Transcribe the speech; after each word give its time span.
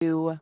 to 0.00 0.38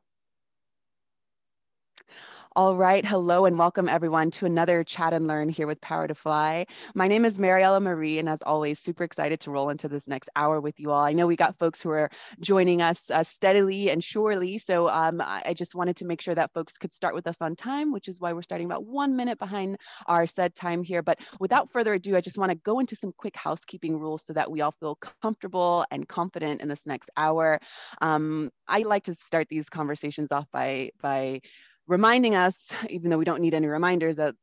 all 2.56 2.76
right, 2.76 3.04
hello 3.04 3.46
and 3.46 3.58
welcome 3.58 3.88
everyone 3.88 4.30
to 4.30 4.46
another 4.46 4.84
Chat 4.84 5.12
and 5.12 5.26
Learn 5.26 5.48
here 5.48 5.66
with 5.66 5.80
Power 5.80 6.06
to 6.06 6.14
Fly. 6.14 6.66
My 6.94 7.08
name 7.08 7.24
is 7.24 7.36
Mariella 7.36 7.80
Marie, 7.80 8.20
and 8.20 8.28
as 8.28 8.40
always, 8.42 8.78
super 8.78 9.02
excited 9.02 9.40
to 9.40 9.50
roll 9.50 9.70
into 9.70 9.88
this 9.88 10.06
next 10.06 10.30
hour 10.36 10.60
with 10.60 10.78
you 10.78 10.92
all. 10.92 11.00
I 11.04 11.14
know 11.14 11.26
we 11.26 11.34
got 11.34 11.58
folks 11.58 11.82
who 11.82 11.90
are 11.90 12.08
joining 12.38 12.80
us 12.80 13.10
uh, 13.10 13.24
steadily 13.24 13.90
and 13.90 14.04
surely, 14.04 14.58
so 14.58 14.88
um, 14.88 15.20
I 15.20 15.52
just 15.52 15.74
wanted 15.74 15.96
to 15.96 16.04
make 16.04 16.20
sure 16.20 16.36
that 16.36 16.52
folks 16.52 16.78
could 16.78 16.92
start 16.92 17.16
with 17.16 17.26
us 17.26 17.42
on 17.42 17.56
time, 17.56 17.92
which 17.92 18.06
is 18.06 18.20
why 18.20 18.32
we're 18.32 18.42
starting 18.42 18.66
about 18.66 18.84
one 18.84 19.16
minute 19.16 19.40
behind 19.40 19.76
our 20.06 20.24
set 20.24 20.54
time 20.54 20.84
here. 20.84 21.02
But 21.02 21.18
without 21.40 21.72
further 21.72 21.94
ado, 21.94 22.14
I 22.14 22.20
just 22.20 22.38
want 22.38 22.50
to 22.52 22.58
go 22.58 22.78
into 22.78 22.94
some 22.94 23.12
quick 23.18 23.34
housekeeping 23.34 23.98
rules 23.98 24.24
so 24.24 24.32
that 24.32 24.48
we 24.48 24.60
all 24.60 24.70
feel 24.78 24.96
comfortable 25.22 25.86
and 25.90 26.06
confident 26.06 26.60
in 26.60 26.68
this 26.68 26.86
next 26.86 27.10
hour. 27.16 27.58
Um, 28.00 28.50
I 28.68 28.82
like 28.82 29.02
to 29.04 29.14
start 29.14 29.48
these 29.48 29.68
conversations 29.68 30.30
off 30.30 30.46
by 30.52 30.90
by 31.02 31.40
reminding 31.86 32.34
us, 32.34 32.72
even 32.90 33.10
though 33.10 33.18
we 33.18 33.24
don't 33.24 33.40
need 33.40 33.54
any 33.54 33.66
reminders, 33.66 34.16
that 34.16 34.34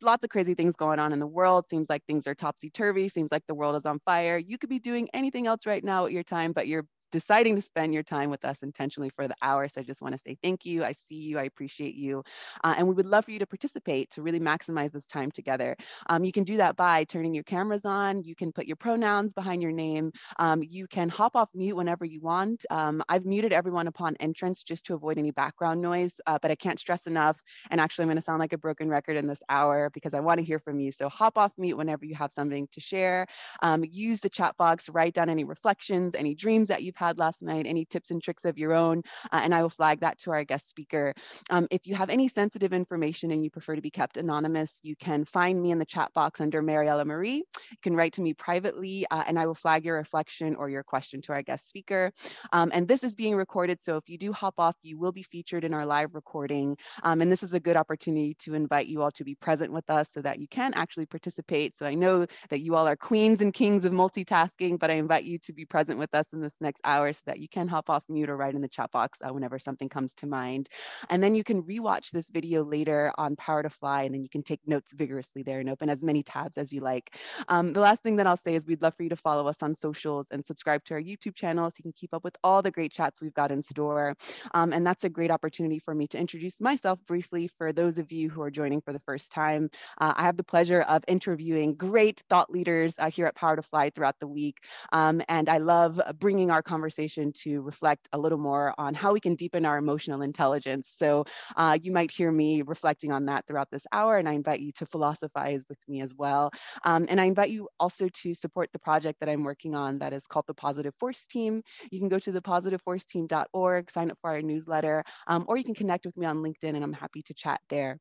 lots 0.00 0.24
of 0.24 0.30
crazy 0.30 0.54
things 0.54 0.76
going 0.76 0.98
on 0.98 1.12
in 1.12 1.18
the 1.18 1.26
world. 1.26 1.68
Seems 1.68 1.88
like 1.88 2.04
things 2.06 2.26
are 2.26 2.34
topsy 2.34 2.70
turvy. 2.70 3.08
Seems 3.08 3.32
like 3.32 3.42
the 3.46 3.54
world 3.54 3.76
is 3.76 3.86
on 3.86 3.98
fire. 4.04 4.38
You 4.38 4.58
could 4.58 4.70
be 4.70 4.78
doing 4.78 5.08
anything 5.12 5.46
else 5.46 5.66
right 5.66 5.82
now 5.82 6.06
at 6.06 6.12
your 6.12 6.22
time, 6.22 6.52
but 6.52 6.68
you're 6.68 6.86
deciding 7.12 7.54
to 7.56 7.62
spend 7.62 7.94
your 7.94 8.02
time 8.02 8.30
with 8.30 8.44
us 8.44 8.62
intentionally 8.62 9.10
for 9.10 9.28
the 9.28 9.36
hour. 9.42 9.68
So 9.68 9.80
I 9.80 9.84
just 9.84 10.02
want 10.02 10.14
to 10.14 10.18
say 10.18 10.36
thank 10.42 10.64
you. 10.64 10.84
I 10.84 10.92
see 10.92 11.14
you. 11.14 11.38
I 11.38 11.44
appreciate 11.44 11.94
you. 11.94 12.24
Uh, 12.64 12.74
and 12.76 12.88
we 12.88 12.94
would 12.94 13.06
love 13.06 13.26
for 13.26 13.30
you 13.30 13.38
to 13.38 13.46
participate 13.46 14.10
to 14.10 14.22
really 14.22 14.40
maximize 14.40 14.92
this 14.92 15.06
time 15.06 15.30
together. 15.30 15.76
Um, 16.08 16.24
you 16.24 16.32
can 16.32 16.44
do 16.44 16.56
that 16.56 16.76
by 16.76 17.04
turning 17.04 17.34
your 17.34 17.44
cameras 17.44 17.84
on. 17.84 18.22
You 18.22 18.34
can 18.34 18.50
put 18.50 18.66
your 18.66 18.76
pronouns 18.76 19.34
behind 19.34 19.62
your 19.62 19.72
name. 19.72 20.10
Um, 20.38 20.62
you 20.62 20.86
can 20.88 21.08
hop 21.08 21.36
off 21.36 21.50
mute 21.54 21.76
whenever 21.76 22.04
you 22.04 22.20
want. 22.20 22.64
Um, 22.70 23.02
I've 23.08 23.26
muted 23.26 23.52
everyone 23.52 23.86
upon 23.86 24.16
entrance 24.18 24.62
just 24.62 24.86
to 24.86 24.94
avoid 24.94 25.18
any 25.18 25.30
background 25.30 25.80
noise, 25.80 26.20
uh, 26.26 26.38
but 26.40 26.50
I 26.50 26.54
can't 26.54 26.80
stress 26.80 27.06
enough. 27.06 27.42
And 27.70 27.80
actually, 27.80 28.04
I'm 28.04 28.08
going 28.08 28.16
to 28.16 28.22
sound 28.22 28.40
like 28.40 28.52
a 28.52 28.58
broken 28.58 28.88
record 28.88 29.16
in 29.16 29.26
this 29.26 29.42
hour 29.48 29.90
because 29.92 30.14
I 30.14 30.20
want 30.20 30.38
to 30.38 30.44
hear 30.44 30.58
from 30.58 30.80
you. 30.80 30.90
So 30.90 31.08
hop 31.08 31.36
off 31.36 31.52
mute 31.58 31.76
whenever 31.76 32.04
you 32.04 32.14
have 32.14 32.32
something 32.32 32.66
to 32.72 32.80
share. 32.80 33.26
Um, 33.60 33.84
use 33.84 34.20
the 34.20 34.30
chat 34.30 34.56
box, 34.56 34.88
write 34.88 35.14
down 35.14 35.28
any 35.28 35.44
reflections, 35.44 36.14
any 36.14 36.34
dreams 36.34 36.68
that 36.68 36.82
you've 36.82 36.96
had 37.02 37.18
last 37.18 37.42
night, 37.42 37.66
any 37.66 37.84
tips 37.84 38.10
and 38.12 38.22
tricks 38.22 38.44
of 38.44 38.56
your 38.56 38.72
own, 38.72 39.02
uh, 39.32 39.40
and 39.42 39.54
I 39.54 39.62
will 39.62 39.70
flag 39.70 40.00
that 40.00 40.18
to 40.20 40.30
our 40.30 40.44
guest 40.44 40.68
speaker. 40.68 41.14
Um, 41.50 41.66
if 41.70 41.86
you 41.86 41.94
have 41.94 42.10
any 42.10 42.28
sensitive 42.28 42.72
information 42.72 43.32
and 43.32 43.42
you 43.44 43.50
prefer 43.50 43.74
to 43.74 43.82
be 43.82 43.90
kept 43.90 44.16
anonymous, 44.16 44.80
you 44.82 44.94
can 44.96 45.24
find 45.24 45.60
me 45.60 45.70
in 45.72 45.78
the 45.78 45.84
chat 45.84 46.12
box 46.14 46.40
under 46.40 46.62
Mariella 46.62 47.04
Marie. 47.04 47.42
You 47.70 47.82
can 47.82 47.96
write 47.96 48.12
to 48.14 48.22
me 48.22 48.34
privately 48.34 49.06
uh, 49.10 49.24
and 49.26 49.38
I 49.38 49.46
will 49.46 49.54
flag 49.54 49.84
your 49.84 49.96
reflection 49.96 50.54
or 50.54 50.68
your 50.68 50.84
question 50.84 51.20
to 51.22 51.32
our 51.32 51.42
guest 51.42 51.68
speaker. 51.68 52.12
Um, 52.52 52.70
and 52.72 52.86
this 52.86 53.02
is 53.02 53.14
being 53.14 53.36
recorded, 53.36 53.80
so 53.82 53.96
if 53.96 54.08
you 54.08 54.18
do 54.18 54.32
hop 54.32 54.54
off, 54.58 54.76
you 54.82 54.98
will 54.98 55.12
be 55.12 55.22
featured 55.22 55.64
in 55.64 55.74
our 55.74 55.86
live 55.86 56.14
recording. 56.14 56.76
Um, 57.02 57.20
and 57.20 57.32
this 57.32 57.42
is 57.42 57.52
a 57.52 57.60
good 57.60 57.76
opportunity 57.76 58.34
to 58.40 58.54
invite 58.54 58.86
you 58.86 59.02
all 59.02 59.10
to 59.12 59.24
be 59.24 59.34
present 59.34 59.72
with 59.72 59.88
us 59.90 60.10
so 60.12 60.22
that 60.22 60.38
you 60.38 60.48
can 60.48 60.72
actually 60.74 61.06
participate. 61.06 61.76
So 61.76 61.86
I 61.86 61.94
know 61.94 62.26
that 62.50 62.60
you 62.60 62.74
all 62.76 62.86
are 62.86 62.96
queens 62.96 63.40
and 63.40 63.52
kings 63.52 63.84
of 63.84 63.92
multitasking, 63.92 64.78
but 64.78 64.90
I 64.90 64.94
invite 64.94 65.24
you 65.24 65.38
to 65.40 65.52
be 65.52 65.64
present 65.64 65.98
with 65.98 66.14
us 66.14 66.26
in 66.32 66.40
this 66.40 66.54
next 66.60 66.80
hour 66.92 67.12
so 67.12 67.22
that 67.26 67.40
you 67.40 67.48
can 67.48 67.68
hop 67.68 67.90
off 67.90 68.04
mute 68.08 68.30
or 68.30 68.36
write 68.36 68.54
in 68.54 68.62
the 68.62 68.68
chat 68.68 68.90
box 68.90 69.18
uh, 69.22 69.32
whenever 69.32 69.58
something 69.58 69.88
comes 69.88 70.14
to 70.14 70.26
mind. 70.26 70.68
And 71.10 71.22
then 71.22 71.34
you 71.34 71.44
can 71.44 71.62
rewatch 71.62 72.10
this 72.10 72.28
video 72.30 72.64
later 72.64 73.12
on 73.16 73.36
Power 73.36 73.62
to 73.62 73.70
Fly, 73.70 74.02
and 74.02 74.14
then 74.14 74.22
you 74.22 74.28
can 74.28 74.42
take 74.42 74.60
notes 74.66 74.92
vigorously 74.92 75.42
there 75.42 75.60
and 75.60 75.70
open 75.70 75.88
as 75.88 76.02
many 76.02 76.22
tabs 76.22 76.56
as 76.58 76.72
you 76.72 76.80
like. 76.80 77.16
Um, 77.48 77.72
the 77.72 77.80
last 77.80 78.02
thing 78.02 78.16
that 78.16 78.26
I'll 78.26 78.36
say 78.36 78.54
is 78.54 78.66
we'd 78.66 78.82
love 78.82 78.94
for 78.94 79.02
you 79.02 79.08
to 79.08 79.16
follow 79.16 79.46
us 79.46 79.62
on 79.62 79.74
socials 79.74 80.26
and 80.30 80.44
subscribe 80.44 80.84
to 80.84 80.94
our 80.94 81.00
YouTube 81.00 81.34
channel 81.34 81.68
so 81.70 81.76
you 81.78 81.84
can 81.84 81.92
keep 81.92 82.14
up 82.14 82.24
with 82.24 82.36
all 82.44 82.62
the 82.62 82.70
great 82.70 82.92
chats 82.92 83.20
we've 83.20 83.34
got 83.34 83.50
in 83.50 83.62
store. 83.62 84.14
Um, 84.54 84.72
and 84.72 84.86
that's 84.86 85.04
a 85.04 85.08
great 85.08 85.30
opportunity 85.30 85.78
for 85.78 85.94
me 85.94 86.06
to 86.08 86.18
introduce 86.18 86.60
myself 86.60 86.98
briefly 87.06 87.48
for 87.48 87.72
those 87.72 87.98
of 87.98 88.12
you 88.12 88.30
who 88.30 88.42
are 88.42 88.50
joining 88.50 88.80
for 88.80 88.92
the 88.92 89.00
first 89.00 89.32
time. 89.32 89.70
Uh, 90.00 90.12
I 90.16 90.22
have 90.22 90.36
the 90.36 90.44
pleasure 90.44 90.82
of 90.82 91.02
interviewing 91.08 91.74
great 91.74 92.22
thought 92.28 92.50
leaders 92.50 92.94
uh, 92.98 93.10
here 93.10 93.26
at 93.26 93.34
Power 93.34 93.56
to 93.56 93.62
Fly 93.62 93.90
throughout 93.90 94.16
the 94.20 94.28
week. 94.28 94.58
Um, 94.92 95.22
and 95.28 95.48
I 95.48 95.58
love 95.58 96.00
bringing 96.18 96.50
our 96.50 96.62
conversation 96.62 96.81
to 96.90 97.60
reflect 97.62 98.08
a 98.12 98.18
little 98.18 98.38
more 98.38 98.74
on 98.78 98.94
how 98.94 99.12
we 99.12 99.20
can 99.20 99.34
deepen 99.34 99.64
our 99.64 99.78
emotional 99.78 100.22
intelligence. 100.22 100.92
So 100.94 101.24
uh, 101.56 101.78
you 101.82 101.92
might 101.92 102.10
hear 102.10 102.30
me 102.30 102.62
reflecting 102.62 103.12
on 103.12 103.26
that 103.26 103.46
throughout 103.46 103.70
this 103.70 103.86
hour, 103.92 104.18
and 104.18 104.28
I 104.28 104.32
invite 104.32 104.60
you 104.60 104.72
to 104.72 104.86
philosophize 104.86 105.64
with 105.68 105.78
me 105.88 106.02
as 106.02 106.14
well. 106.16 106.50
Um, 106.84 107.06
and 107.08 107.20
I 107.20 107.24
invite 107.24 107.50
you 107.50 107.68
also 107.80 108.08
to 108.08 108.34
support 108.34 108.70
the 108.72 108.78
project 108.78 109.20
that 109.20 109.28
I'm 109.28 109.44
working 109.44 109.74
on 109.74 109.98
that 109.98 110.12
is 110.12 110.26
called 110.26 110.46
the 110.46 110.54
Positive 110.54 110.94
Force 110.98 111.26
Team. 111.26 111.62
You 111.90 111.98
can 111.98 112.08
go 112.08 112.18
to 112.18 112.32
the 112.32 112.42
thepositiveforceteam.org, 112.42 113.90
sign 113.90 114.10
up 114.10 114.18
for 114.20 114.30
our 114.30 114.42
newsletter, 114.42 115.04
um, 115.26 115.44
or 115.48 115.56
you 115.56 115.64
can 115.64 115.74
connect 115.74 116.06
with 116.06 116.16
me 116.16 116.26
on 116.26 116.38
LinkedIn, 116.38 116.74
and 116.74 116.84
I'm 116.84 116.92
happy 116.92 117.22
to 117.22 117.34
chat 117.34 117.60
there. 117.68 117.98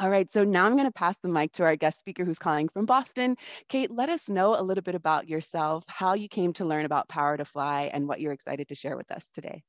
All 0.00 0.10
right, 0.10 0.30
so 0.30 0.44
now 0.44 0.64
I'm 0.64 0.74
going 0.74 0.84
to 0.84 0.92
pass 0.92 1.16
the 1.24 1.28
mic 1.28 1.50
to 1.54 1.64
our 1.64 1.74
guest 1.74 1.98
speaker 1.98 2.24
who's 2.24 2.38
calling 2.38 2.68
from 2.68 2.86
Boston. 2.86 3.34
Kate, 3.68 3.90
let 3.90 4.08
us 4.08 4.28
know 4.28 4.54
a 4.54 4.62
little 4.62 4.82
bit 4.82 4.94
about 4.94 5.28
yourself, 5.28 5.82
how 5.88 6.14
you 6.14 6.28
came 6.28 6.52
to 6.52 6.64
learn 6.64 6.84
about 6.84 7.08
Power 7.08 7.36
to 7.36 7.44
Fly, 7.44 7.90
and 7.92 8.06
what 8.06 8.20
you're 8.20 8.30
excited 8.30 8.68
to 8.68 8.76
share 8.76 8.96
with 8.96 9.10
us 9.10 9.28
today. 9.34 9.64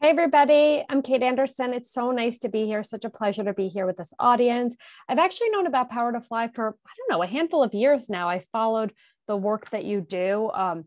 Hey, 0.00 0.10
everybody. 0.10 0.84
I'm 0.88 1.02
Kate 1.02 1.22
Anderson. 1.22 1.72
It's 1.72 1.92
so 1.92 2.10
nice 2.10 2.38
to 2.40 2.48
be 2.48 2.66
here. 2.66 2.82
Such 2.82 3.04
a 3.04 3.10
pleasure 3.10 3.44
to 3.44 3.54
be 3.54 3.68
here 3.68 3.86
with 3.86 3.96
this 3.96 4.12
audience. 4.18 4.76
I've 5.08 5.20
actually 5.20 5.50
known 5.50 5.68
about 5.68 5.88
Power 5.88 6.10
to 6.10 6.20
Fly 6.20 6.48
for, 6.48 6.76
I 6.84 6.90
don't 6.96 7.16
know, 7.16 7.22
a 7.22 7.28
handful 7.28 7.62
of 7.62 7.74
years 7.74 8.08
now. 8.08 8.28
I 8.28 8.40
followed 8.50 8.92
the 9.28 9.36
work 9.36 9.70
that 9.70 9.84
you 9.84 10.00
do. 10.00 10.50
Um, 10.52 10.86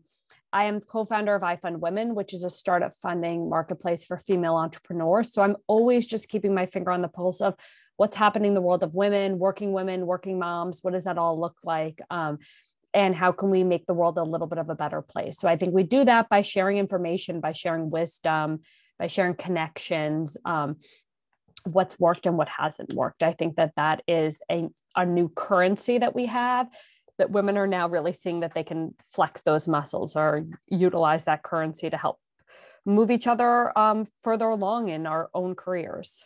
I 0.52 0.64
am 0.64 0.80
co-founder 0.80 1.34
of 1.34 1.42
iFund 1.42 1.80
Women, 1.80 2.14
which 2.14 2.32
is 2.32 2.44
a 2.44 2.50
startup 2.50 2.94
funding 2.94 3.48
marketplace 3.48 4.04
for 4.04 4.18
female 4.18 4.56
entrepreneurs. 4.56 5.32
So 5.32 5.42
I'm 5.42 5.56
always 5.66 6.06
just 6.06 6.28
keeping 6.28 6.54
my 6.54 6.66
finger 6.66 6.90
on 6.90 7.02
the 7.02 7.08
pulse 7.08 7.40
of 7.40 7.54
what's 7.96 8.16
happening 8.16 8.50
in 8.50 8.54
the 8.54 8.60
world 8.60 8.82
of 8.82 8.94
women, 8.94 9.38
working 9.38 9.72
women, 9.72 10.06
working 10.06 10.38
moms. 10.38 10.80
What 10.82 10.94
does 10.94 11.04
that 11.04 11.18
all 11.18 11.38
look 11.38 11.56
like? 11.64 12.00
Um, 12.10 12.38
and 12.94 13.14
how 13.14 13.32
can 13.32 13.50
we 13.50 13.64
make 13.64 13.86
the 13.86 13.94
world 13.94 14.16
a 14.16 14.22
little 14.22 14.46
bit 14.46 14.58
of 14.58 14.70
a 14.70 14.74
better 14.74 15.02
place? 15.02 15.38
So 15.38 15.48
I 15.48 15.56
think 15.56 15.74
we 15.74 15.82
do 15.82 16.04
that 16.04 16.28
by 16.28 16.42
sharing 16.42 16.78
information, 16.78 17.40
by 17.40 17.52
sharing 17.52 17.90
wisdom, 17.90 18.60
by 18.98 19.08
sharing 19.08 19.34
connections, 19.34 20.36
um, 20.44 20.76
what's 21.64 22.00
worked 22.00 22.26
and 22.26 22.38
what 22.38 22.48
hasn't 22.48 22.94
worked. 22.94 23.22
I 23.22 23.32
think 23.32 23.56
that 23.56 23.72
that 23.76 24.02
is 24.08 24.40
a, 24.50 24.68
a 24.96 25.04
new 25.04 25.28
currency 25.28 25.98
that 25.98 26.14
we 26.14 26.26
have 26.26 26.68
that 27.18 27.30
women 27.30 27.58
are 27.58 27.66
now 27.66 27.88
really 27.88 28.12
seeing 28.12 28.40
that 28.40 28.54
they 28.54 28.64
can 28.64 28.94
flex 29.12 29.42
those 29.42 29.68
muscles 29.68 30.16
or 30.16 30.40
utilize 30.66 31.24
that 31.24 31.42
currency 31.42 31.90
to 31.90 31.96
help 31.96 32.18
move 32.86 33.10
each 33.10 33.26
other 33.26 33.76
um, 33.78 34.06
further 34.22 34.48
along 34.48 34.88
in 34.88 35.06
our 35.06 35.28
own 35.34 35.54
careers. 35.54 36.24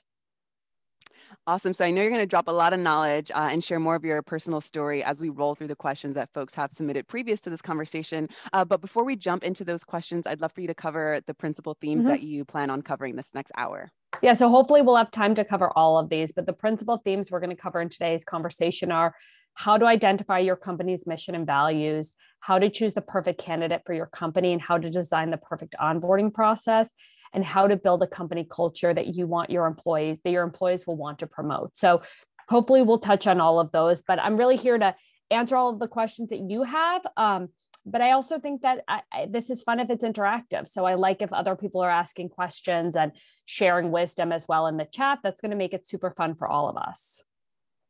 Awesome. 1.46 1.72
So 1.74 1.84
I 1.84 1.90
know 1.90 2.02
you're 2.02 2.10
going 2.10 2.20
to 2.20 2.26
drop 2.26 2.46
a 2.46 2.52
lot 2.52 2.72
of 2.72 2.80
knowledge 2.80 3.30
uh, 3.34 3.48
and 3.50 3.64
share 3.64 3.80
more 3.80 3.96
of 3.96 4.04
your 4.04 4.22
personal 4.22 4.60
story 4.60 5.02
as 5.02 5.18
we 5.18 5.28
roll 5.28 5.54
through 5.54 5.68
the 5.68 5.76
questions 5.76 6.14
that 6.14 6.28
folks 6.32 6.54
have 6.54 6.70
submitted 6.70 7.08
previous 7.08 7.40
to 7.40 7.50
this 7.50 7.62
conversation. 7.62 8.28
Uh, 8.52 8.64
but 8.64 8.80
before 8.80 9.04
we 9.04 9.16
jump 9.16 9.42
into 9.42 9.64
those 9.64 9.82
questions, 9.82 10.26
I'd 10.26 10.40
love 10.40 10.52
for 10.52 10.60
you 10.60 10.68
to 10.68 10.74
cover 10.74 11.20
the 11.26 11.34
principal 11.34 11.76
themes 11.80 12.04
mm-hmm. 12.04 12.10
that 12.10 12.22
you 12.22 12.44
plan 12.44 12.70
on 12.70 12.82
covering 12.82 13.16
this 13.16 13.30
next 13.34 13.52
hour. 13.56 13.90
Yeah, 14.20 14.34
so 14.34 14.48
hopefully 14.48 14.82
we'll 14.82 14.96
have 14.96 15.10
time 15.10 15.34
to 15.34 15.44
cover 15.44 15.70
all 15.76 15.98
of 15.98 16.10
these, 16.10 16.32
but 16.32 16.46
the 16.46 16.52
principal 16.52 16.98
themes 16.98 17.30
we're 17.30 17.40
going 17.40 17.50
to 17.50 17.56
cover 17.56 17.80
in 17.80 17.88
today's 17.88 18.24
conversation 18.24 18.92
are 18.92 19.14
how 19.54 19.76
to 19.78 19.86
identify 19.86 20.38
your 20.38 20.56
company's 20.56 21.06
mission 21.06 21.34
and 21.34 21.46
values, 21.46 22.14
how 22.40 22.58
to 22.58 22.68
choose 22.70 22.94
the 22.94 23.02
perfect 23.02 23.40
candidate 23.40 23.82
for 23.84 23.92
your 23.92 24.06
company, 24.06 24.52
and 24.52 24.62
how 24.62 24.78
to 24.78 24.90
design 24.90 25.30
the 25.30 25.36
perfect 25.36 25.74
onboarding 25.80 26.32
process, 26.32 26.90
and 27.32 27.44
how 27.44 27.66
to 27.66 27.76
build 27.76 28.02
a 28.02 28.06
company 28.06 28.46
culture 28.48 28.92
that 28.92 29.14
you 29.14 29.26
want 29.26 29.50
your 29.50 29.66
employees, 29.66 30.18
that 30.24 30.30
your 30.30 30.42
employees 30.42 30.86
will 30.86 30.96
want 30.96 31.18
to 31.18 31.26
promote. 31.26 31.76
So, 31.76 32.02
hopefully, 32.48 32.82
we'll 32.82 32.98
touch 32.98 33.26
on 33.26 33.40
all 33.40 33.60
of 33.60 33.72
those, 33.72 34.02
but 34.02 34.18
I'm 34.18 34.36
really 34.36 34.56
here 34.56 34.78
to 34.78 34.94
answer 35.30 35.56
all 35.56 35.70
of 35.70 35.78
the 35.78 35.88
questions 35.88 36.30
that 36.30 36.40
you 36.40 36.62
have. 36.62 37.02
Um, 37.16 37.48
but 37.84 38.00
I 38.00 38.12
also 38.12 38.38
think 38.38 38.62
that 38.62 38.84
I, 38.86 39.02
I, 39.12 39.26
this 39.28 39.50
is 39.50 39.62
fun 39.62 39.80
if 39.80 39.90
it's 39.90 40.04
interactive. 40.04 40.68
So 40.68 40.84
I 40.84 40.94
like 40.94 41.20
if 41.20 41.32
other 41.32 41.56
people 41.56 41.80
are 41.80 41.90
asking 41.90 42.28
questions 42.28 42.96
and 42.96 43.12
sharing 43.44 43.90
wisdom 43.90 44.30
as 44.30 44.46
well 44.46 44.66
in 44.68 44.76
the 44.76 44.84
chat. 44.84 45.18
That's 45.22 45.40
going 45.40 45.50
to 45.50 45.56
make 45.56 45.74
it 45.74 45.86
super 45.86 46.10
fun 46.10 46.34
for 46.34 46.46
all 46.46 46.68
of 46.68 46.76
us. 46.76 47.22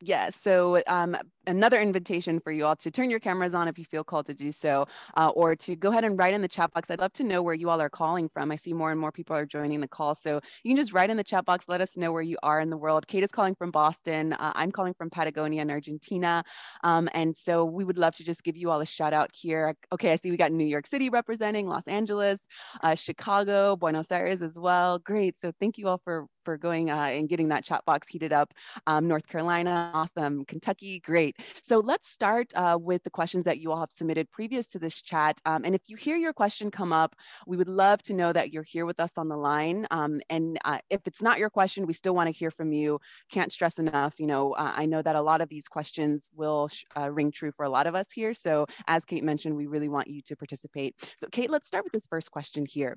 Yes. 0.05 0.35
So 0.35 0.83
um, 0.89 1.17
another 1.47 1.81
invitation 1.81 2.41
for 2.41 2.51
you 2.51 2.67
all 2.67 2.75
to 2.75 2.91
turn 2.91 3.09
your 3.09 3.21
cameras 3.21 3.55
on 3.55 3.69
if 3.69 3.79
you 3.79 3.85
feel 3.85 4.03
called 4.03 4.27
to 4.27 4.35
do 4.35 4.51
so, 4.51 4.87
uh, 5.17 5.29
or 5.29 5.55
to 5.55 5.77
go 5.77 5.91
ahead 5.91 6.03
and 6.03 6.19
write 6.19 6.35
in 6.35 6.43
the 6.43 6.49
chat 6.49 6.73
box. 6.73 6.91
I'd 6.91 6.99
love 6.99 7.13
to 7.13 7.23
know 7.25 7.41
where 7.41 7.55
you 7.55 7.71
all 7.71 7.81
are 7.81 7.89
calling 7.89 8.29
from. 8.29 8.51
I 8.51 8.57
see 8.57 8.73
more 8.73 8.91
and 8.91 9.01
more 9.01 9.13
people 9.13 9.37
are 9.37 9.47
joining 9.47 9.81
the 9.81 9.87
call. 9.87 10.17
So 10.17 10.41
you 10.65 10.71
can 10.71 10.77
just 10.77 10.93
write 10.93 11.11
in 11.11 11.17
the 11.17 11.23
chat 11.23 11.45
box, 11.45 11.67
let 11.69 11.81
us 11.81 11.97
know 11.97 12.11
where 12.11 12.23
you 12.23 12.37
are 12.43 12.59
in 12.61 12.69
the 12.69 12.77
world. 12.77 13.07
Kate 13.07 13.23
is 13.23 13.31
calling 13.31 13.55
from 13.55 13.71
Boston. 13.71 14.33
Uh, 14.33 14.53
I'm 14.57 14.73
calling 14.73 14.93
from 14.93 15.09
Patagonia 15.09 15.63
in 15.63 15.71
Argentina. 15.71 16.43
Um, 16.83 17.09
and 17.15 17.37
so 17.37 17.65
we 17.65 17.85
would 17.85 17.99
love 17.99 18.17
to 18.17 18.25
just 18.25 18.43
give 18.43 18.57
you 18.57 18.71
all 18.73 18.81
a 18.81 18.87
shout 18.87 19.13
out 19.13 19.31
here. 19.33 19.77
Okay, 19.93 20.13
I 20.13 20.17
see 20.17 20.33
we 20.33 20.37
got 20.37 20.51
New 20.51 20.67
York 20.67 20.89
City 20.89 21.11
representing, 21.11 21.69
Los 21.69 21.87
Angeles, 21.87 22.41
uh, 22.83 22.97
Chicago, 22.97 23.77
Buenos 23.77 24.11
Aires 24.11 24.43
as 24.43 24.59
well. 24.59 24.99
Great. 24.99 25.37
So 25.41 25.53
thank 25.61 25.79
you 25.79 25.87
all 25.87 26.01
for, 26.03 26.27
for 26.45 26.59
going 26.59 26.91
uh, 26.91 26.95
and 26.95 27.29
getting 27.29 27.49
that 27.49 27.65
chat 27.65 27.85
box 27.85 28.09
heated 28.09 28.33
up. 28.33 28.53
Um, 28.89 29.07
North 29.07 29.27
Carolina, 29.27 29.92
Awesome. 29.93 30.44
Kentucky, 30.47 31.00
great. 31.00 31.37
So 31.62 31.79
let's 31.81 32.09
start 32.09 32.53
uh, 32.55 32.79
with 32.81 33.03
the 33.03 33.11
questions 33.11 33.44
that 33.44 33.59
you 33.59 33.71
all 33.71 33.81
have 33.81 33.93
submitted 33.93 34.31
previous 34.31 34.67
to 34.69 34.79
this 34.79 35.03
chat. 35.03 35.39
Um, 35.44 35.65
and 35.65 35.75
if 35.75 35.83
you 35.87 35.97
hear 35.97 36.17
your 36.17 36.33
question 36.33 36.71
come 36.71 36.93
up, 36.93 37.15
we 37.47 37.59
would 37.59 37.69
love 37.69 38.03
to 38.05 38.15
know 38.15 38.33
that 38.33 38.53
you're 38.53 38.62
here 38.62 38.87
with 38.87 39.00
us 39.00 39.12
on 39.19 39.29
the 39.29 39.37
line. 39.37 39.87
Um, 39.91 40.21
and 40.31 40.59
uh, 40.65 40.79
if 40.89 41.03
it's 41.06 41.21
not 41.21 41.39
your 41.39 41.50
question, 41.50 41.87
we 41.87 41.93
still 41.93 42.15
want 42.15 42.29
to 42.29 42.33
hear 42.33 42.50
from 42.50 42.73
you. 42.73 43.00
Can't 43.31 43.53
stress 43.53 43.79
enough, 43.79 44.19
you 44.19 44.27
know, 44.27 44.53
uh, 44.53 44.73
I 44.75 44.87
know 44.87 45.03
that 45.03 45.17
a 45.17 45.23
lot 45.23 45.43
of 45.43 45.49
these 45.50 45.69
questions 45.69 46.29
will 46.35 46.69
uh, 46.97 47.11
ring 47.11 47.31
true 47.31 47.53
for 47.53 47.65
a 47.65 47.71
lot 47.71 47.87
of 47.87 47.94
us 47.94 48.06
here. 48.11 48.33
So 48.33 48.67
as 48.89 49.05
Kate 49.05 49.25
mentioned, 49.25 49.56
we 49.56 49.67
really 49.67 49.89
want 49.89 50.09
you 50.09 50.23
to 50.23 50.37
participate. 50.37 50.94
So 51.21 51.29
Kate, 51.31 51.50
let's 51.50 51.69
start 51.69 51.85
with 51.85 51.93
this 51.93 52.06
first 52.06 52.31
question 52.31 52.65
here. 52.65 52.97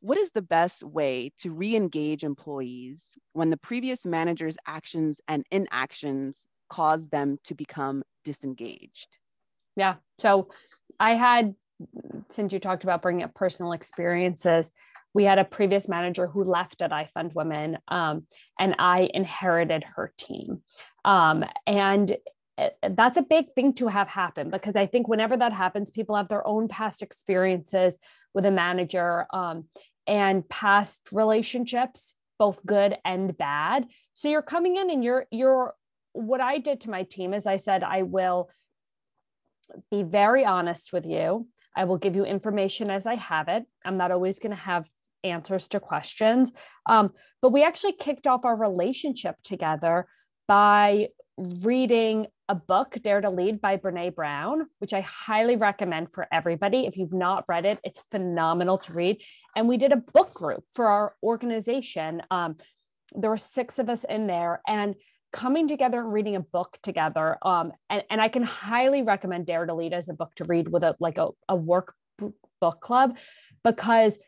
What 0.00 0.18
is 0.18 0.30
the 0.30 0.42
best 0.42 0.84
way 0.84 1.32
to 1.38 1.50
re-engage 1.52 2.22
employees 2.22 3.16
when 3.32 3.50
the 3.50 3.56
previous 3.56 4.04
manager's 4.04 4.56
actions 4.66 5.20
and 5.28 5.44
inactions 5.50 6.33
cause 6.68 7.08
them 7.08 7.38
to 7.44 7.54
become 7.54 8.02
disengaged? 8.24 9.18
Yeah. 9.76 9.96
So 10.18 10.48
I 11.00 11.14
had, 11.14 11.54
since 12.30 12.52
you 12.52 12.58
talked 12.58 12.84
about 12.84 13.02
bringing 13.02 13.24
up 13.24 13.34
personal 13.34 13.72
experiences, 13.72 14.72
we 15.14 15.24
had 15.24 15.38
a 15.38 15.44
previous 15.44 15.88
manager 15.88 16.26
who 16.26 16.42
left 16.42 16.82
at 16.82 16.90
iFund 16.90 17.34
Women, 17.34 17.78
um, 17.88 18.26
and 18.58 18.74
I 18.78 19.08
inherited 19.14 19.84
her 19.94 20.12
team. 20.18 20.62
Um, 21.04 21.44
and 21.66 22.16
eh, 22.58 22.70
that's 22.90 23.16
a 23.16 23.22
big 23.22 23.52
thing 23.54 23.74
to 23.74 23.86
have 23.86 24.08
happen 24.08 24.50
because 24.50 24.74
I 24.74 24.86
think 24.86 25.06
whenever 25.06 25.36
that 25.36 25.52
happens, 25.52 25.92
people 25.92 26.16
have 26.16 26.28
their 26.28 26.46
own 26.46 26.66
past 26.66 27.00
experiences 27.00 27.98
with 28.34 28.44
a 28.44 28.50
manager 28.50 29.26
um, 29.32 29.66
and 30.06 30.48
past 30.48 31.08
relationships, 31.12 32.16
both 32.38 32.64
good 32.66 32.98
and 33.04 33.36
bad. 33.38 33.86
So 34.14 34.28
you're 34.28 34.42
coming 34.42 34.76
in 34.76 34.90
and 34.90 35.04
you're 35.04 35.26
you're 35.30 35.74
what 36.14 36.40
I 36.40 36.58
did 36.58 36.80
to 36.82 36.90
my 36.90 37.02
team 37.02 37.34
is 37.34 37.46
I 37.46 37.58
said, 37.58 37.82
I 37.82 38.02
will 38.02 38.48
be 39.90 40.02
very 40.02 40.44
honest 40.44 40.92
with 40.92 41.04
you. 41.04 41.48
I 41.76 41.84
will 41.84 41.98
give 41.98 42.16
you 42.16 42.24
information 42.24 42.90
as 42.90 43.06
I 43.06 43.16
have 43.16 43.48
it. 43.48 43.64
I'm 43.84 43.96
not 43.96 44.12
always 44.12 44.38
going 44.38 44.54
to 44.54 44.62
have 44.62 44.88
answers 45.24 45.68
to 45.68 45.80
questions. 45.80 46.52
Um, 46.86 47.12
but 47.42 47.52
we 47.52 47.64
actually 47.64 47.92
kicked 47.92 48.26
off 48.26 48.44
our 48.44 48.56
relationship 48.56 49.36
together 49.42 50.06
by 50.46 51.08
reading 51.36 52.28
a 52.48 52.54
book, 52.54 52.96
Dare 53.02 53.22
to 53.22 53.30
Lead 53.30 53.60
by 53.60 53.76
Brene 53.76 54.14
Brown, 54.14 54.66
which 54.78 54.92
I 54.92 55.00
highly 55.00 55.56
recommend 55.56 56.12
for 56.12 56.28
everybody. 56.30 56.86
If 56.86 56.96
you've 56.96 57.12
not 57.12 57.44
read 57.48 57.64
it, 57.64 57.80
it's 57.82 58.04
phenomenal 58.10 58.78
to 58.78 58.92
read. 58.92 59.20
And 59.56 59.66
we 59.66 59.78
did 59.78 59.92
a 59.92 59.96
book 59.96 60.34
group 60.34 60.62
for 60.72 60.86
our 60.88 61.14
organization. 61.22 62.22
Um, 62.30 62.56
there 63.14 63.30
were 63.30 63.38
six 63.38 63.78
of 63.78 63.88
us 63.88 64.04
in 64.04 64.26
there. 64.26 64.60
And 64.68 64.94
coming 65.34 65.66
together 65.66 65.98
and 65.98 66.12
reading 66.12 66.36
a 66.36 66.40
book 66.40 66.78
together. 66.80 67.36
Um, 67.42 67.72
and, 67.90 68.04
and 68.08 68.20
I 68.20 68.28
can 68.28 68.44
highly 68.44 69.02
recommend 69.02 69.46
Dare 69.46 69.66
to 69.66 69.74
Lead 69.74 69.92
as 69.92 70.08
a 70.08 70.14
book 70.14 70.32
to 70.36 70.44
read 70.44 70.68
with 70.68 70.84
a 70.84 70.94
like 71.00 71.18
a, 71.18 71.30
a 71.48 71.56
work 71.56 71.94
book 72.60 72.80
club 72.80 73.18
because 73.64 74.18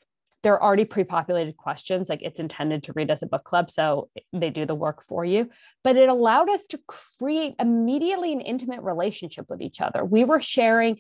they're 0.43 0.63
already 0.63 0.85
pre-populated 0.85 1.57
questions 1.57 2.09
like 2.09 2.23
it's 2.23 2.41
intended 2.41 2.83
to 2.83 2.93
read 2.93 3.11
as 3.11 3.23
a 3.23 3.27
book 3.27 3.45
club 3.45 3.71
so 3.71 4.11
they 4.33 4.51
do 4.51 4.67
the 4.67 4.75
work 4.75 5.03
for 5.03 5.25
you 5.25 5.49
but 5.83 5.97
it 5.97 6.09
allowed 6.09 6.51
us 6.51 6.67
to 6.67 6.79
create 6.87 7.55
immediately 7.59 8.33
an 8.33 8.41
intimate 8.41 8.83
relationship 8.83 9.47
with 9.49 9.63
each 9.63 9.81
other 9.81 10.05
we 10.05 10.25
were 10.25 10.41
sharing 10.41 10.99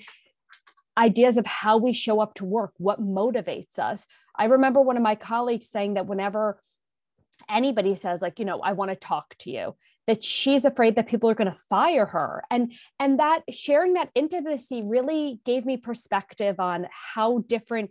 ideas 0.96 1.36
of 1.36 1.46
how 1.46 1.76
we 1.76 1.92
show 1.92 2.20
up 2.20 2.34
to 2.34 2.44
work 2.44 2.72
what 2.78 3.00
motivates 3.00 3.78
us 3.78 4.06
i 4.36 4.44
remember 4.44 4.80
one 4.80 4.96
of 4.96 5.02
my 5.02 5.14
colleagues 5.14 5.68
saying 5.68 5.94
that 5.94 6.06
whenever 6.06 6.58
anybody 7.48 7.94
says 7.94 8.22
like 8.22 8.38
you 8.38 8.44
know 8.44 8.60
i 8.60 8.72
want 8.72 8.90
to 8.90 8.96
talk 8.96 9.37
to 9.38 9.50
you 9.50 9.75
that 10.06 10.22
she's 10.22 10.64
afraid 10.64 10.94
that 10.96 11.08
people 11.08 11.28
are 11.28 11.34
going 11.34 11.50
to 11.50 11.58
fire 11.69 12.06
her. 12.06 12.44
And 12.50 12.72
and 12.98 13.19
that 13.19 13.43
sharing 13.50 13.94
that 13.94 14.10
intimacy 14.14 14.82
really 14.82 15.40
gave 15.44 15.66
me 15.66 15.76
perspective 15.76 16.60
on 16.60 16.87
how 16.90 17.38
different 17.38 17.90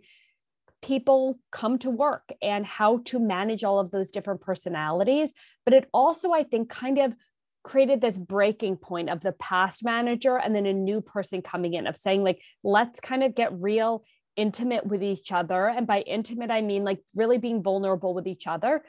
people 0.82 1.38
come 1.50 1.78
to 1.78 1.90
work 1.90 2.30
and 2.42 2.64
how 2.64 3.00
to 3.06 3.18
manage 3.18 3.64
all 3.64 3.78
of 3.78 3.90
those 3.90 4.10
different 4.10 4.40
personalities. 4.40 5.32
But 5.64 5.74
it 5.74 5.88
also 5.92 6.32
i 6.32 6.42
think 6.42 6.68
kind 6.68 6.98
of 6.98 7.14
created 7.62 8.00
this 8.00 8.16
breaking 8.16 8.76
point 8.76 9.10
of 9.10 9.20
the 9.20 9.32
past 9.32 9.84
manager 9.84 10.38
and 10.38 10.54
then 10.54 10.66
a 10.66 10.72
new 10.72 11.00
person 11.00 11.42
coming 11.42 11.74
in 11.74 11.88
of 11.88 11.96
saying 11.96 12.22
like 12.22 12.40
let's 12.62 13.00
kind 13.00 13.24
of 13.24 13.34
get 13.34 13.60
real 13.60 14.04
intimate 14.36 14.86
with 14.86 15.02
each 15.02 15.32
other. 15.32 15.66
And 15.68 15.86
by 15.86 16.00
intimate 16.00 16.50
i 16.50 16.62
mean 16.62 16.84
like 16.84 17.00
really 17.14 17.38
being 17.38 17.62
vulnerable 17.62 18.14
with 18.14 18.26
each 18.26 18.46
other 18.46 18.84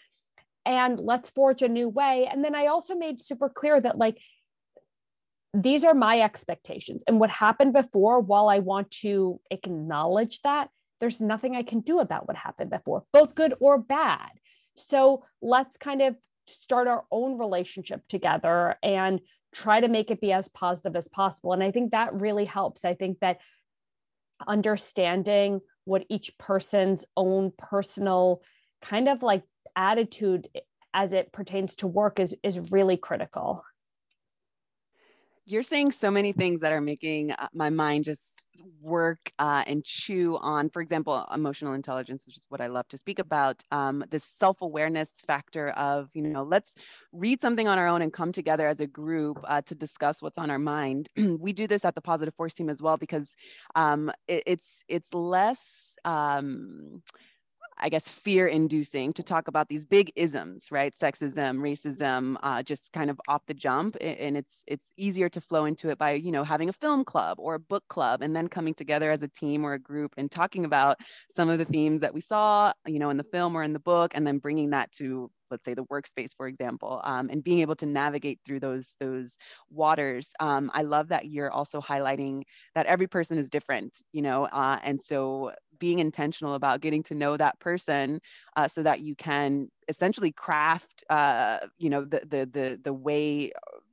and 0.68 1.00
let's 1.00 1.30
forge 1.30 1.62
a 1.62 1.70
new 1.70 1.88
way. 1.88 2.28
And 2.30 2.44
then 2.44 2.54
I 2.54 2.68
also 2.68 2.94
made 2.94 3.22
super 3.22 3.50
clear 3.50 3.80
that, 3.80 3.98
like, 3.98 4.20
these 5.54 5.86
are 5.86 5.94
my 5.94 6.20
expectations. 6.20 7.04
And 7.08 7.20
what 7.20 7.30
happened 7.30 7.72
before, 7.72 8.20
while 8.20 8.50
I 8.50 8.60
want 8.60 8.92
to 9.02 9.40
acknowledge 9.50 10.42
that, 10.42 10.70
there's 11.00 11.22
nothing 11.22 11.56
I 11.56 11.64
can 11.64 11.80
do 11.80 12.00
about 12.00 12.28
what 12.28 12.36
happened 12.36 12.70
before, 12.70 13.06
both 13.14 13.34
good 13.34 13.54
or 13.62 13.78
bad. 13.78 14.30
So 14.76 15.24
let's 15.42 15.78
kind 15.78 16.02
of 16.02 16.18
start 16.48 16.88
our 16.88 17.06
own 17.12 17.38
relationship 17.38 18.02
together 18.10 18.76
and 18.84 19.22
try 19.54 19.80
to 19.80 19.88
make 19.88 20.12
it 20.12 20.20
be 20.20 20.34
as 20.34 20.50
positive 20.50 20.96
as 20.96 21.08
possible. 21.08 21.54
And 21.54 21.64
I 21.64 21.72
think 21.72 21.92
that 21.92 22.14
really 22.14 22.46
helps. 22.46 22.84
I 22.84 22.94
think 22.94 23.20
that 23.22 23.40
understanding 24.46 25.62
what 25.86 26.04
each 26.10 26.38
person's 26.38 27.06
own 27.16 27.54
personal 27.58 28.42
kind 28.82 29.08
of 29.08 29.24
like 29.24 29.44
attitude 29.78 30.50
as 30.94 31.14
it 31.14 31.32
pertains 31.32 31.76
to 31.76 31.88
work 31.88 32.20
is 32.20 32.36
is 32.44 32.60
really 32.72 32.98
critical 32.98 33.64
you're 35.50 35.64
saying 35.64 35.92
so 35.92 36.12
many 36.12 36.34
things 36.34 36.60
that 36.60 36.74
are 36.74 36.82
making 36.82 37.32
uh, 37.32 37.48
my 37.54 37.70
mind 37.70 38.04
just 38.04 38.46
work 38.82 39.32
uh, 39.40 39.64
and 39.66 39.82
chew 39.86 40.38
on, 40.42 40.70
for 40.70 40.82
example, 40.82 41.26
emotional 41.34 41.72
intelligence, 41.72 42.26
which 42.26 42.36
is 42.36 42.46
what 42.50 42.60
I 42.60 42.68
love 42.68 42.86
to 42.90 42.98
speak 42.98 43.18
about. 43.18 43.64
Um, 43.72 44.04
this 44.10 44.26
self-awareness 44.26 45.10
factor 45.26 45.70
of, 45.70 46.10
you 46.14 46.22
know, 46.22 46.44
let's 46.44 46.76
read 47.14 47.40
something 47.40 47.66
on 47.66 47.80
our 47.80 47.88
own 47.88 48.02
and 48.02 48.12
come 48.12 48.34
together 48.34 48.68
as 48.68 48.82
a 48.82 48.88
group 48.88 49.40
uh, 49.48 49.62
to 49.62 49.74
discuss 49.74 50.22
what's 50.22 50.38
on 50.38 50.52
our 50.52 50.60
mind. 50.60 51.08
we 51.40 51.54
do 51.54 51.66
this 51.66 51.86
at 51.86 51.96
the 51.96 52.02
Positive 52.02 52.36
Force 52.36 52.54
team 52.54 52.70
as 52.70 52.82
well 52.82 52.98
because 52.98 53.34
um, 53.74 54.12
it, 54.28 54.44
it's 54.46 54.84
it's 54.90 55.14
less. 55.14 55.96
Um, 56.04 57.02
I 57.80 57.90
guess, 57.90 58.08
fear 58.08 58.48
inducing 58.48 59.14
to 59.14 59.24
talk 59.24 59.48
about 59.48 59.68
these 59.68 59.86
big 59.86 60.12
isms, 60.16 60.68
right? 60.72 60.94
Sexism, 60.96 61.60
racism, 61.60 62.38
uh, 62.44 62.64
just 62.64 62.92
kind 62.94 63.10
of 63.10 63.20
off 63.28 63.46
the 63.46 63.54
jump. 63.54 63.98
And 64.02 64.36
it's, 64.38 64.64
it's 64.68 64.92
easier 64.98 65.30
to 65.30 65.42
flow 65.42 65.66
into 65.66 65.90
it 65.90 65.98
by, 65.98 66.14
you 66.14 66.32
know, 66.32 66.44
having 66.44 66.70
a 66.70 66.74
film 66.74 67.06
club 67.06 67.38
or 67.40 67.56
a 67.56 67.60
book 67.60 67.84
club 67.88 68.22
and 68.22 68.36
then 68.36 68.48
coming 68.48 68.74
together 68.74 69.12
as 69.12 69.24
a 69.24 69.28
team 69.28 69.64
or 69.64 69.74
a 69.74 69.80
group 69.80 70.14
and 70.18 70.32
talking 70.32 70.66
about 70.66 70.98
some 71.36 71.50
of 71.50 71.60
the 71.60 71.66
themes 71.66 72.02
that 72.02 72.14
we 72.14 72.22
saw, 72.22 72.74
you 72.86 73.00
know, 73.00 73.10
in 73.10 73.18
the 73.18 73.24
film 73.24 73.56
or 73.56 73.64
in 73.64 73.74
the 73.74 73.80
book, 73.80 74.12
and 74.16 74.26
then 74.26 74.40
bringing 74.40 74.72
that 74.72 74.92
to 74.94 75.30
let's 75.52 75.66
say 75.66 75.74
the 75.74 75.86
workspace 75.86 76.32
for 76.36 76.48
example 76.48 77.02
um, 77.04 77.30
and 77.30 77.44
being 77.44 77.60
able 77.60 77.76
to 77.76 77.86
navigate 77.86 78.40
through 78.46 78.60
those 78.60 78.96
those 79.00 79.38
waters 79.70 80.32
um, 80.40 80.70
i 80.74 80.82
love 80.82 81.10
that 81.10 81.26
you're 81.26 81.52
also 81.52 81.80
highlighting 81.80 82.44
that 82.76 82.86
every 82.86 83.08
person 83.08 83.38
is 83.38 83.50
different 83.50 84.02
you 84.12 84.22
know 84.22 84.46
uh, 84.46 84.80
and 84.84 85.00
so 85.00 85.52
being 85.80 86.00
intentional 86.00 86.54
about 86.54 86.82
getting 86.82 87.04
to 87.04 87.16
know 87.16 87.38
that 87.38 87.60
person 87.60 88.22
uh, 88.56 88.68
so 88.68 88.84
that 88.84 89.02
you 89.02 89.16
can 89.16 89.70
essentially 89.88 90.32
craft 90.32 91.04
uh, 91.10 91.60
you 91.78 91.90
know 91.90 92.04
the, 92.06 92.22
the 92.28 92.50
the 92.52 92.80
the 92.84 92.94
way 92.94 93.52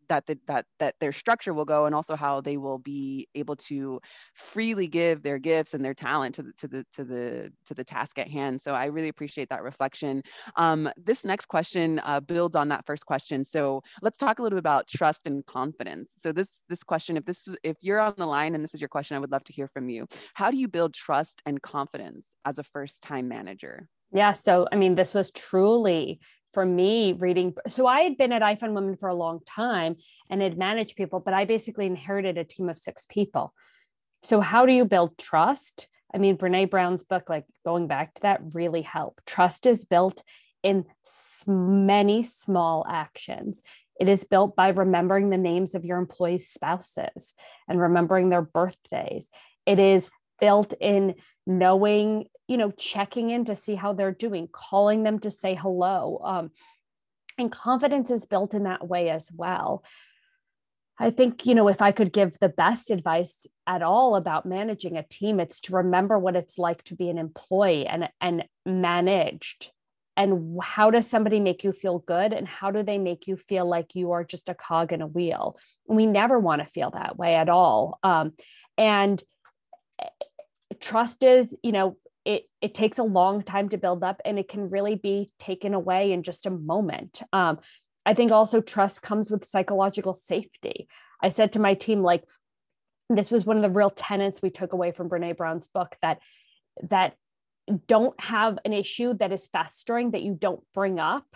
that 0.09 0.27
the, 0.27 0.39
that 0.47 0.67
that 0.79 0.95
their 1.01 1.13
structure 1.13 1.55
will 1.55 1.65
go 1.65 1.87
and 1.87 1.95
also 1.95 2.17
how 2.17 2.41
they 2.41 2.57
will 2.57 2.79
be 2.79 3.29
able 3.35 3.57
to 3.57 4.01
freely 4.35 4.87
give 4.87 5.23
their 5.23 5.39
gifts 5.39 5.75
and 5.75 5.85
their 5.85 5.95
talent 5.95 6.35
to 6.37 6.43
the 6.43 6.53
to 6.59 6.69
the 6.69 6.87
to 6.93 7.05
the 7.05 7.53
to 7.67 7.75
the 7.75 7.85
task 7.85 8.19
at 8.19 8.29
hand. 8.29 8.61
So 8.61 8.75
i 8.75 8.87
really 8.87 9.09
appreciate 9.09 9.49
that 9.51 9.63
reflection. 9.63 10.23
Um, 10.57 10.91
this 10.97 11.25
next 11.25 11.47
question 11.47 12.01
uh, 12.05 12.21
builds 12.21 12.57
on 12.57 12.69
that 12.69 12.87
first 12.87 13.07
question. 13.07 13.45
So 13.45 13.83
let's 14.03 14.19
talk 14.19 14.39
a 14.39 14.43
little 14.43 14.57
bit 14.57 14.61
about 14.61 14.89
trust 14.89 15.27
and 15.27 15.45
confidence. 15.47 16.13
So 16.17 16.33
this 16.33 16.61
this 16.69 16.83
question 16.83 17.17
if 17.17 17.25
this 17.25 17.49
if 17.63 17.77
you're 17.81 18.01
on 18.01 18.15
the 18.17 18.27
line 18.27 18.55
and 18.55 18.63
this 18.63 18.75
is 18.75 18.81
your 18.81 18.89
question 18.89 19.17
i 19.17 19.21
would 19.21 19.33
love 19.33 19.45
to 19.45 19.53
hear 19.53 19.69
from 19.69 19.89
you. 19.89 20.07
How 20.35 20.51
do 20.51 20.57
you 20.57 20.69
build 20.69 20.95
trust 20.95 21.43
and 21.47 21.61
confidence 21.63 22.27
as 22.45 22.59
a 22.59 22.63
first 22.63 23.03
time 23.03 23.29
manager? 23.29 23.89
Yeah. 24.13 24.33
So, 24.33 24.67
I 24.71 24.77
mean, 24.77 24.95
this 24.95 25.13
was 25.13 25.31
truly 25.33 26.21
for 26.55 26.65
me 26.65 27.13
reading. 27.13 27.55
So, 27.69 27.87
I 27.87 28.03
had 28.03 28.17
been 28.17 28.33
at 28.33 28.43
iFund 28.43 28.73
Women 28.73 28.97
for 28.97 29.09
a 29.09 29.15
long 29.15 29.41
time 29.47 29.97
and 30.31 30.41
had 30.41 30.57
managed 30.57 30.97
people, 30.97 31.21
but 31.21 31.35
I 31.35 31.45
basically 31.45 31.87
inherited 31.87 32.39
a 32.39 32.45
team 32.45 32.69
of 32.69 32.79
six 32.79 33.07
people. 33.07 33.53
So, 34.23 34.41
how 34.41 34.65
do 34.65 34.73
you 34.73 34.85
build 34.85 35.19
trust? 35.19 35.89
I 36.15 36.19
mean, 36.19 36.39
Brene 36.39 36.71
Brown's 36.71 37.03
book, 37.03 37.29
like 37.29 37.45
going 37.65 37.89
back 37.89 38.15
to 38.15 38.23
that, 38.23 38.41
really 38.55 38.83
helped. 38.83 39.27
Trust 39.27 39.67
is 39.67 39.85
built 39.85 40.23
in 40.63 40.87
many 41.47 42.23
small 42.23 42.87
actions. 42.89 43.63
It 44.01 44.09
is 44.09 44.25
built 44.25 44.57
by 44.57 44.69
remembering 44.69 45.31
the 45.31 45.37
names 45.37 45.75
of 45.75 45.85
your 45.85 45.99
employees' 45.99 46.49
spouses 46.49 47.35
and 47.69 47.81
remembering 47.81 48.29
their 48.29 48.43
birthdays. 48.43 49.29
It 49.67 49.79
is 49.79 50.11
built 50.41 50.75
in 50.81 51.15
knowing 51.47 52.27
you 52.49 52.57
know 52.57 52.71
checking 52.71 53.31
in 53.31 53.45
to 53.45 53.55
see 53.55 53.75
how 53.75 53.93
they're 53.93 54.13
doing 54.13 54.49
calling 54.51 55.03
them 55.03 55.19
to 55.19 55.31
say 55.31 55.55
hello 55.55 56.21
um, 56.25 56.51
and 57.39 57.51
confidence 57.51 58.11
is 58.11 58.27
built 58.27 58.55
in 58.55 58.65
that 58.65 58.87
way 58.87 59.11
as 59.11 59.31
well 59.35 59.85
I 60.99 61.11
think, 61.11 61.45
you 61.45 61.55
know, 61.55 61.69
if 61.69 61.83
I 61.83 61.91
could 61.91 62.13
give 62.13 62.39
the 62.39 62.49
best 62.49 62.91
advice 62.91 63.47
at 63.67 63.83
all 63.83 64.15
about 64.15 64.47
managing 64.47 64.97
a 64.97 65.03
team, 65.03 65.41
it's 65.41 65.61
to 65.63 65.77
remember 65.77 66.19
what 66.19 66.37
it's 66.37 66.57
like 66.57 66.85
to 66.85 66.95
be 66.95 67.09
an 67.09 67.19
employee 67.19 67.87
and, 67.87 68.09
and 68.21 68.45
managed. 68.65 69.73
And 70.17 70.61
how 70.63 70.93
does 70.93 71.11
somebody 71.11 71.41
make 71.41 71.65
you 71.65 71.73
feel 71.73 71.99
good? 71.99 72.33
And 72.33 72.47
how 72.47 72.71
do 72.71 72.85
they 72.85 72.99
make 72.99 73.27
you 73.27 73.37
feel 73.37 73.69
like 73.69 73.97
you 73.97 74.13
are 74.13 74.23
just 74.23 74.49
a 74.49 74.55
cog 74.55 74.93
in 74.93 75.03
a 75.03 75.07
wheel? 75.07 75.59
we 75.89 76.07
never 76.07 76.39
want 76.39 76.63
to 76.63 76.67
feel 76.67 76.91
that 76.93 77.19
way 77.19 77.35
at 77.35 77.49
all. 77.49 77.99
Um, 78.05 78.33
and 78.79 79.23
eh, 80.01 80.09
trust 80.81 81.25
is, 81.25 81.57
you 81.65 81.73
know, 81.73 81.97
it, 82.25 82.45
it 82.61 82.75
takes 82.75 82.99
a 82.99 83.05
long 83.05 83.43
time 83.43 83.69
to 83.69 83.79
build 83.79 84.03
up 84.03 84.21
and 84.25 84.39
it 84.39 84.49
can 84.49 84.71
really 84.71 84.95
be 84.95 85.31
taken 85.39 85.75
away 85.75 86.13
in 86.13 86.23
just 86.23 86.47
a 86.47 86.51
moment. 86.51 87.23
Um, 87.33 87.59
I 88.07 88.15
think 88.15 88.33
also 88.33 88.61
trust 88.61 89.03
comes 89.03 89.31
with 89.31 89.45
psychological 89.45 90.15
safety. 90.15 90.89
I 91.23 91.29
said 91.29 91.53
to 91.53 91.61
my 91.61 91.75
team, 91.75 92.03
like, 92.03 92.25
this 93.11 93.31
was 93.31 93.45
one 93.45 93.57
of 93.57 93.63
the 93.63 93.71
real 93.71 93.91
tenets 93.91 94.41
we 94.41 94.51
took 94.51 94.73
away 94.73 94.93
from 94.93 95.09
Brene 95.11 95.37
Brown's 95.37 95.69
book 95.69 95.97
that 96.01 96.21
that 96.91 97.15
don't 97.87 98.19
have 98.21 98.59
an 98.65 98.73
issue 98.73 99.15
that 99.15 99.33
is 99.33 99.47
festering 99.47 100.11
that 100.11 100.23
you 100.23 100.35
don't 100.39 100.63
bring 100.75 100.99
up. 100.99 101.27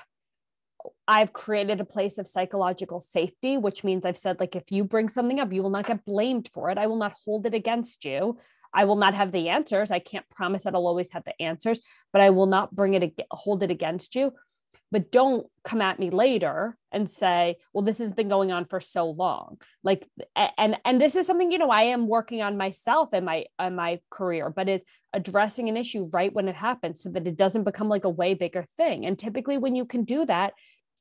I've 1.07 1.33
created 1.33 1.80
a 1.80 1.85
place 1.85 2.18
of 2.18 2.28
psychological 2.28 3.00
safety, 3.00 3.57
which 3.57 3.85
means 3.85 4.04
I've 4.04 4.18
said, 4.18 4.40
like, 4.40 4.54
if 4.57 4.71
you 4.71 4.85
bring 4.85 5.09
something 5.09 5.40
up, 5.40 5.52
you 5.52 5.62
will 5.62 5.71
not 5.71 5.87
get 5.87 6.04
blamed 6.04 6.49
for 6.52 6.71
it. 6.71 6.78
I 6.78 6.87
will 6.87 6.97
not 6.97 7.14
hold 7.25 7.47
it 7.47 7.54
against 7.54 8.04
you. 8.04 8.38
I 8.73 8.85
will 8.85 8.97
not 8.97 9.15
have 9.15 9.33
the 9.33 9.49
answers. 9.49 9.91
I 9.91 9.99
can't 9.99 10.29
promise 10.31 10.65
that 10.65 10.75
I'll 10.75 10.87
always 10.87 11.11
have 11.13 11.25
the 11.25 11.41
answers, 11.41 11.81
but 12.13 12.23
I 12.23 12.31
will 12.31 12.47
not 12.47 12.75
bring 12.75 12.95
it, 12.95 13.21
hold 13.31 13.63
it 13.63 13.71
against 13.71 14.15
you. 14.15 14.33
But 14.91 15.13
don't 15.13 15.47
come 15.65 15.83
at 15.83 15.99
me 15.99 16.11
later 16.11 16.77
and 16.91 17.11
say 17.11 17.57
well 17.75 17.85
this 17.85 17.99
has 17.99 18.15
been 18.15 18.29
going 18.29 18.53
on 18.53 18.65
for 18.65 18.81
so 18.81 19.11
long. 19.11 19.61
Like 19.83 20.09
and 20.37 20.79
and 20.85 21.01
this 21.01 21.15
is 21.15 21.27
something 21.27 21.53
you 21.53 21.59
know 21.59 21.71
i 21.71 21.83
am 21.83 22.09
working 22.09 22.41
on 22.41 22.57
myself 22.57 23.11
and 23.13 23.27
my 23.27 23.45
and 23.59 23.77
my 23.77 24.01
career 24.09 24.49
but 24.49 24.69
is 24.69 24.85
addressing 25.13 25.69
an 25.69 25.77
issue 25.77 26.09
right 26.11 26.33
when 26.33 26.49
it 26.49 26.55
happens 26.55 27.03
so 27.03 27.11
that 27.11 27.27
it 27.27 27.37
doesn't 27.37 27.65
become 27.65 27.89
like 27.89 28.05
a 28.05 28.11
way 28.11 28.35
bigger 28.35 28.65
thing. 28.77 29.05
And 29.05 29.19
typically 29.19 29.59
when 29.59 29.75
you 29.75 29.85
can 29.85 30.05
do 30.05 30.25
that 30.25 30.55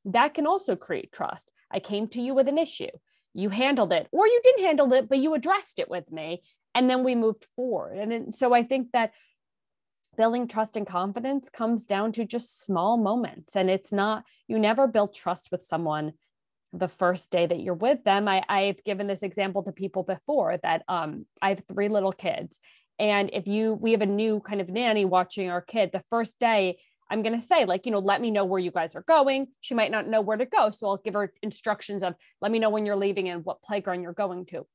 that 0.06 0.34
can 0.34 0.48
also 0.48 0.76
create 0.76 1.12
trust. 1.12 1.50
I 1.72 1.80
came 1.80 2.08
to 2.10 2.22
you 2.22 2.34
with 2.34 2.48
an 2.48 2.58
issue. 2.58 2.92
You 3.34 3.50
handled 3.50 3.94
it 3.94 4.08
or 4.12 4.26
you 4.26 4.42
didn't 4.44 4.66
handle 4.66 4.92
it 4.94 5.08
but 5.08 5.20
you 5.20 5.34
addressed 5.34 5.80
it 5.80 5.90
with 5.90 6.12
me 6.12 6.42
and 6.78 6.90
then 6.90 7.04
we 7.04 7.16
moved 7.16 7.46
forward 7.56 7.98
and 7.98 8.34
so 8.34 8.54
i 8.54 8.64
think 8.64 8.92
that 8.94 9.12
building 10.18 10.48
trust 10.48 10.76
and 10.76 10.86
confidence 10.86 11.48
comes 11.48 11.86
down 11.86 12.12
to 12.12 12.26
just 12.26 12.62
small 12.62 12.98
moments. 12.98 13.56
And 13.56 13.70
it's 13.70 13.94
not, 13.94 14.26
you 14.48 14.60
never 14.60 14.88
build 14.88 15.14
trust 15.14 15.50
with 15.52 15.64
someone 15.64 16.14
the 16.74 16.88
first 16.88 17.32
day 17.32 17.46
that 17.46 17.62
you're 17.62 17.74
with 17.74 18.04
them. 18.04 18.28
I, 18.28 18.44
I've 18.50 18.84
given 18.84 19.08
this 19.08 19.24
example 19.24 19.64
to 19.64 19.72
people 19.72 20.04
before 20.04 20.58
that 20.64 20.84
um, 20.90 21.26
I 21.42 21.50
have 21.50 21.64
three 21.72 21.88
little 21.88 22.12
kids. 22.12 22.60
And 23.00 23.30
if 23.32 23.48
you, 23.48 23.76
we 23.76 23.92
have 23.92 24.02
a 24.02 24.08
new 24.08 24.42
kind 24.42 24.60
of 24.60 24.70
nanny 24.70 25.06
watching 25.06 25.50
our 25.50 25.62
kid, 25.62 25.92
the 25.92 26.04
first 26.10 26.40
day, 26.40 26.80
I'm 27.10 27.22
going 27.22 27.40
to 27.40 27.46
say, 27.46 27.64
like, 27.64 27.86
you 27.86 27.92
know, 27.92 28.00
let 28.00 28.20
me 28.20 28.32
know 28.32 28.44
where 28.44 28.60
you 28.60 28.72
guys 28.72 28.96
are 28.96 29.04
going. 29.04 29.48
She 29.62 29.76
might 29.76 29.92
not 29.92 30.10
know 30.10 30.20
where 30.20 30.36
to 30.36 30.46
go. 30.46 30.72
So 30.72 30.88
I'll 30.88 30.98
give 30.98 31.14
her 31.14 31.32
instructions 31.42 32.04
of, 32.04 32.16
let 32.42 32.52
me 32.52 32.60
know 32.60 32.70
when 32.70 32.86
you're 32.86 32.98
leaving 32.98 33.30
and 33.30 33.46
what 33.46 33.62
playground 33.62 34.02
you're 34.02 34.14
going 34.14 34.46
to. 34.48 34.66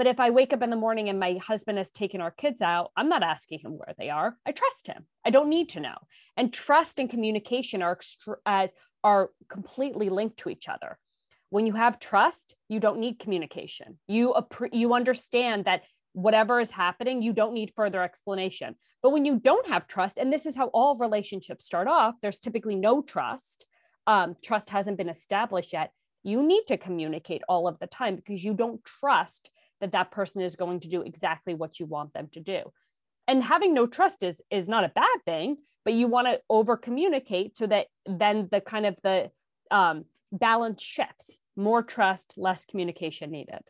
But 0.00 0.06
if 0.06 0.18
I 0.18 0.30
wake 0.30 0.54
up 0.54 0.62
in 0.62 0.70
the 0.70 0.76
morning 0.76 1.10
and 1.10 1.20
my 1.20 1.34
husband 1.34 1.76
has 1.76 1.90
taken 1.90 2.22
our 2.22 2.30
kids 2.30 2.62
out, 2.62 2.90
I'm 2.96 3.10
not 3.10 3.22
asking 3.22 3.58
him 3.58 3.72
where 3.72 3.94
they 3.98 4.08
are. 4.08 4.34
I 4.46 4.52
trust 4.52 4.86
him. 4.86 5.04
I 5.26 5.28
don't 5.28 5.50
need 5.50 5.68
to 5.70 5.80
know. 5.80 5.98
And 6.38 6.50
trust 6.50 6.98
and 6.98 7.10
communication 7.10 7.82
are 7.82 7.98
as 8.46 8.72
are 9.04 9.28
completely 9.50 10.08
linked 10.08 10.38
to 10.38 10.48
each 10.48 10.70
other. 10.70 10.98
When 11.50 11.66
you 11.66 11.74
have 11.74 11.98
trust, 11.98 12.54
you 12.70 12.80
don't 12.80 12.98
need 12.98 13.18
communication. 13.18 13.98
You 14.08 14.34
you 14.72 14.94
understand 14.94 15.66
that 15.66 15.82
whatever 16.14 16.60
is 16.60 16.70
happening, 16.70 17.20
you 17.20 17.34
don't 17.34 17.52
need 17.52 17.74
further 17.76 18.02
explanation. 18.02 18.76
But 19.02 19.10
when 19.10 19.26
you 19.26 19.38
don't 19.38 19.68
have 19.68 19.86
trust, 19.86 20.16
and 20.16 20.32
this 20.32 20.46
is 20.46 20.56
how 20.56 20.68
all 20.68 20.96
relationships 20.96 21.66
start 21.66 21.88
off, 21.88 22.14
there's 22.22 22.40
typically 22.40 22.74
no 22.74 23.02
trust. 23.02 23.66
Um, 24.06 24.36
trust 24.42 24.70
hasn't 24.70 24.96
been 24.96 25.10
established 25.10 25.74
yet. 25.74 25.92
You 26.22 26.42
need 26.42 26.64
to 26.68 26.78
communicate 26.78 27.42
all 27.50 27.68
of 27.68 27.78
the 27.78 27.86
time 27.86 28.16
because 28.16 28.42
you 28.42 28.54
don't 28.54 28.82
trust 28.82 29.50
that 29.80 29.92
that 29.92 30.10
person 30.10 30.40
is 30.42 30.56
going 30.56 30.80
to 30.80 30.88
do 30.88 31.02
exactly 31.02 31.54
what 31.54 31.80
you 31.80 31.86
want 31.86 32.12
them 32.12 32.28
to 32.32 32.40
do. 32.40 32.72
And 33.26 33.42
having 33.42 33.74
no 33.74 33.86
trust 33.86 34.22
is 34.22 34.42
is 34.50 34.68
not 34.68 34.84
a 34.84 34.88
bad 34.88 35.24
thing 35.24 35.58
but 35.84 35.94
you 35.94 36.06
want 36.08 36.26
to 36.26 36.40
over 36.48 36.76
communicate 36.76 37.56
so 37.56 37.66
that 37.66 37.86
then 38.06 38.48
the 38.50 38.60
kind 38.60 38.86
of 38.86 38.96
the 39.02 39.30
um, 39.70 40.04
balance 40.32 40.82
shifts. 40.82 41.38
More 41.56 41.82
trust 41.82 42.34
less 42.36 42.64
communication 42.64 43.30
needed. 43.30 43.60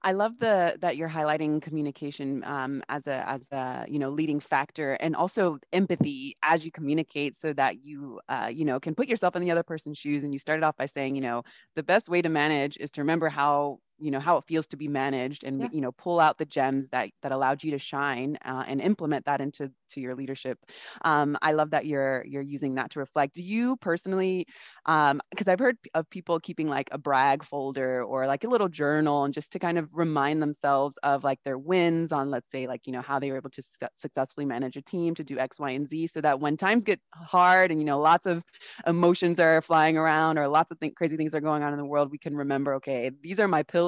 I 0.00 0.12
love 0.12 0.38
the 0.38 0.78
that 0.80 0.96
you're 0.96 1.08
highlighting 1.08 1.60
communication 1.60 2.44
um, 2.44 2.82
as 2.88 3.06
a 3.06 3.28
as 3.28 3.50
a 3.50 3.84
you 3.88 3.98
know 3.98 4.10
leading 4.10 4.40
factor, 4.40 4.92
and 4.94 5.16
also 5.16 5.58
empathy 5.72 6.36
as 6.42 6.64
you 6.64 6.70
communicate, 6.70 7.36
so 7.36 7.52
that 7.54 7.84
you 7.84 8.20
uh, 8.28 8.50
you 8.50 8.64
know 8.64 8.78
can 8.78 8.94
put 8.94 9.08
yourself 9.08 9.34
in 9.36 9.42
the 9.42 9.50
other 9.50 9.64
person's 9.64 9.98
shoes. 9.98 10.22
And 10.22 10.32
you 10.32 10.38
started 10.38 10.62
off 10.62 10.76
by 10.76 10.86
saying, 10.86 11.16
you 11.16 11.20
know, 11.20 11.42
the 11.74 11.82
best 11.82 12.08
way 12.08 12.22
to 12.22 12.28
manage 12.28 12.78
is 12.78 12.92
to 12.92 13.02
remember 13.02 13.28
how 13.28 13.80
you 13.98 14.10
know 14.10 14.20
how 14.20 14.36
it 14.36 14.44
feels 14.44 14.66
to 14.66 14.76
be 14.76 14.88
managed 14.88 15.44
and 15.44 15.60
yeah. 15.60 15.68
you 15.72 15.80
know 15.80 15.92
pull 15.92 16.20
out 16.20 16.38
the 16.38 16.44
gems 16.44 16.88
that 16.88 17.10
that 17.22 17.32
allowed 17.32 17.62
you 17.62 17.70
to 17.70 17.78
shine 17.78 18.38
uh, 18.44 18.64
and 18.66 18.80
implement 18.80 19.24
that 19.24 19.40
into 19.40 19.70
to 19.90 20.00
your 20.00 20.14
leadership 20.14 20.58
um, 21.04 21.36
i 21.42 21.52
love 21.52 21.70
that 21.70 21.86
you're 21.86 22.24
you're 22.26 22.42
using 22.42 22.74
that 22.74 22.90
to 22.90 22.98
reflect 22.98 23.34
do 23.34 23.42
you 23.42 23.76
personally 23.76 24.46
because 24.84 25.12
um, 25.12 25.20
i've 25.48 25.58
heard 25.58 25.76
of 25.94 26.08
people 26.10 26.38
keeping 26.40 26.68
like 26.68 26.88
a 26.92 26.98
brag 26.98 27.42
folder 27.42 28.02
or 28.02 28.26
like 28.26 28.44
a 28.44 28.48
little 28.48 28.68
journal 28.68 29.24
and 29.24 29.34
just 29.34 29.52
to 29.52 29.58
kind 29.58 29.78
of 29.78 29.88
remind 29.92 30.40
themselves 30.40 30.98
of 31.02 31.24
like 31.24 31.38
their 31.44 31.58
wins 31.58 32.12
on 32.12 32.30
let's 32.30 32.50
say 32.50 32.66
like 32.66 32.86
you 32.86 32.92
know 32.92 33.02
how 33.02 33.18
they 33.18 33.30
were 33.30 33.36
able 33.36 33.50
to 33.50 33.62
su- 33.62 33.86
successfully 33.94 34.46
manage 34.46 34.76
a 34.76 34.82
team 34.82 35.14
to 35.14 35.24
do 35.24 35.38
x 35.38 35.58
y 35.58 35.70
and 35.70 35.88
z 35.88 36.06
so 36.06 36.20
that 36.20 36.40
when 36.40 36.56
times 36.56 36.84
get 36.84 37.00
hard 37.14 37.70
and 37.70 37.80
you 37.80 37.86
know 37.86 37.98
lots 37.98 38.26
of 38.26 38.44
emotions 38.86 39.40
are 39.40 39.60
flying 39.60 39.96
around 39.96 40.38
or 40.38 40.48
lots 40.48 40.70
of 40.70 40.78
th- 40.80 40.94
crazy 40.94 41.16
things 41.16 41.34
are 41.34 41.40
going 41.40 41.62
on 41.62 41.72
in 41.72 41.78
the 41.78 41.84
world 41.84 42.10
we 42.10 42.18
can 42.18 42.36
remember 42.36 42.74
okay 42.74 43.10
these 43.22 43.40
are 43.40 43.48
my 43.48 43.62
pillars 43.62 43.87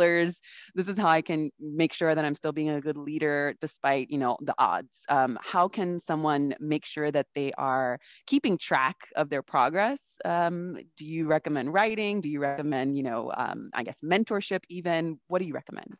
This 0.74 0.88
is 0.88 0.98
how 0.98 1.08
I 1.08 1.22
can 1.22 1.50
make 1.58 1.92
sure 1.92 2.14
that 2.14 2.24
I'm 2.24 2.34
still 2.34 2.52
being 2.52 2.70
a 2.70 2.80
good 2.80 2.96
leader 2.96 3.54
despite, 3.60 4.10
you 4.10 4.18
know, 4.18 4.36
the 4.40 4.54
odds. 4.58 5.02
Um, 5.08 5.38
how 5.40 5.68
can 5.68 6.00
someone 6.00 6.54
make 6.60 6.84
sure 6.84 7.10
that 7.10 7.26
they 7.34 7.52
are 7.58 7.98
keeping 8.26 8.58
track 8.58 8.96
of 9.16 9.30
their 9.30 9.42
progress? 9.42 10.02
Um, 10.24 10.76
do 10.96 11.06
you 11.06 11.26
recommend 11.26 11.72
writing? 11.72 12.20
Do 12.20 12.28
you 12.28 12.40
recommend, 12.40 12.96
you 12.96 13.02
know, 13.02 13.32
um, 13.36 13.70
I 13.74 13.82
guess 13.82 14.00
mentorship 14.02 14.60
even? 14.68 15.20
What 15.28 15.40
do 15.40 15.46
you 15.46 15.54
recommend? 15.54 15.94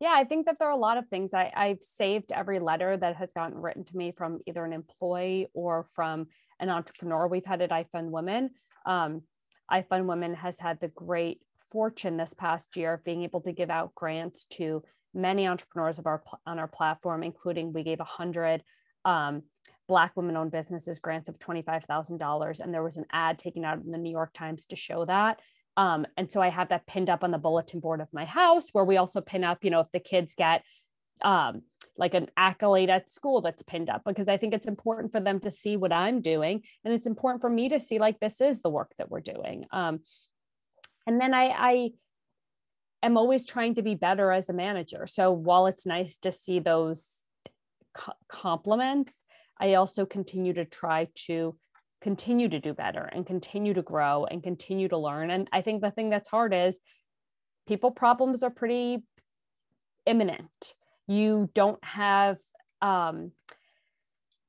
Yeah, 0.00 0.14
I 0.14 0.24
think 0.24 0.46
that 0.46 0.56
there 0.58 0.68
are 0.68 0.72
a 0.72 0.76
lot 0.76 0.96
of 0.96 1.06
things. 1.08 1.34
I, 1.34 1.52
I've 1.54 1.82
saved 1.82 2.32
every 2.32 2.58
letter 2.58 2.96
that 2.96 3.16
has 3.16 3.34
gotten 3.34 3.58
written 3.58 3.84
to 3.84 3.96
me 3.96 4.12
from 4.12 4.40
either 4.46 4.64
an 4.64 4.72
employee 4.72 5.48
or 5.52 5.84
from 5.84 6.28
an 6.58 6.70
entrepreneur. 6.70 7.28
We've 7.28 7.44
had 7.44 7.60
at 7.60 7.70
iFund 7.70 8.10
Women. 8.10 8.50
Um, 8.86 9.22
iFund 9.70 10.06
Women 10.06 10.34
has 10.34 10.58
had 10.58 10.80
the 10.80 10.88
great 10.88 11.40
fortune 11.70 12.16
this 12.16 12.34
past 12.34 12.76
year 12.76 12.94
of 12.94 13.04
being 13.04 13.22
able 13.22 13.40
to 13.42 13.52
give 13.52 13.70
out 13.70 13.94
grants 13.94 14.44
to 14.44 14.82
many 15.12 15.46
entrepreneurs 15.46 15.98
of 15.98 16.06
our 16.06 16.22
on 16.46 16.58
our 16.58 16.68
platform, 16.68 17.22
including 17.22 17.72
we 17.72 17.82
gave 17.82 18.00
a 18.00 18.04
hundred 18.04 18.62
um, 19.04 19.42
Black 19.88 20.12
women-owned 20.16 20.52
businesses 20.52 21.00
grants 21.00 21.28
of 21.28 21.38
twenty-five 21.38 21.84
thousand 21.84 22.18
dollars, 22.18 22.60
and 22.60 22.72
there 22.72 22.82
was 22.82 22.96
an 22.96 23.06
ad 23.10 23.38
taken 23.38 23.64
out 23.64 23.82
in 23.82 23.90
the 23.90 23.98
New 23.98 24.10
York 24.10 24.32
Times 24.32 24.66
to 24.66 24.76
show 24.76 25.04
that. 25.04 25.40
Um, 25.76 26.06
and 26.16 26.30
so 26.30 26.40
I 26.40 26.48
have 26.48 26.68
that 26.68 26.86
pinned 26.86 27.10
up 27.10 27.24
on 27.24 27.30
the 27.30 27.38
bulletin 27.38 27.80
board 27.80 28.00
of 28.00 28.08
my 28.12 28.24
house, 28.24 28.70
where 28.72 28.84
we 28.84 28.98
also 28.98 29.20
pin 29.20 29.44
up, 29.44 29.64
you 29.64 29.70
know, 29.70 29.80
if 29.80 29.90
the 29.92 30.00
kids 30.00 30.34
get 30.34 30.62
um, 31.22 31.62
like 31.96 32.14
an 32.14 32.28
accolade 32.36 32.90
at 32.90 33.10
school 33.10 33.40
that's 33.40 33.62
pinned 33.62 33.90
up 33.90 34.02
because 34.06 34.28
I 34.28 34.36
think 34.36 34.54
it's 34.54 34.66
important 34.66 35.12
for 35.12 35.20
them 35.20 35.40
to 35.40 35.50
see 35.50 35.76
what 35.76 35.92
I'm 35.92 36.20
doing. 36.20 36.62
And 36.84 36.94
it's 36.94 37.06
important 37.06 37.40
for 37.40 37.50
me 37.50 37.68
to 37.70 37.80
see 37.80 37.98
like 37.98 38.20
this 38.20 38.40
is 38.40 38.62
the 38.62 38.70
work 38.70 38.92
that 38.98 39.10
we're 39.10 39.20
doing. 39.20 39.66
Um, 39.70 40.00
and 41.06 41.20
then 41.20 41.34
I, 41.34 41.44
I 41.46 41.90
am 43.02 43.16
always 43.16 43.46
trying 43.46 43.74
to 43.76 43.82
be 43.82 43.94
better 43.94 44.30
as 44.32 44.48
a 44.48 44.52
manager. 44.52 45.06
So 45.06 45.32
while 45.32 45.66
it's 45.66 45.86
nice 45.86 46.16
to 46.18 46.32
see 46.32 46.58
those 46.58 47.08
co- 47.94 48.12
compliments, 48.28 49.24
I 49.58 49.74
also 49.74 50.06
continue 50.06 50.52
to 50.54 50.64
try 50.64 51.08
to 51.26 51.56
continue 52.00 52.48
to 52.48 52.58
do 52.58 52.72
better 52.72 53.04
and 53.04 53.26
continue 53.26 53.74
to 53.74 53.82
grow 53.82 54.24
and 54.24 54.42
continue 54.42 54.88
to 54.88 54.96
learn. 54.96 55.30
And 55.30 55.48
I 55.52 55.60
think 55.60 55.82
the 55.82 55.90
thing 55.90 56.10
that's 56.10 56.30
hard 56.30 56.54
is 56.54 56.80
people 57.66 57.90
problems 57.90 58.42
are 58.42 58.50
pretty 58.50 59.02
imminent. 60.06 60.74
You 61.06 61.50
don't 61.54 61.82
have 61.84 62.38
um, 62.80 63.32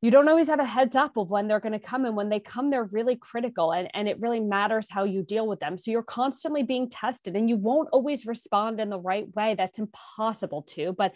you 0.01 0.10
don't 0.10 0.27
always 0.27 0.48
have 0.48 0.60
a 0.60 0.65
heads 0.65 0.96
up 0.96 1.15
of 1.15 1.29
when 1.29 1.48
they're 1.48 1.60
going 1.60 1.79
to 1.79 1.79
come 1.79 2.05
and 2.05 2.15
when 2.15 2.29
they 2.29 2.39
come 2.39 2.70
they're 2.70 2.88
really 2.91 3.15
critical 3.15 3.72
and, 3.72 3.88
and 3.93 4.08
it 4.08 4.20
really 4.20 4.39
matters 4.39 4.89
how 4.89 5.03
you 5.03 5.22
deal 5.22 5.48
with 5.48 5.60
them. 5.60 5.77
So 5.77 5.91
you're 5.91 6.01
constantly 6.01 6.63
being 6.63 6.89
tested 6.89 7.36
and 7.36 7.48
you 7.48 7.58
won't 7.58 7.89
always 7.91 8.25
respond 8.25 8.79
in 8.79 8.89
the 8.89 9.00
right 9.00 9.27
way. 9.36 9.55
That's 9.55 9.79
impossible 9.79 10.63
to 10.63 10.93
but 10.93 11.13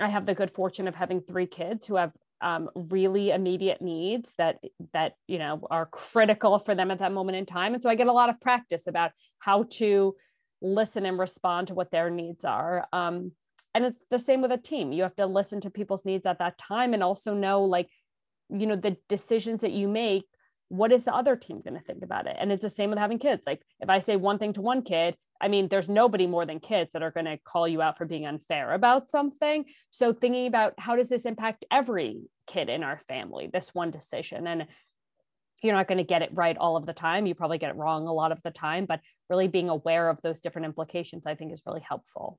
i 0.00 0.08
have 0.08 0.24
the 0.24 0.34
good 0.34 0.50
fortune 0.50 0.88
of 0.88 0.94
having 0.94 1.20
three 1.20 1.46
kids 1.46 1.86
who 1.86 1.96
have 1.96 2.10
um, 2.40 2.70
really 2.74 3.30
immediate 3.30 3.82
needs 3.82 4.34
that 4.38 4.56
that 4.92 5.12
you 5.28 5.38
know 5.38 5.66
are 5.70 5.86
critical 5.86 6.58
for 6.58 6.74
them 6.74 6.90
at 6.90 7.00
that 7.00 7.12
moment 7.12 7.36
in 7.36 7.46
time. 7.46 7.74
And 7.74 7.82
so 7.82 7.90
i 7.90 7.94
get 7.94 8.06
a 8.06 8.12
lot 8.12 8.30
of 8.30 8.40
practice 8.40 8.86
about 8.86 9.10
how 9.38 9.64
to 9.72 10.14
listen 10.62 11.04
and 11.04 11.18
respond 11.18 11.68
to 11.68 11.74
what 11.74 11.90
their 11.90 12.10
needs 12.10 12.44
are 12.44 12.86
um, 12.92 13.32
and 13.74 13.84
it's 13.84 14.04
the 14.08 14.20
same 14.20 14.40
with 14.40 14.52
a 14.52 14.56
team. 14.56 14.92
You 14.92 15.02
have 15.02 15.16
to 15.16 15.26
listen 15.26 15.60
to 15.62 15.70
people's 15.70 16.04
needs 16.04 16.26
at 16.26 16.38
that 16.38 16.58
time 16.58 16.94
and 16.94 17.02
also 17.02 17.34
know 17.34 17.64
like 17.64 17.88
you 18.50 18.66
know 18.66 18.76
the 18.76 18.96
decisions 19.08 19.60
that 19.62 19.72
you 19.72 19.88
make 19.88 20.24
what 20.68 20.92
is 20.92 21.04
the 21.04 21.14
other 21.14 21.36
team 21.36 21.60
going 21.62 21.78
to 21.78 21.84
think 21.84 22.02
about 22.02 22.26
it 22.26 22.36
and 22.38 22.50
it's 22.50 22.62
the 22.62 22.68
same 22.68 22.90
with 22.90 22.98
having 22.98 23.18
kids 23.18 23.44
like 23.46 23.62
if 23.80 23.88
i 23.88 23.98
say 23.98 24.16
one 24.16 24.38
thing 24.38 24.52
to 24.52 24.60
one 24.60 24.82
kid 24.82 25.16
I 25.40 25.48
mean, 25.48 25.68
there's 25.68 25.88
nobody 25.88 26.26
more 26.26 26.46
than 26.46 26.60
kids 26.60 26.92
that 26.92 27.02
are 27.02 27.10
going 27.10 27.26
to 27.26 27.38
call 27.44 27.66
you 27.66 27.82
out 27.82 27.98
for 27.98 28.06
being 28.06 28.24
unfair 28.24 28.72
about 28.72 29.10
something. 29.10 29.66
So, 29.90 30.12
thinking 30.12 30.46
about 30.46 30.74
how 30.78 30.96
does 30.96 31.08
this 31.08 31.26
impact 31.26 31.64
every 31.70 32.22
kid 32.46 32.68
in 32.68 32.82
our 32.82 32.98
family, 33.08 33.50
this 33.52 33.74
one 33.74 33.90
decision? 33.90 34.46
And 34.46 34.66
you're 35.62 35.74
not 35.74 35.88
going 35.88 35.98
to 35.98 36.04
get 36.04 36.22
it 36.22 36.30
right 36.32 36.56
all 36.56 36.76
of 36.76 36.86
the 36.86 36.92
time. 36.92 37.26
You 37.26 37.34
probably 37.34 37.58
get 37.58 37.70
it 37.70 37.76
wrong 37.76 38.06
a 38.06 38.12
lot 38.12 38.32
of 38.32 38.42
the 38.42 38.50
time, 38.50 38.86
but 38.86 39.00
really 39.28 39.48
being 39.48 39.68
aware 39.68 40.08
of 40.08 40.20
those 40.22 40.40
different 40.40 40.66
implications, 40.66 41.26
I 41.26 41.34
think, 41.34 41.52
is 41.52 41.62
really 41.66 41.84
helpful. 41.86 42.38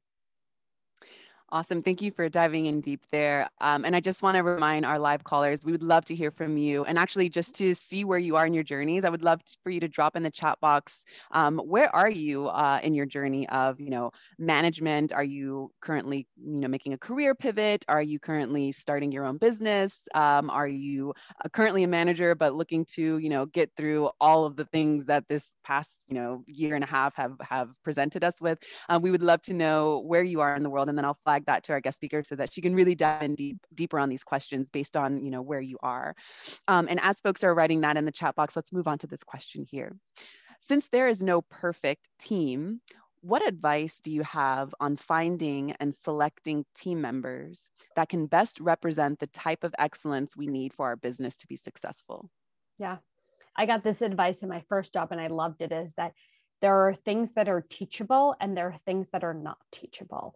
Awesome. 1.52 1.84
Thank 1.84 2.02
you 2.02 2.12
for 2.12 2.28
diving 2.28 2.66
in 2.66 2.82
deep 2.82 3.02
there. 3.12 3.48
Um, 3.62 3.86
and 3.86 3.96
I 3.96 4.00
just 4.00 4.24
want 4.24 4.36
to 4.36 4.42
remind 4.42 4.84
our 4.84 4.98
live 4.98 5.24
callers, 5.24 5.64
we 5.64 5.72
would 5.72 5.84
love 5.84 6.04
to 6.06 6.16
hear 6.16 6.32
from 6.32 6.58
you. 6.58 6.84
And 6.86 6.98
actually, 6.98 7.30
just 7.30 7.54
to 7.56 7.76
see 7.76 8.04
where 8.04 8.18
you 8.18 8.36
are 8.36 8.48
in 8.48 8.54
your 8.56 8.64
journeys, 8.64 9.06
I 9.06 9.10
would 9.10 9.22
love 9.22 9.46
to, 9.46 9.58
for 9.64 9.70
you 9.70 9.80
to 9.80 9.88
drop 9.88 10.16
in 10.16 10.24
the 10.24 10.32
chat 10.32 10.60
box. 10.60 11.06
Um, 11.32 11.60
where 11.60 11.96
are 11.96 12.10
you 12.10 12.48
uh, 12.48 12.80
in 12.82 12.96
your 12.96 13.06
journey 13.06 13.48
of, 13.50 13.80
you 13.80 13.92
know, 13.92 14.10
management? 14.40 15.14
Are 15.14 15.24
you 15.24 15.72
currently, 15.82 16.28
you 16.36 16.60
know, 16.62 16.68
making 16.68 16.94
a 16.94 16.98
career 16.98 17.36
pivot? 17.36 17.86
Are 17.88 18.02
you 18.02 18.20
currently 18.20 18.72
starting 18.72 19.12
your 19.12 19.26
own 19.26 19.38
business? 19.38 20.08
Um, 20.16 20.50
are 20.50 20.68
you 20.68 21.14
uh, 21.44 21.50
currently 21.50 21.84
a 21.84 21.88
manager, 21.88 22.34
but 22.34 22.56
looking 22.56 22.86
to, 22.96 23.20
you 23.20 23.30
know, 23.30 23.46
get 23.46 23.70
through 23.78 24.10
all 24.20 24.46
of 24.46 24.56
the 24.56 24.66
things 24.66 25.06
that 25.06 25.28
this 25.30 25.52
past, 25.64 26.04
you 26.08 26.16
know, 26.16 26.44
year 26.48 26.74
and 26.74 26.84
a 26.84 26.88
half 26.88 27.16
have 27.16 27.36
have 27.42 27.70
presented 27.84 28.24
us 28.24 28.42
with? 28.42 28.58
Uh, 28.90 29.00
we 29.00 29.12
would 29.12 29.24
love 29.24 29.44
to 29.44 29.54
know 29.54 30.00
where 30.08 30.24
you 30.24 30.42
are 30.42 30.56
in 30.56 30.64
the 30.64 30.72
world, 30.72 30.90
and 30.90 30.98
then 30.98 31.06
I'll 31.06 31.14
fly 31.14 31.35
flag 31.36 31.46
that 31.46 31.64
to 31.64 31.74
our 31.74 31.82
guest 31.82 31.98
speaker 31.98 32.24
so 32.24 32.36
that 32.36 32.52
she 32.52 32.62
can 32.62 32.76
really 32.76 32.96
dive 32.96 33.22
in 33.22 33.36
deep, 33.36 33.58
deeper 33.74 34.00
on 34.00 34.10
these 34.10 34.24
questions 34.24 34.70
based 34.70 34.96
on 34.96 35.24
you 35.24 35.32
know 35.32 35.42
where 35.42 35.62
you 35.62 35.78
are. 35.84 36.16
Um, 36.68 36.88
and 36.90 37.00
as 37.02 37.20
folks 37.20 37.44
are 37.44 37.54
writing 37.54 37.82
that 37.82 37.98
in 37.98 38.06
the 38.06 38.12
chat 38.12 38.36
box, 38.36 38.56
let's 38.56 38.72
move 38.72 38.88
on 38.88 38.98
to 39.00 39.08
this 39.08 39.24
question 39.24 39.66
here. 39.70 39.96
Since 40.60 40.88
there 40.90 41.10
is 41.10 41.22
no 41.22 41.42
perfect 41.42 42.10
team, 42.20 42.82
what 43.22 43.46
advice 43.46 44.00
do 44.02 44.12
you 44.12 44.24
have 44.24 44.74
on 44.80 44.98
finding 44.98 45.72
and 45.80 45.94
selecting 45.94 46.64
team 46.76 47.02
members 47.02 47.70
that 47.96 48.10
can 48.10 48.28
best 48.28 48.60
represent 48.60 49.20
the 49.20 49.28
type 49.28 49.64
of 49.64 49.76
excellence 49.78 50.38
we 50.38 50.48
need 50.48 50.74
for 50.74 50.86
our 50.86 50.96
business 50.96 51.36
to 51.38 51.48
be 51.48 51.56
successful? 51.56 52.30
Yeah, 52.78 52.98
I 53.56 53.66
got 53.66 53.84
this 53.84 54.02
advice 54.02 54.44
in 54.44 54.50
my 54.50 54.64
first 54.70 54.94
job 54.94 55.12
and 55.12 55.20
I 55.20 55.28
loved 55.28 55.62
it 55.62 55.72
is 55.72 55.94
that 55.98 56.14
there 56.62 56.88
are 56.88 56.94
things 56.94 57.34
that 57.34 57.50
are 57.50 57.66
teachable 57.68 58.36
and 58.40 58.56
there 58.56 58.68
are 58.68 58.80
things 58.86 59.08
that 59.12 59.24
are 59.24 59.34
not 59.34 59.58
teachable 59.72 60.36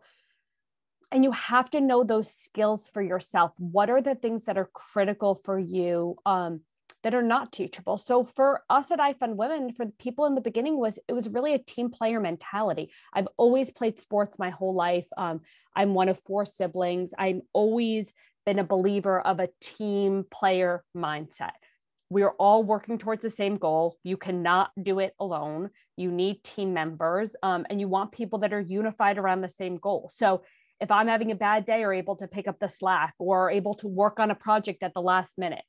and 1.11 1.23
you 1.23 1.31
have 1.31 1.69
to 1.71 1.81
know 1.81 2.03
those 2.03 2.31
skills 2.31 2.89
for 2.89 3.01
yourself 3.01 3.53
what 3.57 3.89
are 3.89 4.01
the 4.01 4.15
things 4.15 4.45
that 4.45 4.57
are 4.57 4.69
critical 4.73 5.35
for 5.35 5.57
you 5.57 6.15
um, 6.25 6.61
that 7.03 7.13
are 7.13 7.23
not 7.23 7.51
teachable 7.51 7.97
so 7.97 8.23
for 8.23 8.63
us 8.69 8.91
at 8.91 8.99
ifund 8.99 9.35
women 9.35 9.73
for 9.73 9.85
people 9.99 10.25
in 10.25 10.35
the 10.35 10.41
beginning 10.41 10.77
was 10.77 10.99
it 11.07 11.13
was 11.13 11.29
really 11.29 11.53
a 11.53 11.59
team 11.59 11.89
player 11.89 12.19
mentality 12.19 12.91
i've 13.13 13.27
always 13.37 13.71
played 13.71 13.99
sports 13.99 14.39
my 14.39 14.49
whole 14.49 14.75
life 14.75 15.07
um, 15.17 15.39
i'm 15.75 15.93
one 15.93 16.09
of 16.09 16.19
four 16.19 16.45
siblings 16.45 17.13
i'm 17.17 17.41
always 17.53 18.13
been 18.45 18.59
a 18.59 18.63
believer 18.63 19.19
of 19.21 19.39
a 19.39 19.49
team 19.61 20.25
player 20.31 20.83
mindset 20.95 21.51
we're 22.09 22.31
all 22.31 22.63
working 22.63 22.97
towards 22.97 23.21
the 23.21 23.29
same 23.29 23.57
goal. 23.57 23.97
You 24.03 24.17
cannot 24.17 24.71
do 24.81 24.99
it 24.99 25.13
alone. 25.19 25.69
You 25.95 26.11
need 26.11 26.43
team 26.43 26.73
members, 26.73 27.35
um, 27.43 27.65
and 27.69 27.79
you 27.79 27.87
want 27.87 28.11
people 28.11 28.39
that 28.39 28.53
are 28.53 28.59
unified 28.59 29.17
around 29.17 29.41
the 29.41 29.49
same 29.49 29.77
goal. 29.77 30.09
So 30.11 30.41
if 30.81 30.91
I'm 30.91 31.07
having 31.07 31.31
a 31.31 31.35
bad 31.35 31.65
day, 31.65 31.83
are 31.83 31.93
able 31.93 32.15
to 32.17 32.27
pick 32.27 32.47
up 32.47 32.59
the 32.59 32.69
slack 32.69 33.13
or 33.19 33.51
able 33.51 33.75
to 33.75 33.87
work 33.87 34.19
on 34.19 34.31
a 34.31 34.35
project 34.35 34.83
at 34.83 34.93
the 34.93 35.01
last 35.01 35.37
minute. 35.37 35.63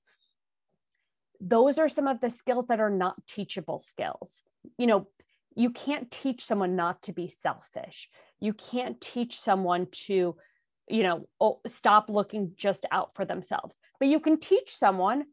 Those 1.40 1.78
are 1.78 1.88
some 1.88 2.06
of 2.06 2.20
the 2.20 2.30
skills 2.30 2.66
that 2.68 2.80
are 2.80 2.90
not 2.90 3.26
teachable 3.26 3.78
skills. 3.78 4.42
You 4.78 4.86
know, 4.86 5.08
you 5.56 5.70
can't 5.70 6.10
teach 6.10 6.44
someone 6.44 6.76
not 6.76 7.02
to 7.04 7.12
be 7.12 7.32
selfish. 7.42 8.08
You 8.40 8.52
can't 8.52 9.00
teach 9.00 9.38
someone 9.38 9.88
to, 10.06 10.36
you 10.88 11.02
know, 11.02 11.26
stop 11.66 12.08
looking 12.08 12.52
just 12.56 12.86
out 12.92 13.14
for 13.14 13.24
themselves. 13.24 13.74
But 13.98 14.08
you 14.08 14.20
can 14.20 14.38
teach 14.38 14.74
someone 14.74 15.24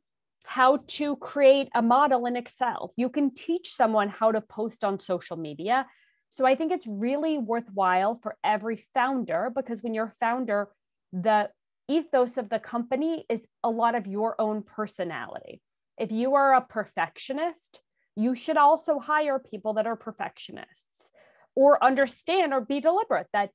how 0.46 0.80
to 0.88 1.18
create 1.18 1.68
a 1.76 1.82
model 1.82 2.26
in 2.26 2.38
Excel. 2.38 2.94
You 2.96 3.10
can 3.10 3.34
teach 3.34 3.74
someone 3.74 4.08
how 4.08 4.32
to 4.32 4.42
post 4.42 4.84
on 4.84 5.00
social 5.00 5.36
media. 5.36 5.86
So 6.30 6.46
I 6.46 6.56
think 6.56 6.72
it's 6.72 6.88
really 6.88 7.38
worthwhile 7.38 8.16
for 8.16 8.38
every 8.44 8.78
founder 8.78 9.52
because 9.56 9.82
when 9.82 9.94
you're 9.94 10.06
a 10.06 10.12
founder, 10.12 10.70
the 11.12 11.50
ethos 11.90 12.38
of 12.38 12.50
the 12.50 12.60
company 12.60 13.26
is 13.30 13.48
a 13.64 13.70
lot 13.70 13.96
of 13.96 14.08
your 14.08 14.40
own 14.40 14.64
personality. 14.64 15.62
If 15.98 16.12
you 16.12 16.36
are 16.36 16.54
a 16.54 16.62
perfectionist, 16.62 17.80
you 18.16 18.36
should 18.36 18.58
also 18.58 19.00
hire 19.00 19.40
people 19.40 19.74
that 19.74 19.88
are 19.88 19.96
perfectionists 19.96 21.10
or 21.56 21.84
understand 21.84 22.54
or 22.54 22.62
be 22.62 22.80
deliberate 22.80 23.28
that 23.34 23.52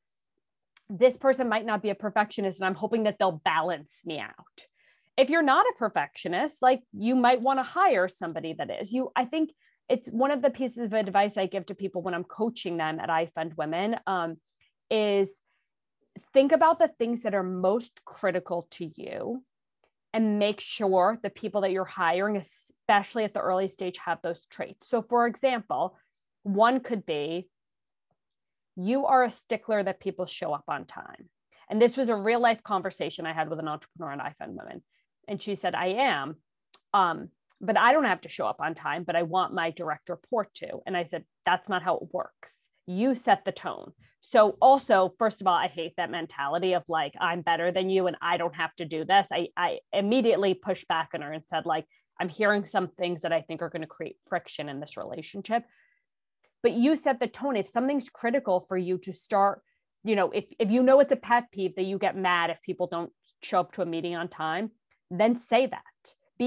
this 0.88 1.16
person 1.16 1.48
might 1.48 1.64
not 1.64 1.82
be 1.82 1.90
a 1.90 1.94
perfectionist 1.94 2.58
and 2.58 2.66
I'm 2.66 2.74
hoping 2.74 3.04
that 3.04 3.16
they'll 3.18 3.40
balance 3.44 4.02
me 4.04 4.18
out. 4.18 4.32
If 5.16 5.30
you're 5.30 5.42
not 5.42 5.66
a 5.66 5.74
perfectionist, 5.78 6.62
like 6.62 6.80
you 6.92 7.14
might 7.14 7.42
want 7.42 7.58
to 7.58 7.62
hire 7.62 8.08
somebody 8.08 8.54
that 8.54 8.70
is. 8.80 8.92
You 8.92 9.10
I 9.14 9.24
think 9.24 9.50
it's 9.88 10.08
one 10.08 10.30
of 10.30 10.42
the 10.42 10.50
pieces 10.50 10.78
of 10.78 10.92
advice 10.92 11.36
I 11.36 11.46
give 11.46 11.66
to 11.66 11.74
people 11.74 12.02
when 12.02 12.14
I'm 12.14 12.24
coaching 12.24 12.76
them 12.76 12.98
at 13.00 13.08
iFund 13.08 13.56
Women 13.56 13.96
um, 14.06 14.36
is 14.90 15.40
think 16.32 16.52
about 16.52 16.78
the 16.78 16.90
things 16.98 17.22
that 17.22 17.34
are 17.34 17.42
most 17.42 18.04
critical 18.04 18.68
to 18.72 18.90
you 18.94 19.42
and 20.12 20.38
make 20.38 20.60
sure 20.60 21.18
the 21.22 21.30
people 21.30 21.62
that 21.62 21.72
you're 21.72 21.84
hiring, 21.84 22.36
especially 22.36 23.24
at 23.24 23.32
the 23.32 23.40
early 23.40 23.68
stage, 23.68 23.98
have 24.04 24.18
those 24.22 24.46
traits. 24.46 24.88
So, 24.88 25.02
for 25.02 25.26
example, 25.26 25.96
one 26.42 26.80
could 26.80 27.06
be 27.06 27.48
you 28.76 29.06
are 29.06 29.24
a 29.24 29.30
stickler 29.30 29.82
that 29.82 30.00
people 30.00 30.26
show 30.26 30.52
up 30.52 30.64
on 30.68 30.84
time. 30.84 31.28
And 31.68 31.80
this 31.80 31.96
was 31.96 32.08
a 32.08 32.16
real 32.16 32.40
life 32.40 32.62
conversation 32.62 33.26
I 33.26 33.32
had 33.32 33.48
with 33.48 33.58
an 33.58 33.68
entrepreneur 33.68 34.12
at 34.12 34.18
iFund 34.18 34.54
Women. 34.54 34.82
And 35.28 35.40
she 35.40 35.54
said, 35.54 35.74
I 35.74 35.86
am. 35.86 36.36
Um, 36.92 37.28
but 37.62 37.78
I 37.78 37.92
don't 37.92 38.04
have 38.04 38.20
to 38.22 38.28
show 38.28 38.46
up 38.46 38.60
on 38.60 38.74
time, 38.74 39.04
but 39.04 39.14
I 39.14 39.22
want 39.22 39.54
my 39.54 39.70
direct 39.70 40.08
report 40.08 40.52
to. 40.54 40.80
And 40.84 40.96
I 40.96 41.04
said, 41.04 41.24
that's 41.46 41.68
not 41.68 41.84
how 41.84 41.96
it 41.96 42.08
works. 42.12 42.52
You 42.86 43.14
set 43.14 43.44
the 43.44 43.52
tone. 43.52 43.92
So, 44.20 44.56
also, 44.60 45.14
first 45.18 45.40
of 45.40 45.46
all, 45.46 45.54
I 45.54 45.68
hate 45.68 45.94
that 45.96 46.10
mentality 46.10 46.74
of 46.74 46.82
like, 46.88 47.14
I'm 47.20 47.42
better 47.42 47.70
than 47.70 47.88
you 47.88 48.08
and 48.08 48.16
I 48.20 48.36
don't 48.36 48.54
have 48.54 48.74
to 48.76 48.84
do 48.84 49.04
this. 49.04 49.28
I, 49.32 49.48
I 49.56 49.78
immediately 49.92 50.54
pushed 50.54 50.88
back 50.88 51.10
on 51.14 51.22
her 51.22 51.32
and 51.32 51.44
said, 51.48 51.64
like, 51.64 51.86
I'm 52.20 52.28
hearing 52.28 52.64
some 52.64 52.88
things 52.88 53.22
that 53.22 53.32
I 53.32 53.42
think 53.42 53.62
are 53.62 53.70
going 53.70 53.82
to 53.82 53.88
create 53.88 54.16
friction 54.28 54.68
in 54.68 54.80
this 54.80 54.96
relationship. 54.96 55.64
But 56.62 56.72
you 56.72 56.96
set 56.96 57.20
the 57.20 57.26
tone. 57.26 57.56
If 57.56 57.68
something's 57.68 58.08
critical 58.08 58.60
for 58.60 58.76
you 58.76 58.98
to 58.98 59.12
start, 59.12 59.62
you 60.04 60.16
know, 60.16 60.30
if, 60.30 60.44
if 60.58 60.70
you 60.70 60.82
know 60.82 61.00
it's 61.00 61.12
a 61.12 61.16
pet 61.16 61.50
peeve 61.52 61.76
that 61.76 61.84
you 61.84 61.98
get 61.98 62.16
mad 62.16 62.50
if 62.50 62.62
people 62.62 62.86
don't 62.86 63.12
show 63.42 63.60
up 63.60 63.72
to 63.72 63.82
a 63.82 63.86
meeting 63.86 64.14
on 64.14 64.28
time, 64.28 64.70
then 65.10 65.36
say 65.36 65.66
that 65.66 65.82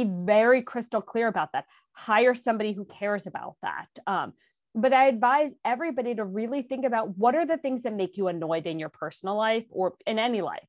be 0.04 0.10
very 0.26 0.62
crystal 0.62 1.02
clear 1.02 1.28
about 1.28 1.54
that. 1.54 1.66
Hire 1.94 2.36
somebody 2.36 2.74
who 2.74 2.86
cares 2.86 3.26
about 3.28 3.56
that. 3.62 3.88
Um, 4.06 4.34
but 4.78 4.92
i 4.92 5.06
advise 5.08 5.52
everybody 5.64 6.14
to 6.16 6.26
really 6.26 6.62
think 6.62 6.86
about 6.86 7.18
what 7.18 7.34
are 7.34 7.46
the 7.46 7.58
things 7.58 7.84
that 7.84 7.94
make 7.94 8.18
you 8.18 8.28
annoyed 8.28 8.68
in 8.68 8.78
your 8.78 8.90
personal 8.90 9.36
life 9.36 9.64
or 9.70 9.96
in 10.06 10.20
any 10.20 10.42
life. 10.42 10.68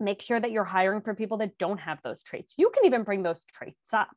Make 0.00 0.22
sure 0.22 0.40
that 0.40 0.50
you're 0.50 0.64
hiring 0.64 1.02
for 1.02 1.14
people 1.14 1.36
that 1.38 1.58
don't 1.58 1.80
have 1.80 2.00
those 2.02 2.22
traits. 2.22 2.54
You 2.56 2.70
can 2.74 2.86
even 2.86 3.02
bring 3.02 3.22
those 3.22 3.44
traits 3.52 3.92
up. 3.92 4.16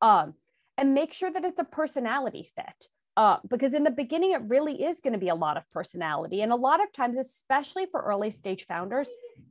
Um, 0.00 0.34
and 0.78 0.94
make 0.94 1.12
sure 1.12 1.30
that 1.30 1.44
it's 1.44 1.60
a 1.60 1.64
personality 1.64 2.48
fit 2.54 2.86
uh, 3.16 3.38
because 3.48 3.74
in 3.74 3.84
the 3.84 3.90
beginning 3.90 4.32
it 4.32 4.40
really 4.42 4.84
is 4.84 5.00
going 5.00 5.12
to 5.12 5.18
be 5.18 5.28
a 5.28 5.34
lot 5.34 5.56
of 5.56 5.68
personality 5.70 6.42
and 6.42 6.52
a 6.52 6.56
lot 6.56 6.82
of 6.82 6.92
times 6.92 7.18
especially 7.18 7.86
for 7.86 8.00
early 8.02 8.30
stage 8.30 8.66
founders 8.66 9.08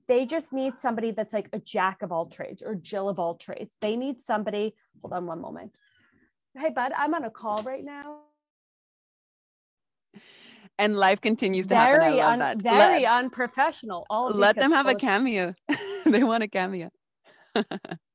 they 0.07 0.25
just 0.25 0.53
need 0.53 0.77
somebody 0.77 1.11
that's 1.11 1.33
like 1.33 1.49
a 1.53 1.59
jack 1.59 2.01
of 2.01 2.11
all 2.11 2.25
trades 2.25 2.61
or 2.61 2.75
jill 2.75 3.09
of 3.09 3.19
all 3.19 3.35
trades 3.35 3.73
they 3.81 3.95
need 3.95 4.21
somebody 4.21 4.73
hold 5.01 5.13
on 5.13 5.25
one 5.25 5.41
moment 5.41 5.71
hey 6.57 6.69
bud 6.69 6.91
i'm 6.97 7.13
on 7.13 7.23
a 7.23 7.29
call 7.29 7.61
right 7.63 7.83
now 7.83 8.19
and 10.79 10.97
life 10.97 11.19
continues 11.19 11.67
to 11.67 11.75
very 11.75 12.17
happen. 12.17 12.41
Un- 12.41 12.57
that. 12.57 12.61
Very 12.61 13.03
let, 13.03 13.11
unprofessional. 13.11 14.07
All 14.09 14.29
let 14.29 14.55
them 14.55 14.71
have 14.71 14.87
a 14.87 14.95
cameo. 14.95 15.53
they 16.05 16.23
want 16.23 16.41
a 16.41 16.47
cameo. 16.47 16.89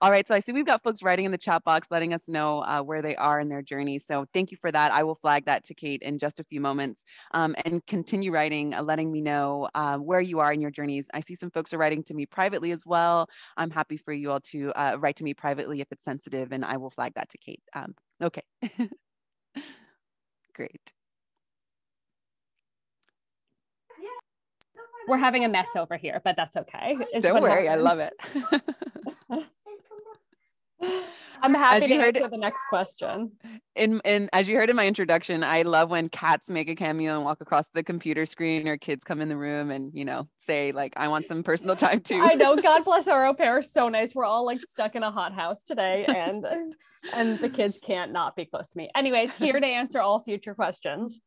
All 0.00 0.10
right, 0.10 0.26
so 0.26 0.34
I 0.34 0.40
see 0.40 0.52
we've 0.52 0.66
got 0.66 0.82
folks 0.82 1.02
writing 1.02 1.26
in 1.26 1.30
the 1.30 1.38
chat 1.38 1.62
box 1.64 1.88
letting 1.90 2.14
us 2.14 2.26
know 2.26 2.60
uh, 2.64 2.80
where 2.82 3.02
they 3.02 3.14
are 3.16 3.38
in 3.38 3.48
their 3.48 3.62
journey. 3.62 3.98
So 3.98 4.24
thank 4.32 4.50
you 4.50 4.56
for 4.56 4.72
that. 4.72 4.92
I 4.92 5.02
will 5.04 5.14
flag 5.14 5.44
that 5.44 5.64
to 5.64 5.74
Kate 5.74 6.02
in 6.02 6.18
just 6.18 6.40
a 6.40 6.44
few 6.44 6.60
moments 6.60 7.02
um, 7.32 7.54
and 7.64 7.84
continue 7.86 8.32
writing, 8.32 8.74
uh, 8.74 8.82
letting 8.82 9.12
me 9.12 9.20
know 9.20 9.68
uh, 9.74 9.98
where 9.98 10.20
you 10.20 10.40
are 10.40 10.52
in 10.52 10.60
your 10.60 10.70
journeys. 10.70 11.08
I 11.14 11.20
see 11.20 11.34
some 11.34 11.50
folks 11.50 11.72
are 11.72 11.78
writing 11.78 12.02
to 12.04 12.14
me 12.14 12.26
privately 12.26 12.72
as 12.72 12.84
well. 12.86 13.28
I'm 13.56 13.70
happy 13.70 13.96
for 13.96 14.12
you 14.12 14.30
all 14.30 14.40
to 14.40 14.72
uh, 14.72 14.96
write 14.98 15.16
to 15.16 15.24
me 15.24 15.34
privately 15.34 15.80
if 15.80 15.88
it's 15.92 16.04
sensitive, 16.04 16.52
and 16.52 16.64
I 16.64 16.78
will 16.78 16.90
flag 16.90 17.12
that 17.14 17.28
to 17.30 17.38
Kate. 17.38 17.62
Um, 17.74 17.94
okay, 18.22 18.42
great. 20.54 20.92
We're 25.08 25.18
having 25.18 25.44
a 25.44 25.48
mess 25.48 25.70
over 25.76 25.96
here, 25.96 26.20
but 26.24 26.36
that's 26.36 26.56
okay. 26.56 26.96
It's 27.12 27.26
Don't 27.26 27.42
worry, 27.42 27.68
I 27.68 27.74
love 27.74 27.98
it. 27.98 28.12
I'm 31.42 31.54
happy 31.54 31.88
to 31.88 31.94
answer 31.94 32.28
the 32.28 32.36
next 32.36 32.60
question. 32.68 33.32
In 33.74 34.00
in 34.04 34.30
as 34.32 34.48
you 34.48 34.56
heard 34.56 34.70
in 34.70 34.76
my 34.76 34.86
introduction, 34.86 35.42
I 35.42 35.62
love 35.62 35.90
when 35.90 36.08
cats 36.08 36.48
make 36.48 36.68
a 36.68 36.74
cameo 36.74 37.16
and 37.16 37.24
walk 37.24 37.40
across 37.40 37.68
the 37.74 37.82
computer 37.82 38.24
screen, 38.26 38.68
or 38.68 38.76
kids 38.76 39.02
come 39.04 39.20
in 39.20 39.28
the 39.28 39.36
room 39.36 39.70
and 39.70 39.90
you 39.92 40.04
know 40.04 40.28
say 40.38 40.72
like, 40.72 40.94
"I 40.96 41.08
want 41.08 41.26
some 41.26 41.42
personal 41.42 41.74
time 41.74 42.00
too." 42.00 42.20
I 42.22 42.34
know. 42.34 42.56
God 42.62 42.84
bless 42.84 43.08
our 43.08 43.26
au 43.26 43.34
pair. 43.34 43.60
So 43.62 43.88
nice. 43.88 44.14
We're 44.14 44.24
all 44.24 44.46
like 44.46 44.60
stuck 44.68 44.94
in 44.94 45.02
a 45.02 45.10
hot 45.10 45.34
house 45.34 45.64
today, 45.64 46.04
and 46.08 46.46
and 47.14 47.38
the 47.38 47.48
kids 47.48 47.78
can't 47.82 48.12
not 48.12 48.36
be 48.36 48.44
close 48.44 48.70
to 48.70 48.78
me. 48.78 48.90
Anyways, 48.94 49.34
here 49.36 49.58
to 49.58 49.66
answer 49.66 50.00
all 50.00 50.22
future 50.22 50.54
questions. 50.54 51.20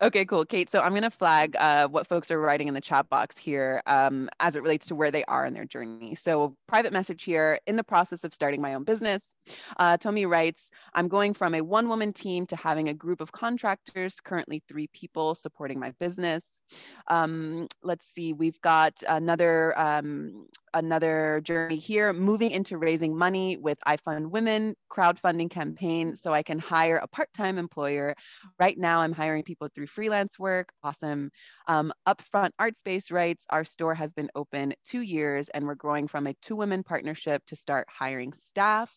Okay, 0.00 0.24
cool. 0.24 0.44
Kate, 0.44 0.70
so 0.70 0.80
I'm 0.80 0.92
going 0.92 1.02
to 1.02 1.10
flag 1.10 1.56
uh, 1.58 1.88
what 1.88 2.06
folks 2.06 2.30
are 2.30 2.38
writing 2.38 2.68
in 2.68 2.74
the 2.74 2.80
chat 2.80 3.08
box 3.08 3.36
here 3.36 3.82
um, 3.86 4.28
as 4.38 4.54
it 4.54 4.62
relates 4.62 4.86
to 4.88 4.94
where 4.94 5.10
they 5.10 5.24
are 5.24 5.44
in 5.44 5.54
their 5.54 5.64
journey. 5.64 6.14
So, 6.14 6.54
private 6.68 6.92
message 6.92 7.24
here 7.24 7.58
in 7.66 7.76
the 7.76 7.84
process 7.84 8.22
of 8.22 8.32
starting 8.32 8.60
my 8.60 8.74
own 8.74 8.84
business. 8.84 9.34
Uh, 9.76 9.96
Tommy 9.96 10.26
writes, 10.26 10.70
I'm 10.94 11.08
going 11.08 11.34
from 11.34 11.54
a 11.54 11.62
one 11.62 11.88
woman 11.88 12.12
team 12.12 12.46
to 12.46 12.56
having 12.56 12.88
a 12.88 12.94
group 12.94 13.20
of 13.20 13.32
contractors, 13.32 14.20
currently 14.20 14.62
three 14.68 14.88
people 14.92 15.34
supporting 15.34 15.80
my 15.80 15.92
business. 15.98 16.60
Um, 17.08 17.68
let's 17.82 18.06
see, 18.06 18.32
we've 18.32 18.60
got 18.60 18.94
another 19.08 19.78
um, 19.78 20.46
another 20.74 21.40
journey 21.42 21.76
here, 21.76 22.12
moving 22.12 22.50
into 22.50 22.76
raising 22.76 23.16
money 23.16 23.56
with 23.56 23.78
I 23.86 23.96
Fund 23.96 24.30
Women 24.30 24.74
crowdfunding 24.90 25.50
campaign 25.50 26.14
so 26.14 26.34
I 26.34 26.42
can 26.42 26.58
hire 26.58 26.96
a 26.96 27.08
part-time 27.08 27.56
employer. 27.58 28.14
Right 28.58 28.76
now 28.76 29.00
I'm 29.00 29.12
hiring 29.12 29.42
people 29.42 29.68
through 29.74 29.86
freelance 29.86 30.38
work. 30.38 30.70
Awesome. 30.82 31.30
Um, 31.66 31.92
Upfront 32.06 32.50
Art 32.58 32.76
Space 32.76 33.10
writes, 33.10 33.46
our 33.50 33.64
store 33.64 33.94
has 33.94 34.12
been 34.12 34.30
open 34.34 34.74
two 34.84 35.00
years 35.00 35.48
and 35.48 35.66
we're 35.66 35.74
growing 35.74 36.08
from 36.08 36.26
a 36.26 36.34
two 36.42 36.56
women 36.56 36.82
partnership 36.82 37.42
to 37.46 37.56
start 37.56 37.86
hiring 37.88 38.32
staff. 38.32 38.94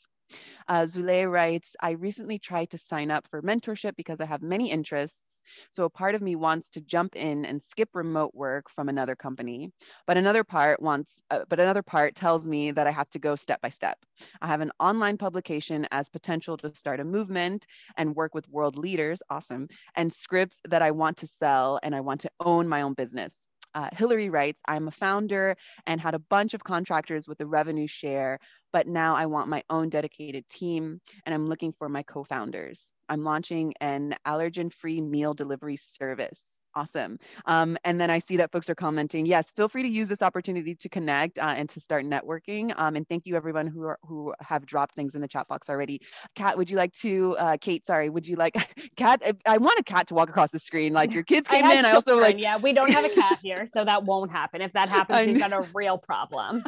Uh, 0.67 0.83
Zule 0.83 1.29
writes, 1.31 1.75
I 1.81 1.91
recently 1.91 2.39
tried 2.39 2.69
to 2.71 2.77
sign 2.77 3.11
up 3.11 3.27
for 3.27 3.41
mentorship 3.41 3.95
because 3.95 4.21
I 4.21 4.25
have 4.25 4.41
many 4.41 4.71
interests. 4.71 5.41
So 5.71 5.85
a 5.85 5.89
part 5.89 6.15
of 6.15 6.21
me 6.21 6.35
wants 6.35 6.69
to 6.71 6.81
jump 6.81 7.15
in 7.15 7.45
and 7.45 7.61
skip 7.61 7.89
remote 7.93 8.33
work 8.33 8.69
from 8.69 8.89
another 8.89 9.15
company, 9.15 9.71
but 10.05 10.17
another 10.17 10.43
part 10.43 10.81
wants, 10.81 11.23
uh, 11.31 11.45
but 11.49 11.59
another 11.59 11.81
part 11.81 12.15
tells 12.15 12.47
me 12.47 12.71
that 12.71 12.87
I 12.87 12.91
have 12.91 13.09
to 13.11 13.19
go 13.19 13.35
step 13.35 13.61
by 13.61 13.69
step. 13.69 13.97
I 14.41 14.47
have 14.47 14.61
an 14.61 14.71
online 14.79 15.17
publication 15.17 15.87
as 15.91 16.09
potential 16.09 16.57
to 16.57 16.75
start 16.75 16.99
a 16.99 17.05
movement 17.05 17.65
and 17.97 18.15
work 18.15 18.33
with 18.35 18.49
world 18.49 18.77
leaders, 18.77 19.21
awesome, 19.29 19.67
and 19.95 20.11
scripts 20.11 20.59
that 20.67 20.81
I 20.81 20.91
want 20.91 21.17
to 21.17 21.27
sell 21.27 21.79
and 21.83 21.95
I 21.95 22.01
want 22.01 22.21
to 22.21 22.31
own 22.39 22.67
my 22.67 22.81
own 22.81 22.93
business. 22.93 23.47
Uh, 23.79 23.87
Hillary 23.93 24.29
writes, 24.29 24.59
I'm 24.67 24.89
a 24.89 24.91
founder 24.91 25.55
and 25.87 26.01
had 26.01 26.13
a 26.13 26.19
bunch 26.19 26.53
of 26.53 26.65
contractors 26.65 27.29
with 27.29 27.39
a 27.39 27.45
revenue 27.45 27.87
share, 27.87 28.39
but 28.73 28.87
now 28.87 29.15
I 29.15 29.27
want 29.27 29.47
my 29.47 29.63
own 29.69 29.87
dedicated 29.87 30.49
team 30.49 30.99
and 31.25 31.33
I'm 31.33 31.47
looking 31.47 31.71
for 31.71 31.87
my 31.87 32.03
co 32.03 32.25
founders. 32.25 32.91
I'm 33.07 33.21
launching 33.21 33.73
an 33.79 34.17
allergen 34.27 34.73
free 34.73 34.99
meal 34.99 35.33
delivery 35.33 35.77
service. 35.77 36.58
Awesome. 36.75 37.17
Um, 37.45 37.77
and 37.83 37.99
then 37.99 38.11
I 38.11 38.19
see 38.19 38.37
that 38.37 38.51
folks 38.51 38.69
are 38.69 38.75
commenting. 38.75 39.25
Yes, 39.25 39.51
feel 39.51 39.67
free 39.67 39.81
to 39.81 39.89
use 39.89 40.07
this 40.07 40.21
opportunity 40.21 40.75
to 40.75 40.89
connect 40.89 41.39
uh, 41.39 41.53
and 41.57 41.67
to 41.69 41.79
start 41.79 42.05
networking. 42.05 42.73
Um, 42.77 42.95
and 42.95 43.07
thank 43.09 43.25
you 43.25 43.35
everyone 43.35 43.65
who 43.65 43.83
are, 43.83 43.97
who 44.03 44.33
have 44.39 44.65
dropped 44.67 44.95
things 44.95 45.15
in 45.15 45.21
the 45.21 45.27
chat 45.27 45.47
box 45.47 45.69
already. 45.69 45.99
Kat, 46.35 46.57
would 46.57 46.69
you 46.69 46.77
like 46.77 46.93
to? 46.93 47.35
Uh, 47.37 47.57
Kate, 47.59 47.85
sorry, 47.85 48.09
would 48.09 48.27
you 48.27 48.35
like? 48.35 48.53
Kat, 48.95 49.21
I, 49.25 49.33
I 49.53 49.57
want 49.57 49.79
a 49.79 49.83
cat 49.83 50.07
to 50.07 50.13
walk 50.13 50.29
across 50.29 50.51
the 50.51 50.59
screen. 50.59 50.93
Like 50.93 51.11
your 51.11 51.23
kids 51.23 51.49
came 51.49 51.65
I 51.65 51.73
in. 51.73 51.85
I 51.85 51.91
also 51.91 52.19
like. 52.19 52.37
Yeah, 52.37 52.57
we 52.57 52.71
don't 52.71 52.91
have 52.91 53.05
a 53.05 53.09
cat 53.09 53.39
here, 53.43 53.67
so 53.73 53.83
that 53.83 54.03
won't 54.03 54.31
happen. 54.31 54.61
If 54.61 54.73
that 54.73 54.89
happens, 54.89 55.25
we've 55.25 55.39
got 55.39 55.53
a 55.53 55.67
real 55.73 55.97
problem. 55.97 56.63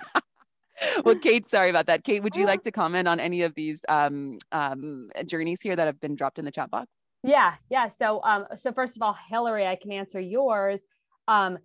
well, 1.05 1.15
Kate, 1.15 1.45
sorry 1.45 1.69
about 1.69 1.85
that. 1.85 2.03
Kate, 2.03 2.23
would 2.23 2.35
you 2.35 2.47
like 2.47 2.63
to 2.63 2.71
comment 2.71 3.07
on 3.07 3.19
any 3.19 3.43
of 3.43 3.53
these 3.53 3.81
um, 3.87 4.39
um, 4.51 5.11
journeys 5.27 5.61
here 5.61 5.75
that 5.75 5.85
have 5.85 5.99
been 5.99 6.15
dropped 6.15 6.39
in 6.39 6.45
the 6.45 6.51
chat 6.51 6.71
box? 6.71 6.87
Yeah, 7.23 7.55
yeah. 7.69 7.87
So, 7.87 8.21
um, 8.23 8.47
so 8.55 8.71
first 8.71 8.95
of 8.95 9.03
all, 9.03 9.15
Hillary, 9.29 9.67
I 9.67 9.75
can 9.75 9.91
answer 9.91 10.19
yours. 10.19 10.81
Um, 11.27 11.59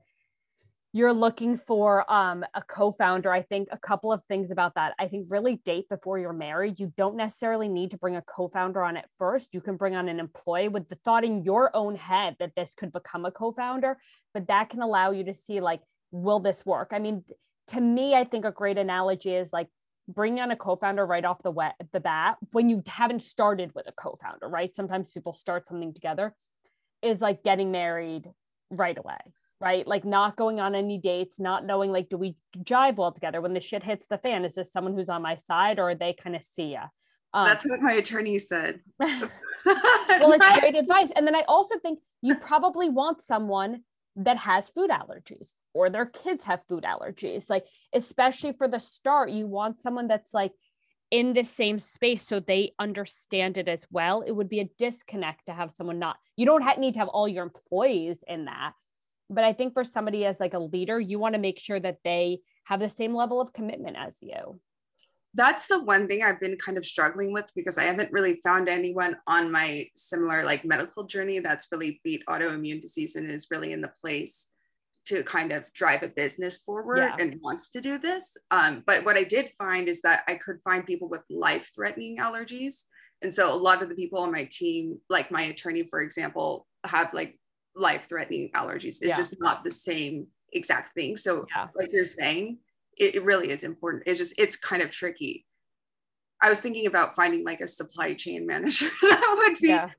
you're 0.92 1.12
looking 1.12 1.58
for 1.58 2.10
um, 2.10 2.44
a 2.54 2.62
co-founder. 2.62 3.30
I 3.30 3.42
think 3.42 3.68
a 3.70 3.78
couple 3.78 4.12
of 4.12 4.22
things 4.28 4.50
about 4.50 4.74
that. 4.76 4.94
I 4.98 5.08
think 5.08 5.26
really 5.28 5.56
date 5.64 5.88
before 5.90 6.18
you're 6.18 6.32
married. 6.32 6.80
You 6.80 6.92
don't 6.96 7.16
necessarily 7.16 7.68
need 7.68 7.90
to 7.90 7.98
bring 7.98 8.16
a 8.16 8.22
co-founder 8.22 8.82
on 8.82 8.96
at 8.96 9.08
first. 9.18 9.52
You 9.52 9.60
can 9.60 9.76
bring 9.76 9.94
on 9.94 10.08
an 10.08 10.20
employee 10.20 10.68
with 10.68 10.88
the 10.88 10.98
thought 11.04 11.24
in 11.24 11.44
your 11.44 11.70
own 11.74 11.96
head 11.96 12.36
that 12.38 12.54
this 12.56 12.72
could 12.74 12.92
become 12.92 13.26
a 13.26 13.30
co-founder, 13.30 13.98
but 14.32 14.46
that 14.48 14.70
can 14.70 14.80
allow 14.80 15.10
you 15.10 15.24
to 15.24 15.34
see 15.34 15.60
like, 15.60 15.80
will 16.12 16.40
this 16.40 16.64
work? 16.64 16.90
I 16.92 16.98
mean, 16.98 17.24
to 17.68 17.80
me, 17.80 18.14
I 18.14 18.24
think 18.24 18.44
a 18.46 18.52
great 18.52 18.78
analogy 18.78 19.34
is 19.34 19.52
like 19.52 19.68
bringing 20.08 20.40
on 20.40 20.50
a 20.50 20.56
co-founder 20.56 21.04
right 21.04 21.24
off 21.24 21.42
the 21.42 21.50
wet 21.50 21.74
the 21.92 22.00
bat 22.00 22.36
when 22.52 22.68
you 22.68 22.82
haven't 22.86 23.22
started 23.22 23.74
with 23.74 23.86
a 23.88 23.92
co-founder, 23.92 24.48
right? 24.48 24.74
Sometimes 24.74 25.10
people 25.10 25.32
start 25.32 25.66
something 25.66 25.92
together 25.92 26.34
is 27.02 27.20
like 27.20 27.42
getting 27.42 27.70
married 27.70 28.30
right 28.70 28.96
away, 28.96 29.18
right? 29.60 29.86
Like 29.86 30.04
not 30.04 30.36
going 30.36 30.60
on 30.60 30.74
any 30.74 30.98
dates, 30.98 31.38
not 31.38 31.64
knowing 31.64 31.92
like 31.92 32.08
do 32.08 32.16
we 32.16 32.36
jive 32.58 32.96
well 32.96 33.12
together 33.12 33.40
when 33.40 33.54
the 33.54 33.60
shit 33.60 33.82
hits 33.82 34.06
the 34.06 34.18
fan? 34.18 34.44
Is 34.44 34.54
this 34.54 34.72
someone 34.72 34.94
who's 34.94 35.08
on 35.08 35.22
my 35.22 35.36
side 35.36 35.78
or 35.78 35.90
are 35.90 35.94
they 35.94 36.12
kind 36.12 36.36
of 36.36 36.44
see 36.44 36.72
ya? 36.72 36.86
Um, 37.34 37.46
That's 37.46 37.68
what 37.68 37.80
my 37.80 37.92
attorney 37.92 38.38
said. 38.38 38.80
well, 38.98 40.32
it's 40.32 40.60
great 40.60 40.76
advice. 40.76 41.10
And 41.14 41.26
then 41.26 41.34
I 41.34 41.42
also 41.48 41.78
think 41.78 41.98
you 42.22 42.36
probably 42.36 42.88
want 42.88 43.20
someone 43.20 43.82
that 44.16 44.38
has 44.38 44.70
food 44.70 44.90
allergies 44.90 45.52
or 45.74 45.90
their 45.90 46.06
kids 46.06 46.44
have 46.44 46.60
food 46.68 46.84
allergies. 46.84 47.50
Like, 47.50 47.64
especially 47.92 48.52
for 48.52 48.66
the 48.66 48.80
start, 48.80 49.30
you 49.30 49.46
want 49.46 49.82
someone 49.82 50.08
that's 50.08 50.32
like 50.32 50.52
in 51.10 51.34
the 51.34 51.44
same 51.44 51.78
space 51.78 52.26
so 52.26 52.40
they 52.40 52.72
understand 52.78 53.58
it 53.58 53.68
as 53.68 53.86
well. 53.90 54.22
It 54.22 54.32
would 54.32 54.48
be 54.48 54.60
a 54.60 54.70
disconnect 54.78 55.46
to 55.46 55.52
have 55.52 55.70
someone 55.72 55.98
not, 55.98 56.16
you 56.36 56.46
don't 56.46 56.62
have, 56.62 56.78
need 56.78 56.94
to 56.94 57.00
have 57.00 57.08
all 57.08 57.28
your 57.28 57.44
employees 57.44 58.24
in 58.26 58.46
that. 58.46 58.72
But 59.28 59.44
I 59.44 59.52
think 59.52 59.74
for 59.74 59.84
somebody 59.84 60.24
as 60.24 60.40
like 60.40 60.54
a 60.54 60.58
leader, 60.58 60.98
you 60.98 61.18
want 61.18 61.34
to 61.34 61.40
make 61.40 61.58
sure 61.58 61.78
that 61.80 61.98
they 62.02 62.40
have 62.64 62.80
the 62.80 62.88
same 62.88 63.14
level 63.14 63.40
of 63.40 63.52
commitment 63.52 63.96
as 63.96 64.18
you 64.22 64.60
that's 65.36 65.66
the 65.66 65.82
one 65.82 66.08
thing 66.08 66.22
I've 66.22 66.40
been 66.40 66.56
kind 66.56 66.78
of 66.78 66.84
struggling 66.84 67.32
with 67.32 67.50
because 67.54 67.76
I 67.76 67.84
haven't 67.84 68.10
really 68.10 68.34
found 68.42 68.68
anyone 68.68 69.16
on 69.26 69.52
my 69.52 69.86
similar 69.94 70.44
like 70.44 70.64
medical 70.64 71.04
journey 71.04 71.40
that's 71.40 71.68
really 71.70 72.00
beat 72.02 72.24
autoimmune 72.28 72.80
disease 72.80 73.16
and 73.16 73.30
is 73.30 73.48
really 73.50 73.72
in 73.72 73.82
the 73.82 73.92
place 74.00 74.48
to 75.06 75.22
kind 75.22 75.52
of 75.52 75.70
drive 75.74 76.02
a 76.02 76.08
business 76.08 76.56
forward 76.56 76.98
yeah. 76.98 77.16
and 77.20 77.38
wants 77.42 77.70
to 77.70 77.80
do 77.80 77.98
this. 77.98 78.36
Um, 78.50 78.82
but 78.86 79.04
what 79.04 79.16
I 79.16 79.24
did 79.24 79.50
find 79.50 79.88
is 79.88 80.00
that 80.02 80.24
I 80.26 80.34
could 80.34 80.60
find 80.64 80.86
people 80.86 81.08
with 81.08 81.22
life 81.30 81.70
threatening 81.74 82.16
allergies. 82.18 82.84
And 83.22 83.32
so 83.32 83.52
a 83.52 83.54
lot 83.54 83.82
of 83.82 83.88
the 83.88 83.94
people 83.94 84.18
on 84.18 84.32
my 84.32 84.48
team, 84.50 84.98
like 85.08 85.30
my 85.30 85.42
attorney, 85.42 85.84
for 85.84 86.00
example, 86.00 86.66
have 86.84 87.14
like 87.14 87.38
life 87.76 88.08
threatening 88.08 88.50
allergies. 88.54 88.98
It's 89.00 89.04
yeah. 89.04 89.16
just 89.16 89.36
not 89.38 89.64
the 89.64 89.70
same 89.70 90.26
exact 90.52 90.94
thing. 90.94 91.16
So, 91.16 91.46
yeah. 91.54 91.68
like 91.76 91.92
you're 91.92 92.04
saying, 92.04 92.58
it, 92.96 93.16
it 93.16 93.24
really 93.24 93.50
is 93.50 93.62
important. 93.62 94.04
It's 94.06 94.18
just, 94.18 94.34
it's 94.38 94.56
kind 94.56 94.82
of 94.82 94.90
tricky. 94.90 95.44
I 96.42 96.48
was 96.48 96.60
thinking 96.60 96.86
about 96.86 97.16
finding 97.16 97.44
like 97.44 97.60
a 97.60 97.66
supply 97.66 98.14
chain 98.14 98.46
manager 98.46 98.88
that 99.02 99.34
would 99.38 99.58
be 99.58 99.68
yeah. 99.68 99.90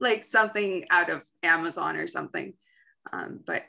like 0.00 0.24
something 0.24 0.86
out 0.90 1.10
of 1.10 1.26
Amazon 1.42 1.96
or 1.96 2.06
something. 2.06 2.52
Um, 3.12 3.40
but 3.46 3.62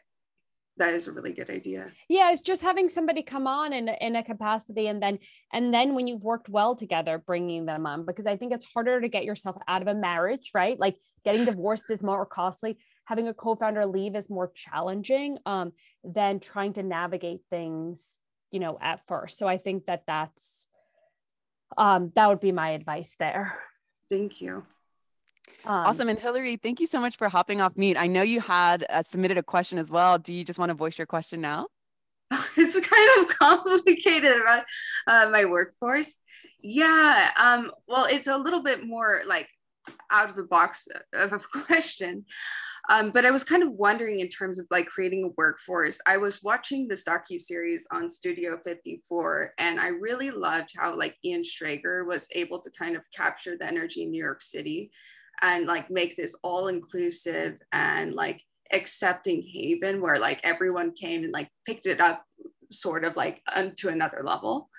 that 0.78 0.94
is 0.94 1.08
a 1.08 1.12
really 1.12 1.34
good 1.34 1.50
idea. 1.50 1.92
Yeah, 2.08 2.32
it's 2.32 2.42
just 2.42 2.62
having 2.62 2.90
somebody 2.90 3.24
come 3.24 3.48
on 3.48 3.74
in 3.74 3.88
in 3.88 4.16
a 4.16 4.24
capacity, 4.24 4.88
and 4.88 5.02
then 5.02 5.20
and 5.52 5.74
then 5.74 5.96
when 5.96 6.08
you've 6.08 6.24
worked 6.24 6.50
well 6.50 6.76
together, 6.76 7.18
bringing 7.18 7.66
them 7.66 7.86
on 7.86 8.06
because 8.06 8.26
I 8.26 8.38
think 8.38 8.54
it's 8.54 8.66
harder 8.66 9.02
to 9.02 9.08
get 9.08 9.26
yourself 9.26 9.56
out 9.68 9.82
of 9.82 9.88
a 9.88 9.96
marriage, 9.96 10.52
right? 10.54 10.80
Like 10.80 10.96
getting 11.26 11.46
divorced 11.46 11.90
is 11.90 12.04
more 12.04 12.26
costly. 12.26 12.78
Having 13.06 13.28
a 13.28 13.34
co-founder 13.34 13.86
leave 13.86 14.16
is 14.16 14.30
more 14.30 14.52
challenging 14.54 15.38
um, 15.46 15.72
than 16.04 16.40
trying 16.40 16.74
to 16.74 16.84
navigate 16.84 17.40
things 17.50 18.18
you 18.52 18.60
know 18.60 18.78
at 18.82 19.06
first. 19.08 19.38
So 19.38 19.48
i 19.48 19.58
think 19.58 19.86
that 19.86 20.04
that's 20.08 20.68
um 21.78 22.12
that 22.16 22.28
would 22.28 22.40
be 22.40 22.52
my 22.52 22.72
advice 22.72 23.16
there. 23.20 23.58
Thank 24.10 24.42
you. 24.42 24.64
Um, 25.66 25.86
awesome. 25.88 26.10
And 26.10 26.20
hillary 26.20 26.58
thank 26.58 26.80
you 26.80 26.88
so 26.88 27.00
much 27.00 27.18
for 27.18 27.30
hopping 27.30 27.62
off 27.62 27.74
mute. 27.76 27.98
I 27.98 28.08
know 28.08 28.22
you 28.22 28.40
had 28.40 28.86
uh, 28.90 29.02
submitted 29.02 29.38
a 29.38 29.44
question 29.44 29.78
as 29.78 29.92
well. 29.92 30.18
Do 30.18 30.34
you 30.34 30.44
just 30.44 30.60
want 30.60 30.70
to 30.70 30.76
voice 30.76 30.98
your 30.98 31.08
question 31.08 31.42
now? 31.42 31.68
It's 32.58 32.80
kind 32.80 33.20
of 33.20 33.28
complicated 33.40 34.42
about 34.42 34.66
uh, 35.06 35.30
my 35.32 35.46
workforce. 35.46 36.18
Yeah. 36.60 37.30
Um, 37.38 37.72
well, 37.88 38.08
it's 38.10 38.28
a 38.28 38.38
little 38.38 38.64
bit 38.64 38.86
more 38.86 39.22
like 39.28 39.48
out 40.12 40.30
of 40.30 40.36
the 40.36 40.44
box 40.44 40.88
of 41.14 41.34
a 41.34 41.40
question. 41.66 42.26
Um, 42.90 43.12
but 43.12 43.26
I 43.26 43.32
was 43.32 43.44
kind 43.44 43.64
of 43.64 43.72
wondering 43.72 44.22
in 44.22 44.30
terms 44.30 44.60
of 44.60 44.68
like 44.72 44.88
creating 44.88 45.26
a 45.26 45.34
workforce. 45.38 46.00
I 46.08 46.18
was 46.18 46.42
watching 46.42 46.88
this 46.88 47.04
docu 47.04 47.40
series 47.40 47.86
on 47.92 48.10
Studio 48.10 48.58
54, 48.64 49.54
and 49.58 49.80
I 49.80 49.88
really 49.88 50.32
loved 50.32 50.72
how 50.78 50.96
like 50.96 51.18
Ian 51.26 51.44
Schrager 51.44 52.08
was 52.08 52.30
able 52.34 52.62
to 52.62 52.72
kind 52.72 52.96
of 52.96 53.06
capture 53.12 53.58
the 53.58 53.68
energy 53.68 54.04
in 54.04 54.12
New 54.12 54.24
York 54.24 54.42
City, 54.42 54.90
and 55.42 55.66
like 55.66 55.92
make 55.92 56.16
this 56.16 56.36
all 56.44 56.70
inclusive 56.70 57.60
and 57.74 58.14
like 58.14 58.42
accepting 58.72 59.42
haven 59.42 60.02
where 60.02 60.20
like 60.20 60.40
everyone 60.44 60.94
came 60.94 61.24
and 61.24 61.34
like 61.34 61.50
picked 61.66 61.86
it 61.86 62.00
up 62.02 62.24
sort 62.72 63.04
of 63.04 63.16
like 63.16 63.42
to 63.78 63.90
another 63.90 64.22
level. 64.24 64.70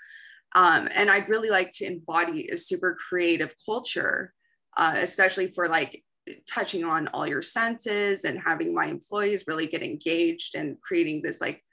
Um, 0.55 0.89
and 0.93 1.11
I'd 1.11 1.29
really 1.29 1.49
like 1.49 1.69
to 1.75 1.85
embody 1.85 2.49
a 2.49 2.57
super 2.57 2.95
creative 2.95 3.53
culture, 3.63 4.33
uh, 4.77 4.95
especially 4.95 5.51
for 5.53 5.67
like 5.67 6.03
touching 6.47 6.83
on 6.83 7.07
all 7.09 7.27
your 7.27 7.41
senses 7.41 8.23
and 8.23 8.39
having 8.39 8.73
my 8.73 8.85
employees 8.85 9.45
really 9.47 9.67
get 9.67 9.83
engaged 9.83 10.55
and 10.55 10.79
creating 10.81 11.21
this 11.21 11.41
like 11.41 11.63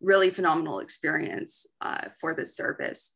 really 0.00 0.30
phenomenal 0.30 0.80
experience 0.80 1.66
uh, 1.80 2.08
for 2.20 2.34
this 2.34 2.56
service. 2.56 3.12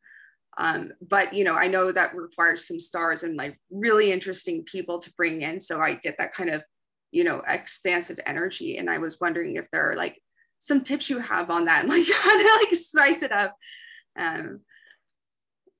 Um, 0.57 0.93
but 1.01 1.33
you 1.33 1.45
know, 1.45 1.55
I 1.55 1.69
know 1.69 1.93
that 1.93 2.17
requires 2.17 2.67
some 2.67 2.81
stars 2.81 3.23
and 3.23 3.37
like 3.37 3.59
really 3.71 4.11
interesting 4.11 4.65
people 4.65 4.99
to 4.99 5.13
bring 5.15 5.43
in. 5.43 5.61
So 5.61 5.81
I 5.81 5.95
get 5.95 6.17
that 6.19 6.33
kind 6.33 6.51
of, 6.51 6.65
you 7.13 7.25
know, 7.25 7.43
expansive 7.47 8.19
energy. 8.27 8.79
And 8.79 8.91
I 8.91 8.99
was 8.99 9.21
wondering 9.21 9.57
if 9.57 9.71
there 9.71 9.91
are 9.91 9.97
like 9.97 10.21
some 10.59 10.83
tips 10.83 11.09
you 11.09 11.21
have 11.21 11.51
on 11.51 11.67
that 11.67 11.85
and 11.85 11.89
like 11.89 12.07
how 12.13 12.37
to 12.37 12.65
like 12.65 12.75
spice 12.75 13.23
it 13.23 13.33
up. 13.33 13.55
Um, 14.19 14.61